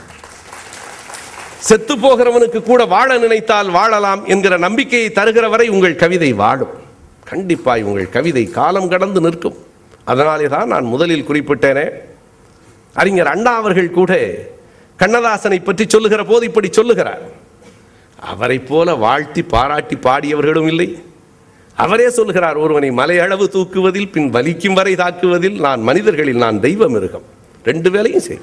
செத்து 1.57 1.95
போகிறவனுக்கு 1.95 2.61
கூட 2.61 2.85
வாழ 2.85 3.17
நினைத்தால் 3.17 3.69
வாழலாம் 3.69 4.25
என்கிற 4.25 4.57
நம்பிக்கையை 4.57 5.09
தருகிற 5.09 5.49
வரை 5.49 5.67
உங்கள் 5.69 5.95
கவிதை 5.95 6.33
வாழும். 6.33 6.87
கண்டிப்பாய் 7.31 7.81
உங்கள் 7.81 8.09
கவிதை 8.09 8.45
காலம் 8.45 8.89
கடந்து 8.89 9.21
நிற்கும். 9.21 9.57
அதனாலே 10.03 10.45
தான் 10.45 10.67
நான் 10.67 10.83
முதலில் 10.83 11.25
குறிப்பிட்டேனே. 11.27 11.91
அறிஞர் 12.93 13.27
அண்ணா 13.27 13.55
அவர்கள் 13.55 13.91
கூட 13.91 14.19
கண்ணதாசனை 14.99 15.63
பற்றி 15.63 15.85
சொல்லுகிற 15.87 16.23
போது 16.23 16.45
இப்படி 16.45 16.67
சொல்லுகிறார். 16.71 17.21
அவரைப் 18.19 18.67
போல 18.67 18.93
வாழ்த்தி 18.93 19.43
பாராட்டி 19.43 19.95
பாடியவர்களும் 19.95 20.67
இல்லை. 20.67 21.03
அவரே 21.75 22.09
சொல்லுகிறார் 22.09 22.55
ஒருவனை 22.55 22.91
மலையளவு 22.91 23.45
தூக்குவதில் 23.45 24.11
பின் 24.11 24.33
வலிக்கும் 24.33 24.73
வரை 24.73 24.95
தாக்குவதில் 24.95 25.59
நான் 25.59 25.81
மனிதர்களில் 25.81 26.35
நான் 26.35 26.59
தெய்வ 26.59 26.89
மிருகம். 26.89 27.23
ரெண்டு 27.63 27.91
வேலையும் 27.91 28.21
செய். 28.21 28.39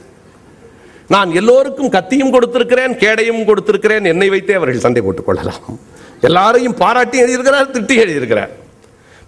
நான் 1.08 1.34
எல்லோருக்கும் 1.34 1.90
கத்தியும் 1.90 2.32
கொடுத்திருக்கிறேன் 2.32 2.96
கேடையும் 2.96 3.52
கொடுத்திருக்கிறேன். 3.52 4.04
என்னை 4.04 4.28
வைத்தே 4.28 4.54
அவர்கள் 4.54 4.78
சண்டை 4.78 5.02
போட்டுக் 5.02 5.26
கொள்ளலாம். 5.26 5.78
எல்லாரையும் 6.20 6.74
பாராட்டி 6.74 7.22
எழுதியிருக்கிறார் 7.22 7.70
திட்டி 7.72 7.96
எழுதியிருக்கிறார். 7.96 8.50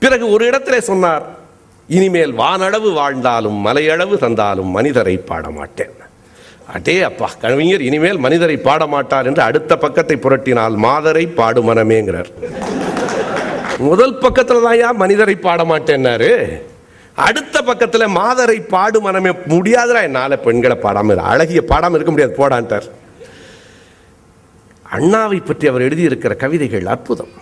பிறகு 0.03 0.24
ஒரு 0.34 0.44
இடத்திலே 0.51 0.80
சொன்னார் 0.90 1.24
இனிமேல் 1.88 2.34
வானளவு 2.40 2.88
வாழ்ந்தாலும் 2.99 3.59
மலையளவு 3.66 4.14
தந்தாலும் 4.24 4.70
மனிதரை 4.76 5.16
பாட 5.30 5.49
மாட்டேன் 5.59 5.94
அடே 6.76 6.96
அப்பா 7.09 7.28
கவிஞர் 7.44 7.84
இனிமேல் 7.88 8.24
மனிதரை 8.24 8.57
பாட 8.66 8.82
மாட்டார் 8.94 9.28
என்று 9.30 9.42
அடுத்த 9.49 9.72
பக்கத்தை 9.84 10.16
புரட்டினால் 10.24 10.76
மாதரை 10.86 11.24
பாடுமனமேங்கிறார் 11.38 12.30
முதல் 13.88 14.18
பக்கத்தில் 14.24 14.66
தான் 14.66 15.01
மனிதரை 15.03 15.36
பாட 15.46 15.62
மாட்டேன்னாரு 15.72 16.30
அடுத்த 17.26 17.57
பக்கத்துல 17.68 18.07
மாதரை 18.20 18.59
பாடு 18.72 18.99
மனமே 19.07 19.30
முடியாதுடா 19.53 20.01
என்னால் 20.09 20.42
பெண்களை 20.46 20.76
பாடாமல் 20.84 21.20
அழகிய 21.30 21.61
பாடாமல் 21.70 21.96
இருக்க 21.99 22.12
முடியாது 22.12 22.34
போடான்ட்டார். 22.40 22.86
அண்ணாவை 24.86 25.38
பற்றி 25.44 25.68
அவர் 25.70 25.86
எழுதியிருக்கிற 25.88 26.34
கவிதைகள் 26.42 26.92
அற்புதம். 26.94 27.32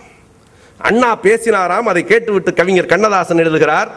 அண்ணா 0.77 1.17
பேசினாராம் 1.17 1.89
அதை 1.91 2.03
கேட்டுவிட்டு 2.03 2.53
கவிஞர் 2.53 2.85
கண்ணதாசன் 2.85 3.37
எழுதுகிறார் 3.37 3.89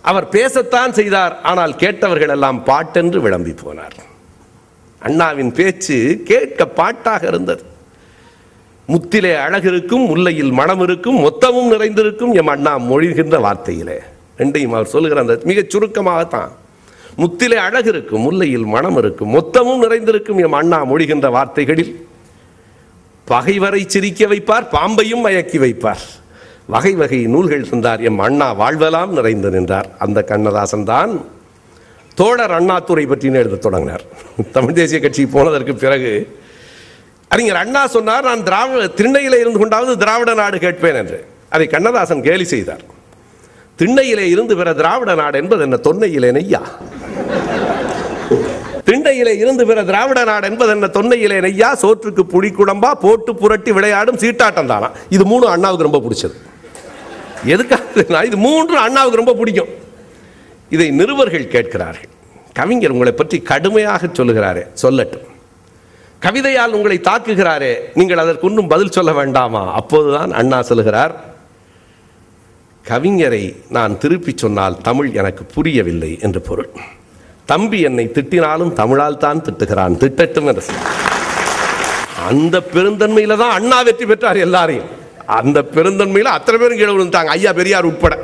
அவர் 0.00 0.28
பேசத்தான் 0.28 0.90
செய்தார் 0.90 1.40
ஆனால் 1.42 1.76
கேட்டவர்கள் 1.76 2.28
எல்லாம் 2.28 2.64
பாட்டென்று 2.64 3.20
விளம்பி 3.20 3.50
போனார். 3.50 3.96
அண்ணாவின் 4.98 5.52
பேச்சு 5.52 6.22
கேட்க 6.24 6.66
பாட்டாக 6.66 7.26
இருந்தது. 7.26 7.62
முத்திலே 8.86 9.34
அழகு 9.34 9.68
இருக்கும் 9.68 10.06
முல்லையில் 10.06 10.50
மனம் 10.50 10.80
இருக்கும் 10.80 11.18
மொத்தமும் 11.18 11.68
நிறைந்திருக்கும் 11.68 12.32
எம் 12.32 12.46
அண்ணா 12.46 12.78
மொழிகின்ற 12.78 13.36
வார்த்தையிலே. 13.46 13.98
ரெண்டையும் 14.38 14.74
அவர் 14.76 14.86
சொல்லுகிற 14.86 15.20
அந்த 15.20 15.40
மிகச் 15.44 15.76
சுருக்கமாகத்தான். 15.76 16.50
முத்திலே 17.16 17.56
அழகு 17.56 17.88
இருக்கும் 17.88 18.20
முல்லையில் 18.20 18.64
மனம் 18.64 18.96
இருக்கும் 18.96 19.34
மொத்தமும் 19.34 19.78
நிறைந்திருக்கும் 19.78 20.38
எம் 20.38 20.52
அண்ணா 20.52 20.84
மொழிகின்ற 20.84 21.30
வார்த்தைகளில் 21.30 22.06
பகைவரை 23.32 23.82
சிரிக்க 23.94 24.26
வைப்பார் 24.32 24.66
பாம்பையும் 24.74 25.24
மயக்கி 25.26 25.58
வைப்பார். 25.64 26.02
வகை 26.72 26.92
வகை 27.00 27.20
நூல்கள் 27.32 27.70
தந்தார் 27.70 28.02
எம் 28.08 28.20
அண்ணா 28.26 28.48
வாழ்வெல்லாம் 28.60 29.12
நிறைந்து 29.18 29.48
நின்றார். 29.54 29.88
அந்த 30.04 30.18
கண்ணதாசன் 30.30 30.88
தான் 30.92 31.12
தோழர் 32.20 32.54
அண்ணாத்துறை 32.58 33.04
பற்றினு 33.10 33.40
எழுத 33.42 33.60
தொடங்கினார். 33.66 34.04
தமிழ் 34.56 34.76
தேசிய 34.78 34.98
கட்சி 35.04 35.22
போனதற்கு 35.34 35.74
பிறகு 35.84 36.12
அறிஞர் 37.34 37.60
அண்ணா 37.62 37.82
சொன்னார் 37.96 38.26
நான் 38.30 38.46
திராவிட 38.48 38.86
திண்ணையில் 38.98 39.40
இருந்து 39.42 39.60
கொண்டாவது 39.60 39.92
திராவிட 40.02 40.32
நாடு 40.40 40.56
கேட்பேன் 40.64 40.98
என்று. 41.02 41.18
அதை 41.54 41.66
கண்ணதாசன் 41.74 42.26
கேலி 42.26 42.46
செய்தார். 42.54 42.84
திண்ணையிலே 43.78 44.26
இருந்து 44.34 44.54
பிற 44.60 44.70
திராவிட 44.80 45.12
நாடு 45.20 45.36
என்பது 45.42 45.62
என்ன 45.66 45.76
தொன்னையிலே 45.86 46.30
நெய்யா? 46.38 46.62
தொன்னையிலே 49.22 49.40
இருந்து 49.42 49.62
பிற 49.70 49.80
திராவிட 49.90 50.20
நாடு 50.28 50.46
என்பது 50.50 50.70
என்ன 50.74 50.86
தொன்னையிலே 50.96 51.38
நெய்யா 51.46 51.70
சோற்றுக்கு 51.82 52.22
புளி 52.32 52.48
குழம்பா 52.58 52.90
போட்டு 53.04 53.30
புரட்டி 53.42 53.70
விளையாடும் 53.76 54.20
சீட்டாட்டம் 54.22 54.70
தானா? 54.72 54.88
இது 55.14 55.24
மூணு 55.32 55.44
அண்ணாவுக்கு 55.54 55.86
ரொம்ப 55.88 56.00
பிடிச்சது. 56.06 56.36
எதுக்காக? 57.54 58.24
இது 58.28 58.36
மூன்று 58.46 58.76
அண்ணாவுக்கு 58.86 59.20
ரொம்ப 59.22 59.34
பிடிக்கும். 59.40 59.72
இதை 60.74 60.86
நிருபர்கள் 61.00 61.52
கேட்கிறார்கள். 61.54 62.10
கவிஞர் 62.58 62.94
உங்களை 62.94 63.12
பற்றி 63.12 63.36
கடுமையாக 63.50 64.08
சொல்லுகிறாரே 64.18 64.64
சொல்லட்டும். 64.82 65.26
கவிதையால் 66.24 66.76
உங்களை 66.78 66.96
தாக்குகிறாரே 67.08 67.72
நீங்கள் 67.98 68.22
அதற்கு 68.22 68.46
ஒன்றும் 68.48 68.72
பதில் 68.72 68.94
சொல்ல 68.96 69.12
வேண்டாமா? 69.20 69.62
அப்போதுதான் 69.80 70.32
அண்ணா 70.40 70.58
சொல்லுகிறார் 70.70 71.14
கவிஞரை 72.90 73.44
நான் 73.76 73.92
திருப்பி 74.02 74.32
சொன்னால் 74.42 74.80
தமிழ் 74.88 75.10
எனக்கு 75.20 75.42
புரியவில்லை 75.54 76.12
என்று 76.26 76.40
பொருள். 76.48 76.70
தம்பி 77.50 77.78
என்னை 77.88 78.04
திட்டினாலும் 78.16 78.72
தமிழால் 78.80 79.22
தான் 79.24 79.44
திட்டுகிறான். 79.46 79.94
திட்டட்டும் 80.02 80.48
என்று 80.50 80.76
அந்த 82.30 82.56
பெருந்தன்மையில 82.74 83.36
தான் 83.42 83.54
அண்ணா 83.58 83.78
வெற்றி 83.86 84.04
பெற்றார் 84.10 84.38
எல்லாரையும். 84.46 84.90
அந்த 85.40 85.58
பெருந்தன்மையில 85.74 86.32
அத்தனை 86.38 86.56
பேரும் 86.60 86.78
கீழே 86.80 86.92
விழுந்தாங்க 86.96 87.32
ஐயா 87.36 87.52
பெரியார் 87.60 87.88
உட்பட. 87.90 88.14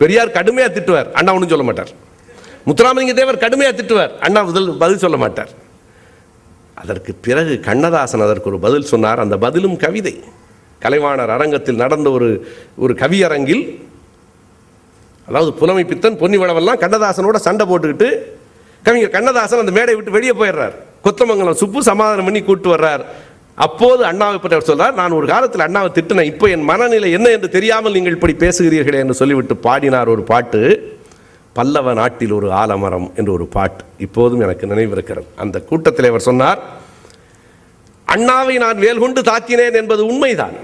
பெரியார் 0.00 0.36
கடுமையா 0.36 0.68
திட்டுவார். 0.76 1.08
அண்ணா 1.18 1.34
ஒன்றும் 1.36 1.52
சொல்ல 1.54 1.66
மாட்டார். 1.68 1.90
முத்துராமலிங்க 2.68 3.14
தேவர் 3.20 3.42
கடுமையா 3.44 3.72
திட்டுவார். 3.78 4.12
அண்ணா 4.26 4.40
பதில் 4.48 4.70
பதில் 4.82 5.02
சொல்ல 5.04 5.16
மாட்டார். 5.24 5.52
அதற்கு 6.82 7.12
பிறகு 7.26 7.54
கண்ணதாசன் 7.68 8.26
அதற்கு 8.26 8.50
ஒரு 8.52 8.58
பதில் 8.66 8.90
சொன்னார். 8.92 9.22
அந்த 9.24 9.36
பதிலும் 9.44 9.76
கவிதை. 9.84 10.14
கலைவாணர் 10.84 11.32
அரங்கத்தில் 11.36 11.80
நடந்த 11.84 12.08
ஒரு 12.16 12.28
ஒரு 12.84 12.92
கவியரங்கில் 13.02 13.64
அதாவது 15.28 15.50
புலமை 15.60 15.82
பித்தன் 15.90 16.20
பொன்னிவளவெல்லாம் 16.20 16.80
கண்ணதாசனோட 16.84 17.38
சண்டை 17.46 17.64
போட்டுக்கிட்டு 17.70 18.08
கவிஞர் 18.86 19.16
கண்ணதாசன் 19.16 19.62
அந்த 19.64 19.74
மேடை 19.78 19.94
விட்டு 19.96 20.16
வெளியே 20.18 20.34
போயிடுறார். 20.40 20.76
கொத்தமங்கலம் 21.04 21.60
சுப்பு 21.62 21.80
சமாதானம் 21.90 22.26
பண்ணி 22.28 22.40
கூட்டு 22.48 22.68
வர்றார். 22.74 23.02
அப்போது 23.66 24.02
அண்ணாவை 24.10 24.38
பற்றி 24.38 24.56
அவர் 24.56 24.68
சொல்றார் 24.70 24.98
நான் 25.00 25.16
ஒரு 25.18 25.26
காலத்தில் 25.32 25.64
அண்ணாவை 25.66 25.90
திட்டினேன். 25.96 26.30
இப்போ 26.32 26.46
என் 26.54 26.68
மனநிலை 26.70 27.08
என்ன 27.16 27.30
என்று 27.36 27.48
தெரியாமல் 27.56 27.94
நீங்கள் 27.96 28.16
இப்படி 28.16 28.34
பேசுகிறீர்களே 28.44 29.00
என்று 29.04 29.16
சொல்லிவிட்டு 29.20 29.56
பாடினார் 29.66 30.12
ஒரு 30.14 30.22
பாட்டு 30.32 30.60
பல்லவ 31.58 31.92
நாட்டில் 32.00 32.34
ஒரு 32.38 32.48
ஆலமரம் 32.60 33.08
என்று 33.20 33.32
ஒரு 33.36 33.46
பாட்டு. 33.56 33.82
இப்போதும் 34.06 34.44
எனக்கு 34.46 34.70
நினைவிருக்கிறது. 34.72 35.28
அந்த 35.44 35.56
கூட்டத்தில் 35.70 36.10
அவர் 36.10 36.28
சொன்னார் 36.28 36.60
அண்ணாவை 38.08 38.54
நான் 38.64 38.84
வேல்கொண்டு 38.84 39.22
தாக்கினேன் 39.30 39.78
என்பது 39.80 40.02
உண்மைதான். 40.12 40.56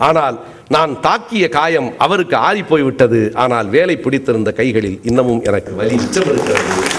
ஆனால் 0.00 0.36
நான் 0.74 0.92
தாக்கிய 1.06 1.44
காயம் 1.56 1.88
அவருக்கு 2.04 2.36
ஆறி 2.46 2.62
போய்விட்டது 2.70 3.20
ஆனால் 3.44 3.68
வேலை 3.76 3.96
பிடித்திருந்த 4.04 4.52
கைகளில் 4.60 4.98
இன்னமும் 5.10 5.42
எனக்கு 5.50 5.72
வலி 5.80 5.96
இருக்கிறது 6.00 6.95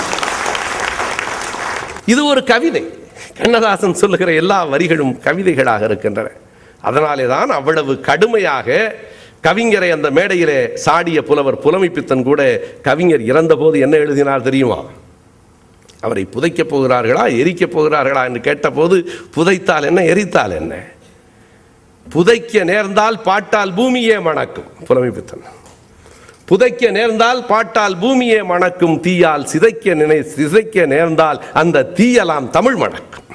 இது 2.11 2.21
ஒரு 2.25 2.41
கவிதை. 2.43 2.83
கண்ணதாசன் 3.37 3.99
சொல்லுகிற 4.01 4.33
எல்லா 4.33 4.59
வரிகளும் 4.73 5.13
கவிதைகளாக 5.25 5.83
இருக்கின்றன. 5.83 6.29
அதனாலே 6.81 7.25
தான் 7.25 7.49
அவ்வளவு 7.49 7.93
கடுமையாக 7.99 8.95
கவிஞரை 9.43 9.89
அந்த 9.91 10.11
மேடையிலே 10.11 10.59
சாடிய 10.85 11.19
புலவர் 11.23 11.63
புலமைப்பித்தன் 11.63 12.23
கூட 12.23 12.41
கவிஞர் 12.81 13.23
இறந்தபோது 13.31 13.79
என்ன 13.79 13.95
எழுதினார் 13.95 14.47
தெரியுமா? 14.49 14.79
அவரை 16.01 16.23
புதைக்கப் 16.35 16.71
போகிறார்களா 16.71 17.23
எரிக்கப் 17.41 17.73
போகிறார்களா 17.75 18.23
என்று 18.29 18.41
கேட்டபோது 18.41 18.95
புதைத்தால் 19.35 19.87
என்ன 19.89 20.01
எரித்தால் 20.13 20.55
என்ன? 20.61 20.73
புதைக்க 22.07 22.63
நேர்ந்தால் 22.63 23.21
பாட்டால் 23.21 23.73
பூமியே 23.73 24.17
மணக்கும் 24.19 24.69
புலமைப்பித்தன். 24.87 25.45
புதைக்க 26.49 26.89
நேர்ந்தால் 26.97 27.45
பாட்டால் 27.45 27.95
பூமியே 28.01 28.41
மணக்கும் 28.43 28.99
தீயால் 28.99 29.45
சிதைக்க 29.45 29.93
நினை 29.93 30.19
சிதைக்க 30.35 30.85
நேர்ந்தால் 30.85 31.43
அந்த 31.53 31.83
தீயலாம் 31.97 32.49
தமிழ் 32.49 32.75
மணக்கும். 32.75 33.25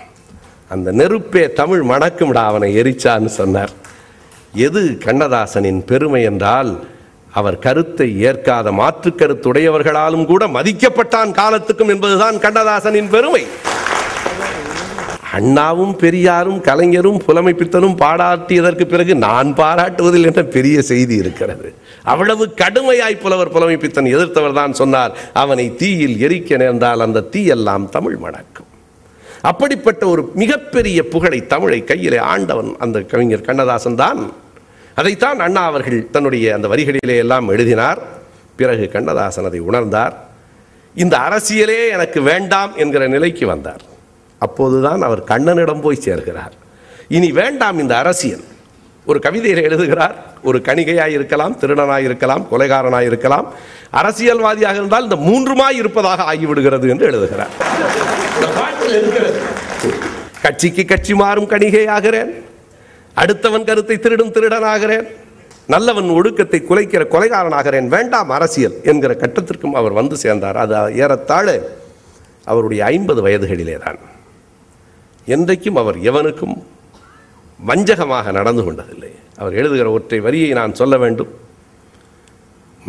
அந்த 0.68 0.92
நெருப்பே 0.92 1.52
தமிழ் 1.52 1.82
மணக்கும்டா 1.90 2.44
அவனை 2.52 2.70
எரிச்சான்னு 2.82 3.32
சொன்னார். 3.40 3.72
எது 4.52 4.98
கண்ணதாசனின் 5.04 5.84
பெருமை 5.84 6.22
என்றால் 6.22 6.72
அவர் 7.32 7.58
கருத்தை 7.58 8.20
ஏற்காத 8.20 8.72
மாற்று 8.72 9.10
கருத்துடையவர்களாலும் 9.10 10.24
கூட 10.24 10.46
மதிக்கப்பட்டான் 10.46 11.30
காலத்துக்கும் 11.32 11.88
என்பதுதான் 11.88 12.38
கண்ணதாசனின் 12.38 13.08
பெருமை. 13.08 13.44
அண்ணாவும் 15.32 15.96
பெரியாரும் 15.96 16.60
கலைஞரும் 16.60 17.22
புலமைப்பித்தனும் 17.26 17.96
பாராட்டியதற்கு 17.96 18.84
பிறகு 18.84 19.14
நான் 19.14 19.54
பாராட்டுவதில் 19.54 20.26
என்ற 20.26 20.42
பெரிய 20.44 20.82
செய்தி 20.82 21.14
இருக்கிறது? 21.16 21.74
அவ்வளவு 22.02 22.44
கடுமையாய் 22.56 23.22
புலவர் 23.22 23.50
புலமை 23.50 23.76
பித்தன் 23.76 24.04
எதிர்த்தவர் 24.04 24.52
தான் 24.52 24.72
சொன்னார் 24.72 25.12
அவனை 25.32 25.74
தீயில் 25.76 26.16
எரிக்க 26.26 26.56
நேர்ந்தால் 26.56 27.00
அந்த 27.00 27.24
தீயெல்லாம் 27.30 27.88
தமிழ் 27.88 28.16
மணக்கும். 28.16 28.70
அப்படிப்பட்ட 29.40 30.06
ஒரு 30.06 30.32
மிகப்பெரிய 30.34 31.08
புகழை 31.08 31.46
தமிழை 31.46 31.84
கையிலே 31.84 32.18
ஆண்டவன் 32.18 32.76
அந்த 32.78 33.00
கவிஞர் 33.00 33.40
கண்ணதாசன் 33.40 33.96
தான். 33.96 34.32
அதைத்தான் 34.94 35.38
அண்ணா 35.38 35.64
அவர்கள் 35.64 36.10
தன்னுடைய 36.10 36.54
அந்த 36.54 36.68
வரிகளிலே 36.68 37.16
எல்லாம் 37.16 37.48
எழுதினார். 37.48 38.00
பிறகு 38.56 38.88
கண்ணதாசன் 38.88 39.44
அதை 39.44 39.60
உணர்ந்தார். 39.60 40.14
இந்த 40.94 41.16
அரசியலே 41.18 41.80
எனக்கு 41.90 42.22
வேண்டாம் 42.22 42.76
என்கிற 42.76 43.06
நிலைக்கு 43.06 43.46
வந்தார். 43.46 43.82
அப்போதுதான் 44.38 45.02
அவர் 45.02 45.24
கண்ணனிடம் 45.24 45.80
போய் 45.80 46.04
சேர்கிறார். 46.04 46.54
இனி 47.08 47.32
வேண்டாம் 47.32 47.78
இந்த 47.78 47.98
அரசியல். 47.98 48.44
ஒரு 49.10 49.18
கவிதையில் 49.24 49.64
எழுதுகிறார் 49.68 50.14
ஒரு 50.48 50.58
கணிகையாக 50.68 51.10
இருக்கலாம் 51.18 51.54
திருடனாக 51.60 52.02
இருக்கலாம் 52.08 52.42
கொலைகாரனாக 52.50 53.08
இருக்கலாம். 53.10 53.46
அரசியல்வாதியாக 54.00 54.78
இருந்தால் 54.80 55.06
இந்த 55.08 55.18
மூன்றுமாய் 55.28 55.78
இருப்பதாக 55.80 56.22
ஆகிவிடுகிறது 56.32 56.86
என்று 56.92 57.06
எழுதுகிறார். 57.10 57.52
கட்சிக்கு 60.44 60.84
கட்சி 60.92 61.14
மாறும் 61.22 61.50
கணிகையாகிறேன். 61.54 62.30
அடுத்தவன் 63.22 63.66
கருத்தை 63.70 63.96
திருடும் 64.04 64.32
திருடனாகிறேன். 64.36 65.06
நல்லவன் 65.74 66.08
ஒடுக்கத்தை 66.18 66.60
குலைக்கிற 66.68 67.02
கொலைகாரனாகிறேன். 67.14 67.88
வேண்டாம் 67.96 68.30
அரசியல் 68.36 68.76
என்கிற 68.90 69.12
கட்டத்திற்கும் 69.22 69.76
அவர் 69.80 69.98
வந்து 70.00 70.16
சேர்ந்தார். 70.24 70.58
அது 70.64 70.76
ஏறத்தாழ 71.02 71.46
அவருடைய 72.52 72.82
ஐம்பது 72.94 73.20
வயதுகளிலே 73.26 73.76
தான் 73.84 73.98
என்றைக்கும் 75.34 75.80
அவர் 75.82 75.98
எவனுக்கும் 76.10 76.56
வஞ்சகமாக 77.68 78.32
நடந்து 78.38 78.62
கொண்டதில்லை. 78.66 79.12
அவர் 79.40 79.56
எழுதுகிற 79.60 79.90
ஒற்றை 79.96 80.20
வரியை 80.26 80.50
நான் 80.60 80.78
சொல்ல 80.80 80.96
வேண்டும். 81.02 81.32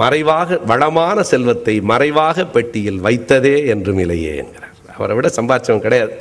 மறைவாக 0.01 0.57
வளமான 0.71 1.23
செல்வத்தை 1.31 1.75
மறைவாக 1.91 2.45
பெட்டியில் 2.55 3.01
வைத்ததே 3.07 3.55
என்றும் 3.73 3.99
இல்லையே 4.03 4.31
என்கிறார். 4.41 4.77
அவரை 4.95 5.15
விட 5.17 5.27
சம்பாத்தியம் 5.39 5.83
கிடையாது. 5.85 6.15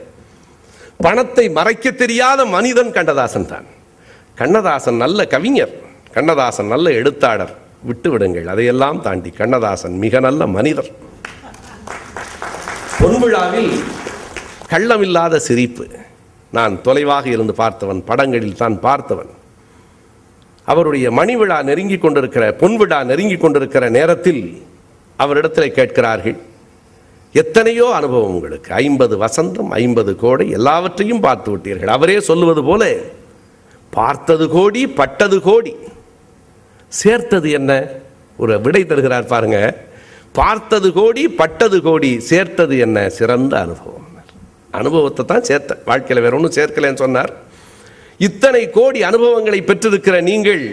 பணத்தை 1.07 1.45
மறைக்க 1.59 1.91
தெரியாத 2.03 2.41
மனிதன் 2.57 2.93
கண்ணதாசன் 2.97 3.49
தான். 3.53 3.67
கண்ணதாசன் 4.41 5.01
நல்ல 5.05 5.27
கவிஞர் 5.35 5.75
கண்ணதாசன் 6.17 6.73
நல்ல 6.75 6.87
எழுத்தாளர். 7.01 7.55
விட்டு 7.89 8.09
விடுங்கள் 8.11 8.51
அதையெல்லாம் 8.53 9.01
தாண்டி 9.07 9.31
கண்ணதாசன் 9.41 9.97
மிக 10.05 10.21
நல்ல 10.21 10.47
மனிதர். 10.57 10.91
பொன்விழாவில் 13.01 13.73
கள்ளமில்லாத 14.73 15.41
சிரிப்பு. 15.49 15.85
நான் 16.53 16.83
தொலைவாக 16.83 17.27
இருந்து 17.29 17.55
பார்த்தவன் 17.59 18.03
படங்களில் 18.05 18.61
தான் 18.63 18.77
பார்த்தவன். 18.83 19.33
அவருடைய 20.65 21.11
மணி 21.11 21.37
விழா 21.37 21.63
நெருங்கி 21.63 21.99
கொண்டிருக்கிற 21.99 22.45
பொன் 22.53 22.77
விழா 22.77 22.99
நெருங்கி 23.05 23.37
கொண்டிருக்கிற 23.37 23.89
நேரத்தில் 23.89 24.43
அவரிடத்தில் 25.17 25.77
கேட்கிறார்கள் 25.79 26.37
எத்தனையோ 27.33 27.87
அனுபவம் 27.95 28.35
உங்களுக்கு? 28.35 28.73
ஐம்பது 28.75 29.15
வசந்தம் 29.19 29.69
ஐம்பது 29.69 30.17
கோடை 30.17 30.51
எல்லாவற்றையும் 30.51 31.21
பார்த்து 31.21 31.57
விட்டீர்கள். 31.57 31.95
அவரே 31.97 32.21
சொல்லுவது 32.21 32.65
போல 32.65 32.97
பார்த்தது 33.91 34.49
கோடி 34.49 34.87
பட்டது 34.87 35.41
கோடி. 35.41 35.75
சேர்த்தது 36.89 37.51
என்ன? 37.51 37.89
ஒரு 38.37 38.61
விடை 38.61 38.87
தருகிறார் 38.87 39.27
பாருங்க. 39.27 39.59
பார்த்தது 40.33 40.93
கோடி 40.93 41.29
பட்டது 41.29 41.83
கோடி 41.83 42.21
சேர்த்தது 42.21 42.79
என்ன? 42.79 43.09
சிறந்த 43.09 43.61
அனுபவம். 43.61 44.02
அனுபவத்தை 44.81 45.23
தான் 45.25 45.47
சேர்த்த 45.49 45.79
வாழ்க்கையில் 45.91 46.25
வேற 46.25 46.37
ஒன்றும் 46.39 46.57
சேர்க்கலைன்னு 46.59 47.03
சொன்னார். 47.05 47.33
இத்தனை 48.29 48.63
கோடி 48.79 49.01
அனுபவங்களை 49.11 49.61
பெற்றிருக்கிற 49.69 50.17
நீங்கள் 50.31 50.65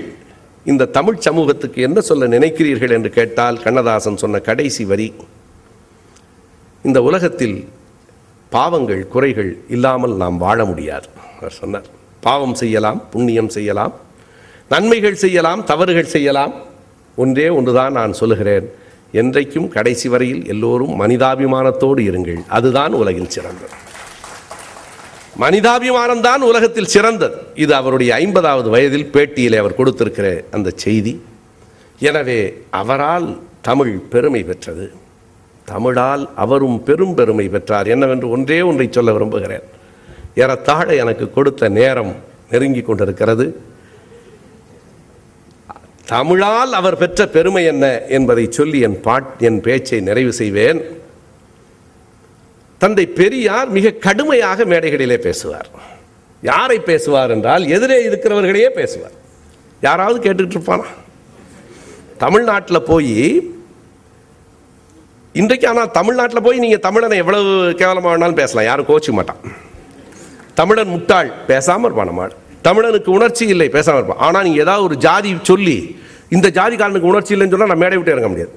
இந்த 0.71 0.89
தமிழ் 0.97 1.23
சமூகத்துக்கு 1.27 1.79
என்ன 1.87 1.99
சொல்ல 2.09 2.27
நினைக்கிறீர்கள் 2.35 2.95
என்று 2.97 3.09
கேட்டால் 3.17 3.61
கண்ணதாசன் 3.65 4.21
சொன்ன 4.23 4.41
கடைசி 4.49 4.83
வரி 4.91 5.07
இந்த 6.87 6.99
உலகத்தில் 7.09 7.57
பாவங்கள் 8.51 9.01
குறைகள் 9.13 9.51
இல்லாமல் 9.75 10.13
நாம் 10.21 10.37
வாழ 10.45 10.59
முடியாது 10.69 11.07
அவர் 11.39 11.57
சொன்னார். 11.61 11.87
பாவம் 12.27 12.55
செய்யலாம் 12.61 12.99
புண்ணியம் 13.13 13.51
செய்யலாம் 13.57 13.93
நன்மைகள் 14.73 15.21
செய்யலாம் 15.23 15.61
தவறுகள் 15.71 16.13
செய்யலாம். 16.15 16.53
ஒன்றே 17.23 17.47
ஒன்றுதான் 17.57 17.95
நான் 17.99 18.17
சொல்லுகிறேன். 18.19 18.67
என்றைக்கும் 19.21 19.69
கடைசி 19.75 20.07
வரையில் 20.13 20.43
எல்லோரும் 20.53 20.93
மனிதாபிமானத்தோடு 21.01 22.01
இருங்கள். 22.09 22.41
அதுதான் 22.57 22.93
உலகில் 23.01 23.33
சிறந்தது. 23.35 23.75
மனிதாபிமானம் 25.41 26.23
தான் 26.27 26.41
உலகத்தில் 26.49 26.91
சிறந்தது. 26.93 27.35
இது 27.63 27.73
அவருடைய 27.79 28.11
ஐம்பதாவது 28.23 28.69
வயதில் 28.75 29.11
பேட்டியிலே 29.13 29.57
அவர் 29.63 29.79
கொடுத்திருக்கிற 29.79 30.27
அந்த 30.55 30.69
செய்தி. 30.83 31.13
எனவே 32.09 32.39
அவரால் 32.81 33.27
தமிழ் 33.67 33.93
பெருமை 34.13 34.41
பெற்றது. 34.49 34.85
தமிழால் 35.71 36.23
அவரும் 36.43 36.77
பெரும் 36.83 37.15
பெருமை 37.19 37.47
பெற்றார். 37.55 37.87
என்னவென்று 37.87 38.27
ஒன்றே 38.35 38.59
ஒன்றை 38.69 38.87
சொல்ல 38.91 39.11
விரும்புகிறேன். 39.11 39.65
ஏறத்தாழ 40.43 40.87
எனக்கு 41.03 41.25
கொடுத்த 41.37 41.69
நேரம் 41.79 42.13
நெருங்கி 42.51 42.81
கொண்டிருக்கிறது. 42.81 43.45
தமிழால் 46.13 46.71
அவர் 46.79 47.01
பெற்ற 47.01 47.27
பெருமை 47.35 47.63
என்ன 47.71 47.85
என்பதை 48.17 48.45
சொல்லி 48.57 48.79
என் 48.87 48.99
பாட் 49.07 49.33
என் 49.47 49.61
பேச்சை 49.61 49.99
நிறைவு 50.07 50.33
செய்வேன். 50.41 50.79
தந்தை 52.83 53.05
பெரியார் 53.19 53.69
மிக 53.77 53.95
கடுமையாக 54.05 54.65
மேடைகளிலே 54.71 55.17
பேசுவார். 55.27 55.69
யாரை 56.49 56.77
பேசுவார் 56.89 57.31
என்றால் 57.35 57.63
எதிரே 57.75 57.97
இருக்கிறவர்களையே 58.09 58.69
பேசுவார். 58.79 59.15
யாராவது 59.87 60.17
கேட்டுக்கிட்டு 60.25 60.57
இருப்பானா? 60.57 60.87
தமிழ்நாட்டில் 62.23 62.87
போய் 62.91 63.15
இன்றைக்கு 65.41 65.65
ஆனால் 65.71 65.91
தமிழ்நாட்டில் 65.97 66.45
போய் 66.45 66.61
நீங்கள் 66.63 66.85
தமிழனை 66.85 67.17
எவ்வளவு 67.23 67.49
கேவலமாக 67.81 68.11
வேணாலும் 68.13 68.39
பேசலாம். 68.41 68.67
யாரும் 68.69 68.87
கோச்சிக்க 68.89 69.15
மாட்டான். 69.17 69.41
தமிழன் 70.59 70.93
முட்டாள் 70.95 71.29
பேசாமல் 71.49 71.87
இருப்பான் 71.87 72.17
மாடு 72.19 72.35
தமிழனுக்கு 72.67 73.09
உணர்ச்சி 73.17 73.43
இல்லை 73.53 73.67
பேசாமல் 73.75 73.99
இருப்பான். 74.01 74.23
ஆனால் 74.27 74.45
நீங்கள் 74.47 74.63
ஏதாவது 74.65 74.87
ஒரு 74.87 74.95
ஜாதி 75.05 75.29
சொல்லி 75.51 75.77
இந்த 76.35 76.47
ஜாதிக்காரனுக்கு 76.57 77.11
உணர்ச்சி 77.11 77.33
இல்லைன்னு 77.35 77.53
சொன்னால் 77.53 77.71
நான் 77.73 77.83
மேடை 77.83 77.97
விட்டு 77.97 78.15
இறங்க 78.15 78.29
முடியாது. 78.31 78.53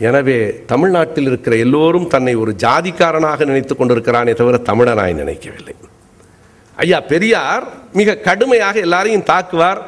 எனவே 0.00 0.62
தமிழ்நாட்டில் 0.66 1.26
இருக்கிற 1.26 1.56
எல்லோரும் 1.56 2.06
தன்னை 2.06 2.34
ஒரு 2.34 2.54
ஜாதிக்காரனாக 2.58 3.44
நினைத்துக் 3.44 3.80
கொண்டிருக்கிறானே 3.80 4.32
தவிர 4.32 4.60
தமிழனாய் 4.64 5.14
நினைக்கவில்லை. 5.14 5.74
ஐயா 6.76 7.00
பெரியார் 7.00 7.64
மிக 7.92 8.14
கடுமையாக 8.14 8.78
எல்லாரையும் 8.78 9.22
தாக்குவார். 9.22 9.78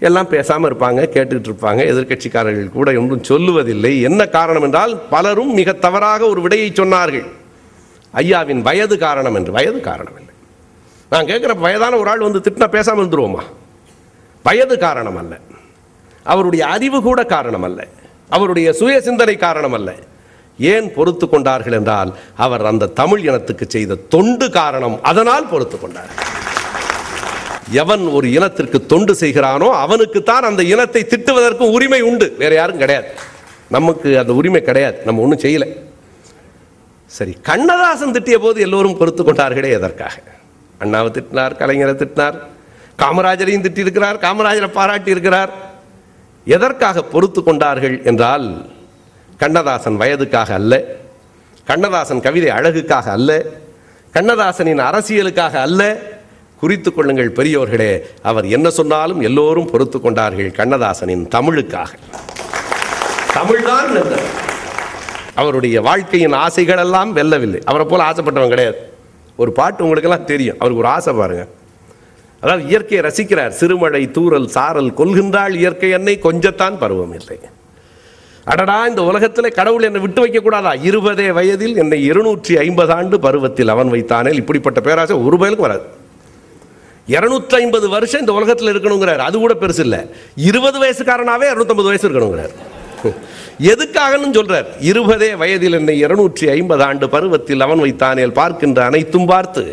எல்லாம் 0.00 0.28
பேசாமல் 0.28 0.74
இருப்பாங்க 0.74 1.00
கேட்டுக்கிட்டு 1.06 1.50
இருப்பாங்க. 1.50 1.80
எதிர்க்கட்சிக்காரர்கள் 1.92 2.68
கூட 2.68 2.92
ஒன்றும் 2.92 3.22
சொல்லுவதில்லை. 3.22 4.02
என்ன 4.02 4.26
காரணம் 4.26 4.62
என்றால் 4.62 5.00
பலரும் 5.10 5.52
மிக 5.52 5.72
தவறாக 5.72 6.26
ஒரு 6.26 6.40
விடையை 6.40 6.70
சொன்னார்கள். 6.70 7.26
ஐயாவின் 8.14 8.60
வயது 8.60 8.98
காரணம் 8.98 9.34
என்று. 9.34 9.52
வயது 9.52 9.80
காரணம் 9.80 10.16
இல்லை. 10.18 10.34
நான் 11.10 11.24
கேட்குற 11.24 11.58
வயதான 11.58 11.96
ஒரு 11.96 12.10
ஆள் 12.10 12.18
வந்து 12.18 12.38
திட்டினா 12.38 12.68
பேசாமல் 12.68 13.06
இருந்துருவோமா? 13.06 13.42
வயது 14.42 14.78
காரணம் 14.78 15.16
அல்ல. 15.16 15.38
அவருடைய 16.22 16.66
அறிவு 16.66 17.02
கூட 17.02 17.24
காரணம் 17.24 17.62
அல்ல. 17.62 17.86
அவருடைய 18.36 18.68
சுய 18.80 18.96
சிந்தனை 19.06 19.36
காரணம் 19.46 19.76
அல்ல 19.78 19.90
ஏன் 20.58 20.88
பொறுத்து 20.96 21.26
கொண்டார்கள் 21.28 21.76
என்றால் 21.78 22.10
அவர் 22.44 22.64
அந்த 22.70 22.90
தமிழ் 23.00 23.22
இனத்துக்கு 23.28 23.66
செய்த 23.74 24.00
தொண்டு 24.14 24.46
காரணம் 24.58 24.96
அதனால் 25.10 25.50
பொறுத்து 25.52 25.76
கொண்டார். 25.78 26.10
எவன் 27.82 28.04
ஒரு 28.16 28.26
இனத்திற்கு 28.36 28.78
தொண்டு 28.92 29.12
செய்கிறானோ 29.20 29.68
அவனுக்குத்தான் 29.84 30.48
அந்த 30.50 30.62
இனத்தை 30.74 31.02
திட்டுவதற்கும் 31.12 31.74
உரிமை 31.76 32.00
உண்டு. 32.10 32.26
வேற 32.42 32.52
யாரும் 32.60 32.82
கிடையாது. 32.82 33.08
நமக்கு 33.76 34.08
அந்த 34.22 34.32
உரிமை 34.40 34.60
கிடையாது. 34.68 34.98
நம்ம 35.06 35.22
ஒன்றும் 35.24 35.42
செய்யலை. 35.44 35.68
சரி 37.16 37.32
கண்ணதாசன் 37.48 38.14
திட்டிய 38.16 38.36
போது 38.44 38.58
எல்லோரும் 38.66 38.98
பொறுத்து 39.00 39.22
கொண்டார்களே 39.24 39.70
எதற்காக? 39.78 40.16
அண்ணாவை 40.82 41.10
திட்டினார் 41.16 41.54
கலைஞரை 41.60 41.94
திட்டினார் 42.02 42.36
காமராஜரையும் 43.02 43.64
திட்டியிருக்கிறார் 43.66 44.16
காமராஜரை 44.24 44.68
பாராட்டி 44.78 45.10
இருக்கிறார் 45.14 45.52
எதற்காக 46.44 47.02
பொறுத்து 47.02 47.42
கொண்டார்கள் 47.42 48.02
என்றால் 48.04 48.70
கண்ணதாசன் 49.36 50.00
வயதுக்காக 50.00 50.50
அல்ல 50.52 50.82
கண்ணதாசன் 51.64 52.20
கவிதை 52.20 52.50
அழகுக்காக 52.50 53.10
அல்ல 53.10 53.42
கண்ணதாசனின் 54.12 54.80
அரசியலுக்காக 54.80 55.54
அல்ல. 55.54 56.10
குறித்து 56.58 56.94
கொள்ளுங்கள் 56.94 57.32
பெரியோர்களே 57.32 58.00
அவர் 58.22 58.46
என்ன 58.46 58.70
சொன்னாலும் 58.70 59.20
எல்லோரும் 59.20 59.70
பொறுத்து 59.70 60.00
கொண்டார்கள் 60.00 60.50
கண்ணதாசனின் 60.50 61.28
தமிழுக்காக. 61.28 61.86
தமிழ்தான் 63.34 64.18
அவருடைய 65.34 65.80
வாழ்க்கையின் 65.80 66.32
ஆசைகள் 66.32 66.78
எல்லாம் 66.78 67.16
வெல்லவில்லை. 67.16 67.60
அவரை 67.64 67.86
போல் 67.86 68.00
ஆசைப்பட்டவன் 68.00 68.48
கிடையாது. 68.48 68.92
ஒரு 69.36 69.52
பாட்டு 69.52 69.82
உங்களுக்கெல்லாம் 69.82 70.24
தெரியும். 70.24 70.56
அவருக்கு 70.58 70.84
ஒரு 70.84 70.92
ஆசை 70.92 71.12
பாருங்க. 71.12 71.46
அதாவது 72.42 72.62
இயற்கையை 72.70 73.00
ரசிக்கிறார். 73.06 73.52
சிறுமழை 73.60 74.02
தூறல் 74.16 74.48
சாரல் 74.54 74.92
கொள்கின்றாள் 75.00 75.54
இயற்கை 75.62 75.90
என்னை 75.98 76.14
கொஞ்சத்தான் 76.26 76.76
பருவம் 76.82 77.14
இல்லை. 77.18 77.38
அடடா 78.52 78.76
இந்த 78.90 79.02
உலகத்தில் 79.10 79.56
கடவுள் 79.58 79.86
என்னை 79.88 80.00
விட்டு 80.04 80.20
வைக்கக்கூடாதா 80.24 80.72
இருபதே 80.88 81.26
வயதில் 81.38 81.76
என்னை 81.82 81.98
இருநூற்றி 82.10 82.54
ஐம்பது 82.62 82.92
ஆண்டு 82.96 83.16
பருவத்தில் 83.26 83.72
அவன் 83.74 83.92
வைத்தானேல் 83.94 84.40
இப்படிப்பட்ட 84.42 84.80
பேராசை 84.86 85.16
ஒரு 85.26 85.36
பயலுக்கும் 85.42 85.66
வராது. 85.66 85.86
இருநூற்றி 87.16 87.54
ஐம்பது 87.60 87.86
வருஷம் 87.94 88.22
இந்த 88.24 88.32
உலகத்தில் 88.38 88.72
இருக்கணுங்கிறார். 88.72 89.22
அது 89.28 89.36
கூட 89.44 89.54
பெருசு 89.62 89.82
இல்லை. 89.86 90.00
இருபது 90.48 90.76
வயசுக்காரனாவே 90.82 91.46
இரநூத்தம்பது 91.52 91.88
வயசு 91.90 92.06
இருக்கணுங்கிறார். 92.08 92.54
எதுக்காகன்னு 93.72 94.36
சொல்றார். 94.38 94.68
இருபதே 94.90 95.30
வயதில் 95.42 95.78
என்னை 95.78 95.96
இருநூற்றி 96.04 96.44
ஐம்பது 96.56 96.84
ஆண்டு 96.88 97.06
பருவத்தில் 97.14 97.64
அவன் 97.66 97.82
வைத்தானேல் 97.86 98.36
பார்க்கின்ற 98.40 98.80
அனைத்தும் 98.90 99.30
பார்த்து 99.32 99.64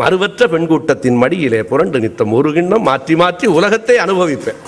மறுவற்ற 0.00 0.48
பெண் 0.52 0.66
கூட்டத்தின் 0.70 1.20
மடியிலே 1.22 1.60
புரண்டு 1.70 1.98
நித்தம் 2.00 2.32
ஒரு 2.38 2.50
கிண்ணம் 2.56 2.84
மாற்றி 2.88 3.14
மாற்றி 3.20 3.46
உலகத்தை 3.58 3.96
அனுபவிப்பேன். 4.04 4.60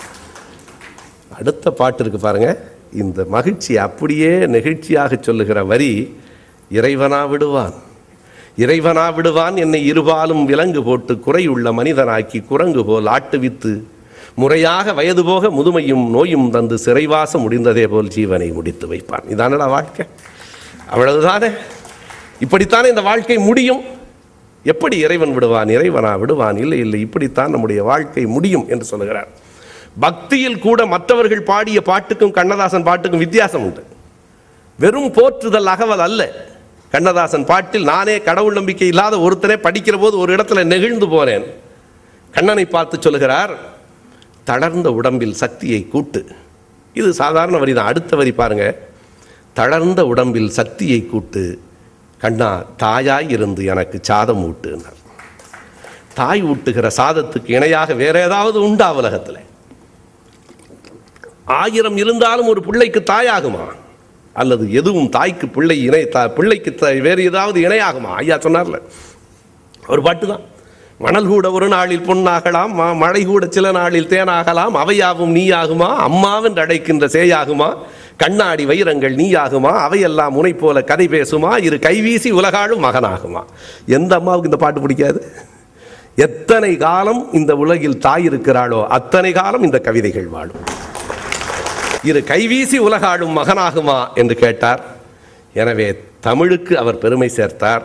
அடுத்த 1.38 1.70
பாட்டு 1.70 2.00
இருக்கு 2.02 2.18
பாருங்க. 2.18 2.50
இந்த 3.02 3.24
மகிழ்ச்சி 3.34 3.72
அப்படியே 3.86 4.30
நெகிழ்ச்சியாக 4.54 5.18
சொல்லுகிற 5.20 5.58
வரி 5.64 5.92
இறைவனா 6.78 7.20
விடுவான். 7.32 7.76
இறைவனா 8.64 9.04
விடுவான் 9.14 9.56
என்னை 9.64 9.80
இருபாலும் 9.92 10.42
விலங்கு 10.44 10.82
போட்டு 10.82 11.14
குறையுள்ள 11.26 11.72
மனிதனாக்கி 11.80 12.38
குரங்கு 12.50 12.84
போல் 12.84 13.10
ஆட்டுவித்து 13.16 13.72
முறையாக 14.34 14.92
வயது 14.92 15.22
போக 15.24 15.50
முதுமையும் 15.58 16.06
நோயும் 16.16 16.48
தந்து 16.50 16.78
சிறைவாசம் 16.78 17.44
முடிந்ததே 17.44 17.86
போல் 17.86 18.12
ஜீவனை 18.16 18.48
முடித்து 18.52 18.86
வைப்பான். 18.94 19.24
இதானடா 19.34 19.68
வாழ்க்கை? 19.76 20.06
அவ்வளவுதானே? 20.92 21.50
இப்படித்தானே 22.44 22.88
இந்த 22.94 23.00
வாழ்க்கை 23.00 23.38
முடியும்? 23.50 23.84
எப்படி 24.64 24.98
இறைவன் 24.98 25.32
விடுவான் 25.32 25.68
இறைவனா 25.68 26.18
விடுவான்? 26.18 26.56
இல்லை 26.56 26.78
இல்லை 26.78 27.00
இப்படித்தான் 27.00 27.50
நம்முடைய 27.50 27.82
வாழ்க்கை 27.82 28.26
முடியும் 28.26 28.68
என்று 28.68 28.84
சொல்லுகிறார். 28.84 29.28
பக்தியில் 30.00 30.58
கூட 30.58 30.86
மற்றவர்கள் 30.86 31.42
பாடிய 31.42 31.82
பாட்டுக்கும் 31.82 32.30
கண்ணதாசன் 32.30 32.82
பாட்டுக்கும் 32.82 33.20
வித்தியாசம் 33.20 33.62
உண்டு. 33.62 33.84
வெறும் 34.78 35.10
போற்றுதல் 35.10 35.66
அகவல் 35.66 35.98
அல்ல. 35.98 36.46
கண்ணதாசன் 36.90 37.44
பாட்டில் 37.44 37.84
நானே 37.84 38.20
கடவுள் 38.20 38.52
நம்பிக்கை 38.52 38.88
இல்லாத 38.88 39.16
ஒருத்தனே 39.16 39.56
படிக்கிற 39.66 39.98
போது 39.98 40.18
ஒரு 40.18 40.36
இடத்துல 40.36 40.64
நெகிழ்ந்து 40.64 41.06
போனேன் 41.06 41.44
கண்ணனை 42.30 42.66
பார்த்து 42.66 42.98
சொல்லுகிறார் 43.00 43.56
தளர்ந்த 44.44 44.92
உடம்பில் 44.92 45.32
சக்தியை 45.32 45.88
கூட்டு. 45.88 46.26
இது 46.94 47.12
சாதாரண 47.12 47.58
வரி 47.58 47.72
தான். 47.72 47.86
அடுத்த 47.86 48.16
வரி 48.16 48.32
பாருங்க. 48.32 48.78
தளர்ந்த 49.52 50.06
உடம்பில் 50.06 50.48
சக்தியை 50.48 51.06
கூட்டு 51.06 51.60
கண்ணா 52.18 52.62
தாயாய் 52.82 53.30
இருந்து 53.30 53.64
எனக்கு 53.64 53.98
சாதம் 54.02 54.42
ஊட்டுனார். 54.46 54.96
தாய் 56.14 56.42
ஊட்டுகிற 56.44 56.86
சாதத்துக்கு 56.96 57.50
இணையாக 57.56 57.94
வேற 57.94 58.22
ஏதாவது 58.22 58.62
உண்டா 58.62 58.92
உலகத்தில்? 58.92 59.40
ஆயிரம் 61.44 61.96
இருந்தாலும் 61.96 62.46
ஒரு 62.46 62.62
பிள்ளைக்கு 62.62 63.02
தாயாகுமா? 63.12 63.66
அல்லது 64.32 64.72
எதுவும் 64.72 65.08
தாய்க்கு 65.08 65.48
பிள்ளை 65.48 65.82
இணை 65.82 66.08
தா 66.08 66.28
பிள்ளைக்கு 66.28 66.74
த 66.74 66.90
வேறு 67.06 67.24
ஏதாவது 67.24 67.60
இணையாகுமா? 67.60 68.10
ஐயா 68.14 68.36
சொன்னார்ல. 68.36 68.78
ஒரு 69.88 70.02
பாட்டு 70.02 70.26
தான் 70.26 70.44
மணல் 70.98 71.26
கூட 71.26 71.50
ஒரு 71.50 71.68
நாளில் 71.68 72.06
பொன்னாகலாம் 72.06 72.94
மழை 72.94 73.24
கூட 73.24 73.46
சில 73.46 73.70
நாளில் 73.70 74.08
தேனாகலாம் 74.08 74.76
அவையாகும் 74.82 75.34
நீயாகுமா? 75.38 75.96
அம்மாவென்று 76.08 76.60
அடைக்கின்ற 76.60 77.06
சேயாகுமா? 77.06 77.76
கண்ணாடி 78.18 78.66
வைரங்கள் 78.66 79.14
நீயாகுமா? 79.14 79.72
அவையெல்லாம் 79.86 80.32
முனை 80.32 80.52
போல 80.52 80.82
கதை 80.82 81.08
பேசுமா? 81.08 81.62
இரு 81.62 81.76
கைவீசி 81.76 82.30
உலகாளும் 82.30 82.84
மகனாகுமா? 82.84 83.42
எந்த 83.86 84.14
அம்மாவுக்கு 84.14 84.48
இந்த 84.48 84.56
பாட்டு 84.56 84.80
பிடிக்காது? 84.80 85.32
எத்தனை 86.16 86.76
காலம் 86.76 87.32
இந்த 87.32 87.56
உலகில் 87.56 87.98
தாய் 87.98 88.28
இருக்கிறாளோ 88.28 88.86
அத்தனை 88.86 89.32
காலம் 89.32 89.62
இந்த 89.62 89.78
கவிதைகள் 89.78 90.26
வாழும். 90.26 90.64
இரு 92.02 92.24
கைவீசி 92.26 92.78
உலகாளும் 92.78 93.36
மகனாகுமா? 93.36 93.98
என்று 94.14 94.34
கேட்டார். 94.34 94.84
எனவே 95.54 96.00
தமிழுக்கு 96.20 96.78
அவர் 96.78 96.98
பெருமை 96.98 97.30
சேர்த்தார். 97.36 97.82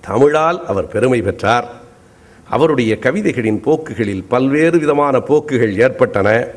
தமிழால் 0.00 0.66
அவர் 0.66 0.88
பெருமை 0.88 1.22
பெற்றார். 1.22 1.66
அவருடைய 2.50 2.98
கவிதைகளின் 2.98 3.60
போக்குகளில் 3.60 4.24
பல்வேறு 4.28 4.78
விதமான 4.78 5.20
போக்குகள் 5.20 5.78
ஏற்பட்டன. 5.78 6.48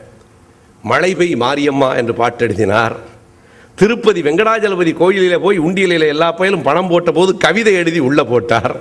மழை 0.83 1.15
பெய் 1.15 1.35
மாரியம்மா 1.43 1.95
என்று 1.95 2.13
பாட்டெழுதினார். 2.13 2.95
திருப்பதி 3.75 4.21
வெங்கடாஜலபதி 4.21 4.93
கோயிலிலே 4.93 5.37
போய் 5.37 5.59
உண்டியலிலே 5.59 6.07
எல்லா 6.07 6.31
பயலும் 6.31 6.61
பணம் 6.61 6.87
போட்ட 6.87 7.11
போது 7.11 7.37
கவிதை 7.37 7.73
எழுதி 7.73 7.99
உள்ள 7.99 8.23
போட்டார். 8.23 8.75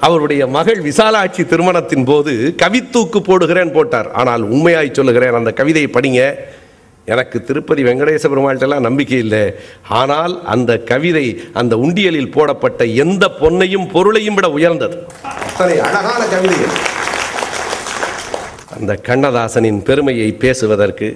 அவருடைய 0.00 0.46
மகள் 0.46 0.80
விசாலாட்சி 0.82 1.42
திருமணத்தின் 1.46 2.04
போது 2.04 2.54
கவித்தூக்கு 2.62 3.20
போடுகிறேன் 3.28 3.72
போட்டார். 3.72 4.12
ஆனால் 4.12 4.42
உண்மையாய் 4.42 4.90
சொல்லுகிறேன் 4.92 5.32
அந்த 5.32 5.52
கவிதையை 5.52 5.90
படிங்க. 5.92 6.34
எனக்கு 7.04 7.44
திருப்பதி 7.44 7.82
வெங்கடேச 7.82 8.24
பெருமாள்கிட்டலாம் 8.28 8.86
நம்பிக்கை 8.88 9.18
இல்லை. 9.18 9.54
ஆனால் 9.88 10.44
அந்த 10.44 10.78
கவிதை 10.78 11.50
அந்த 11.52 11.76
உண்டியலில் 11.76 12.32
போடப்பட்ட 12.32 12.84
எந்த 12.84 13.30
பொன்னையும் 13.40 13.90
பொருளையும் 13.92 14.34
விட 14.34 14.50
உயர்ந்தது. 14.50 14.96
அத்தனை 15.22 15.78
அழகான 15.78 16.24
கவிதை 16.26 16.58
அது. 16.66 16.78
அந்த 18.76 18.98
கண்ணதாசனின் 19.08 19.82
பெருமையை 19.82 20.32
பேசுவதற்கு 20.32 21.08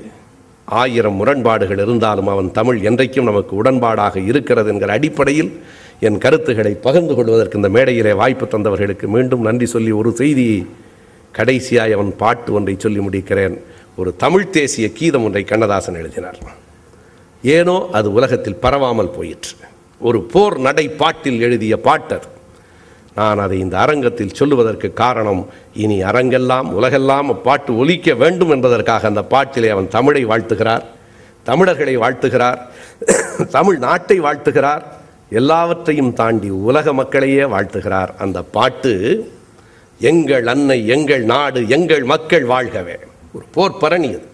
ஆயிரம் 0.71 1.15
முரண்பாடுகள் 1.15 1.79
இருந்தாலும் 1.79 2.27
அவன் 2.27 2.53
தமிழ் 2.53 2.87
என்றைக்கும் 2.87 3.23
நமக்கு 3.23 3.63
உடன்பாடாக 3.63 4.27
இருக்கிறது 4.27 4.71
என்கிற 4.71 4.93
அடிப்படையில் 4.93 5.53
என் 6.01 6.19
கருத்துக்களை 6.19 6.73
பகிர்ந்து 6.73 7.15
கொள்வதற்கு 7.15 7.57
இந்த 7.57 7.69
மேடையிலே 7.69 8.13
வாய்ப்பு 8.13 8.47
தந்தவர்களுக்கு 8.47 9.07
மீண்டும் 9.07 9.41
நன்றி 9.41 9.67
சொல்லி 9.67 9.91
ஒரு 9.91 10.11
செய்தியை 10.13 10.67
கடைசியாய் 11.33 11.93
அவன் 11.93 12.17
பாட்டு 12.17 12.53
ஒன்றை 12.53 12.75
சொல்லி 12.79 12.99
முடிக்கிறேன். 12.99 13.59
ஒரு 13.97 14.17
தமிழ் 14.17 14.51
தேசிய 14.51 14.93
கீதம் 14.93 15.25
ஒன்றை 15.25 15.45
கண்ணதாசன் 15.45 15.95
எழுதினார். 15.95 16.39
ஏனோ 17.43 17.89
அது 17.93 18.13
உலகத்தில் 18.13 18.61
பரவாமல் 18.63 19.13
போயிற்று. 19.13 19.55
ஒரு 20.01 20.23
போர் 20.23 20.59
நடை 20.59 20.89
பாட்டில் 20.89 21.41
எழுதிய 21.41 21.77
பாட்டர். 21.77 22.27
நான் 23.15 23.39
அதை 23.39 23.59
இந்த 23.59 23.79
அரங்கத்தில் 23.79 24.35
சொல்லுவதற்கு 24.35 24.93
காரணம் 24.93 25.49
இனி 25.75 26.03
அரங்கெல்லாம் 26.03 26.71
உலகெல்லாம் 26.71 27.43
பாட்டு 27.43 27.77
ஒலிக்க 27.77 28.15
வேண்டும் 28.15 28.51
என்பதற்காக 28.51 29.07
அந்த 29.07 29.23
பாட்டிலே 29.23 29.69
அவன் 29.69 29.89
தமிழை 29.89 30.27
வாழ்த்துகிறார் 30.27 30.85
தமிழர்களை 31.43 31.99
வாழ்த்துகிறார் 31.99 32.59
தமிழ் 33.51 33.79
நாட்டை 33.79 34.21
வாழ்த்துகிறார் 34.21 34.83
எல்லாவற்றையும் 35.31 36.13
தாண்டி 36.13 36.49
உலக 36.51 36.93
மக்களையே 36.93 37.43
வாழ்த்துகிறார். 37.43 38.09
அந்த 38.19 38.43
பாட்டு 38.43 38.93
எங்கள் 40.01 40.47
அன்னை 40.47 40.87
எங்கள் 40.87 41.23
நாடு 41.23 41.69
எங்கள் 41.69 42.03
மக்கள் 42.03 42.45
வாழ்கவே. 42.47 42.97
ஒரு 43.33 43.45
போர் 43.51 43.79
பரணி 43.79 44.09
அது. 44.09 44.29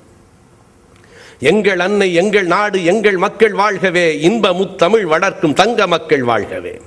எங்கள் 1.39 1.81
அன்னை 1.81 2.15
எங்கள் 2.15 2.47
நாடு 2.47 2.85
எங்கள் 2.85 3.17
மக்கள் 3.17 3.53
வாழ்கவே. 3.53 4.21
இன்ப 4.21 4.53
முத்தமிழ் 4.53 5.03
வளர்க்கும் 5.03 5.53
தங்க 5.53 5.87
மக்கள் 5.87 6.23
வாழ்கவே. 6.23 6.81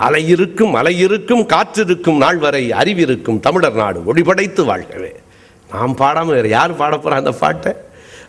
அலையிருக்கும் 0.00 0.74
அலையிருக்கும் 0.74 1.46
காற்றிருக்கும் 1.46 2.16
நாள் 2.16 2.36
வரை 2.36 2.70
அறிவிருக்கும் 2.70 3.40
தமிழர் 3.40 3.74
நாடு 3.74 4.00
ஒளிபடைத்து 4.00 4.64
வாழ்கவே. 4.64 5.12
நாம் 5.72 5.96
பாடாமல் 5.96 6.26
வேறு 6.26 6.48
யார் 6.48 6.76
பாட 6.76 7.00
அந்த 7.02 7.32
பாட்டை? 7.32 7.72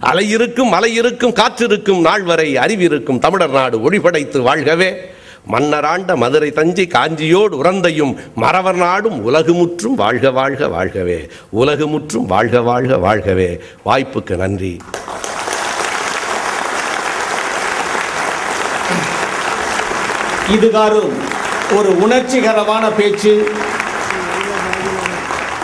அலையிருக்கும் 0.02 0.86
இருக்கும் 0.86 1.34
காற்றிருக்கும் 1.34 2.02
நாள் 2.02 2.22
வரை 2.22 2.56
அறிவிருக்கும் 2.56 3.20
தமிழர் 3.20 3.50
நாடு 3.50 3.78
ஒளிபடைத்து 3.78 4.42
வாழ்கவே. 4.42 4.96
மன்னராண்ட 5.52 6.16
மதுரை 6.16 6.52
தஞ்சை 6.52 6.88
காஞ்சியோடு 6.88 7.64
உறந்தையும் 7.64 8.16
மறவர் 8.36 8.76
நாடும் 8.76 9.34
உலகுமுற்றும் 9.34 9.96
வாழ்க 9.96 10.32
வாழ்க 10.32 10.68
வாழ்கவே. 10.68 11.30
உலகுமுற்றும் 11.56 12.26
வாழ்க 12.26 12.62
வாழ்க 12.62 12.98
வாழ்கவே. 12.98 13.60
வாய்ப்புக்கு 13.86 14.36
நன்றி. 14.36 14.78
இதுகாரும் 20.52 21.38
ஒரு 21.76 21.90
உணர்ச்சிகரமான 22.02 22.86
பேச்சு 22.92 23.34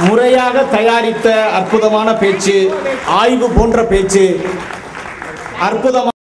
முறையாக 0.01 0.63
தயாரித்த 0.71 1.27
அற்புதமான 1.51 2.09
பேச்சு 2.15 2.57
ஆய்வு 3.19 3.47
போன்ற 3.49 3.81
பேச்சு 3.83 4.25
அற்புதமான 5.59 6.14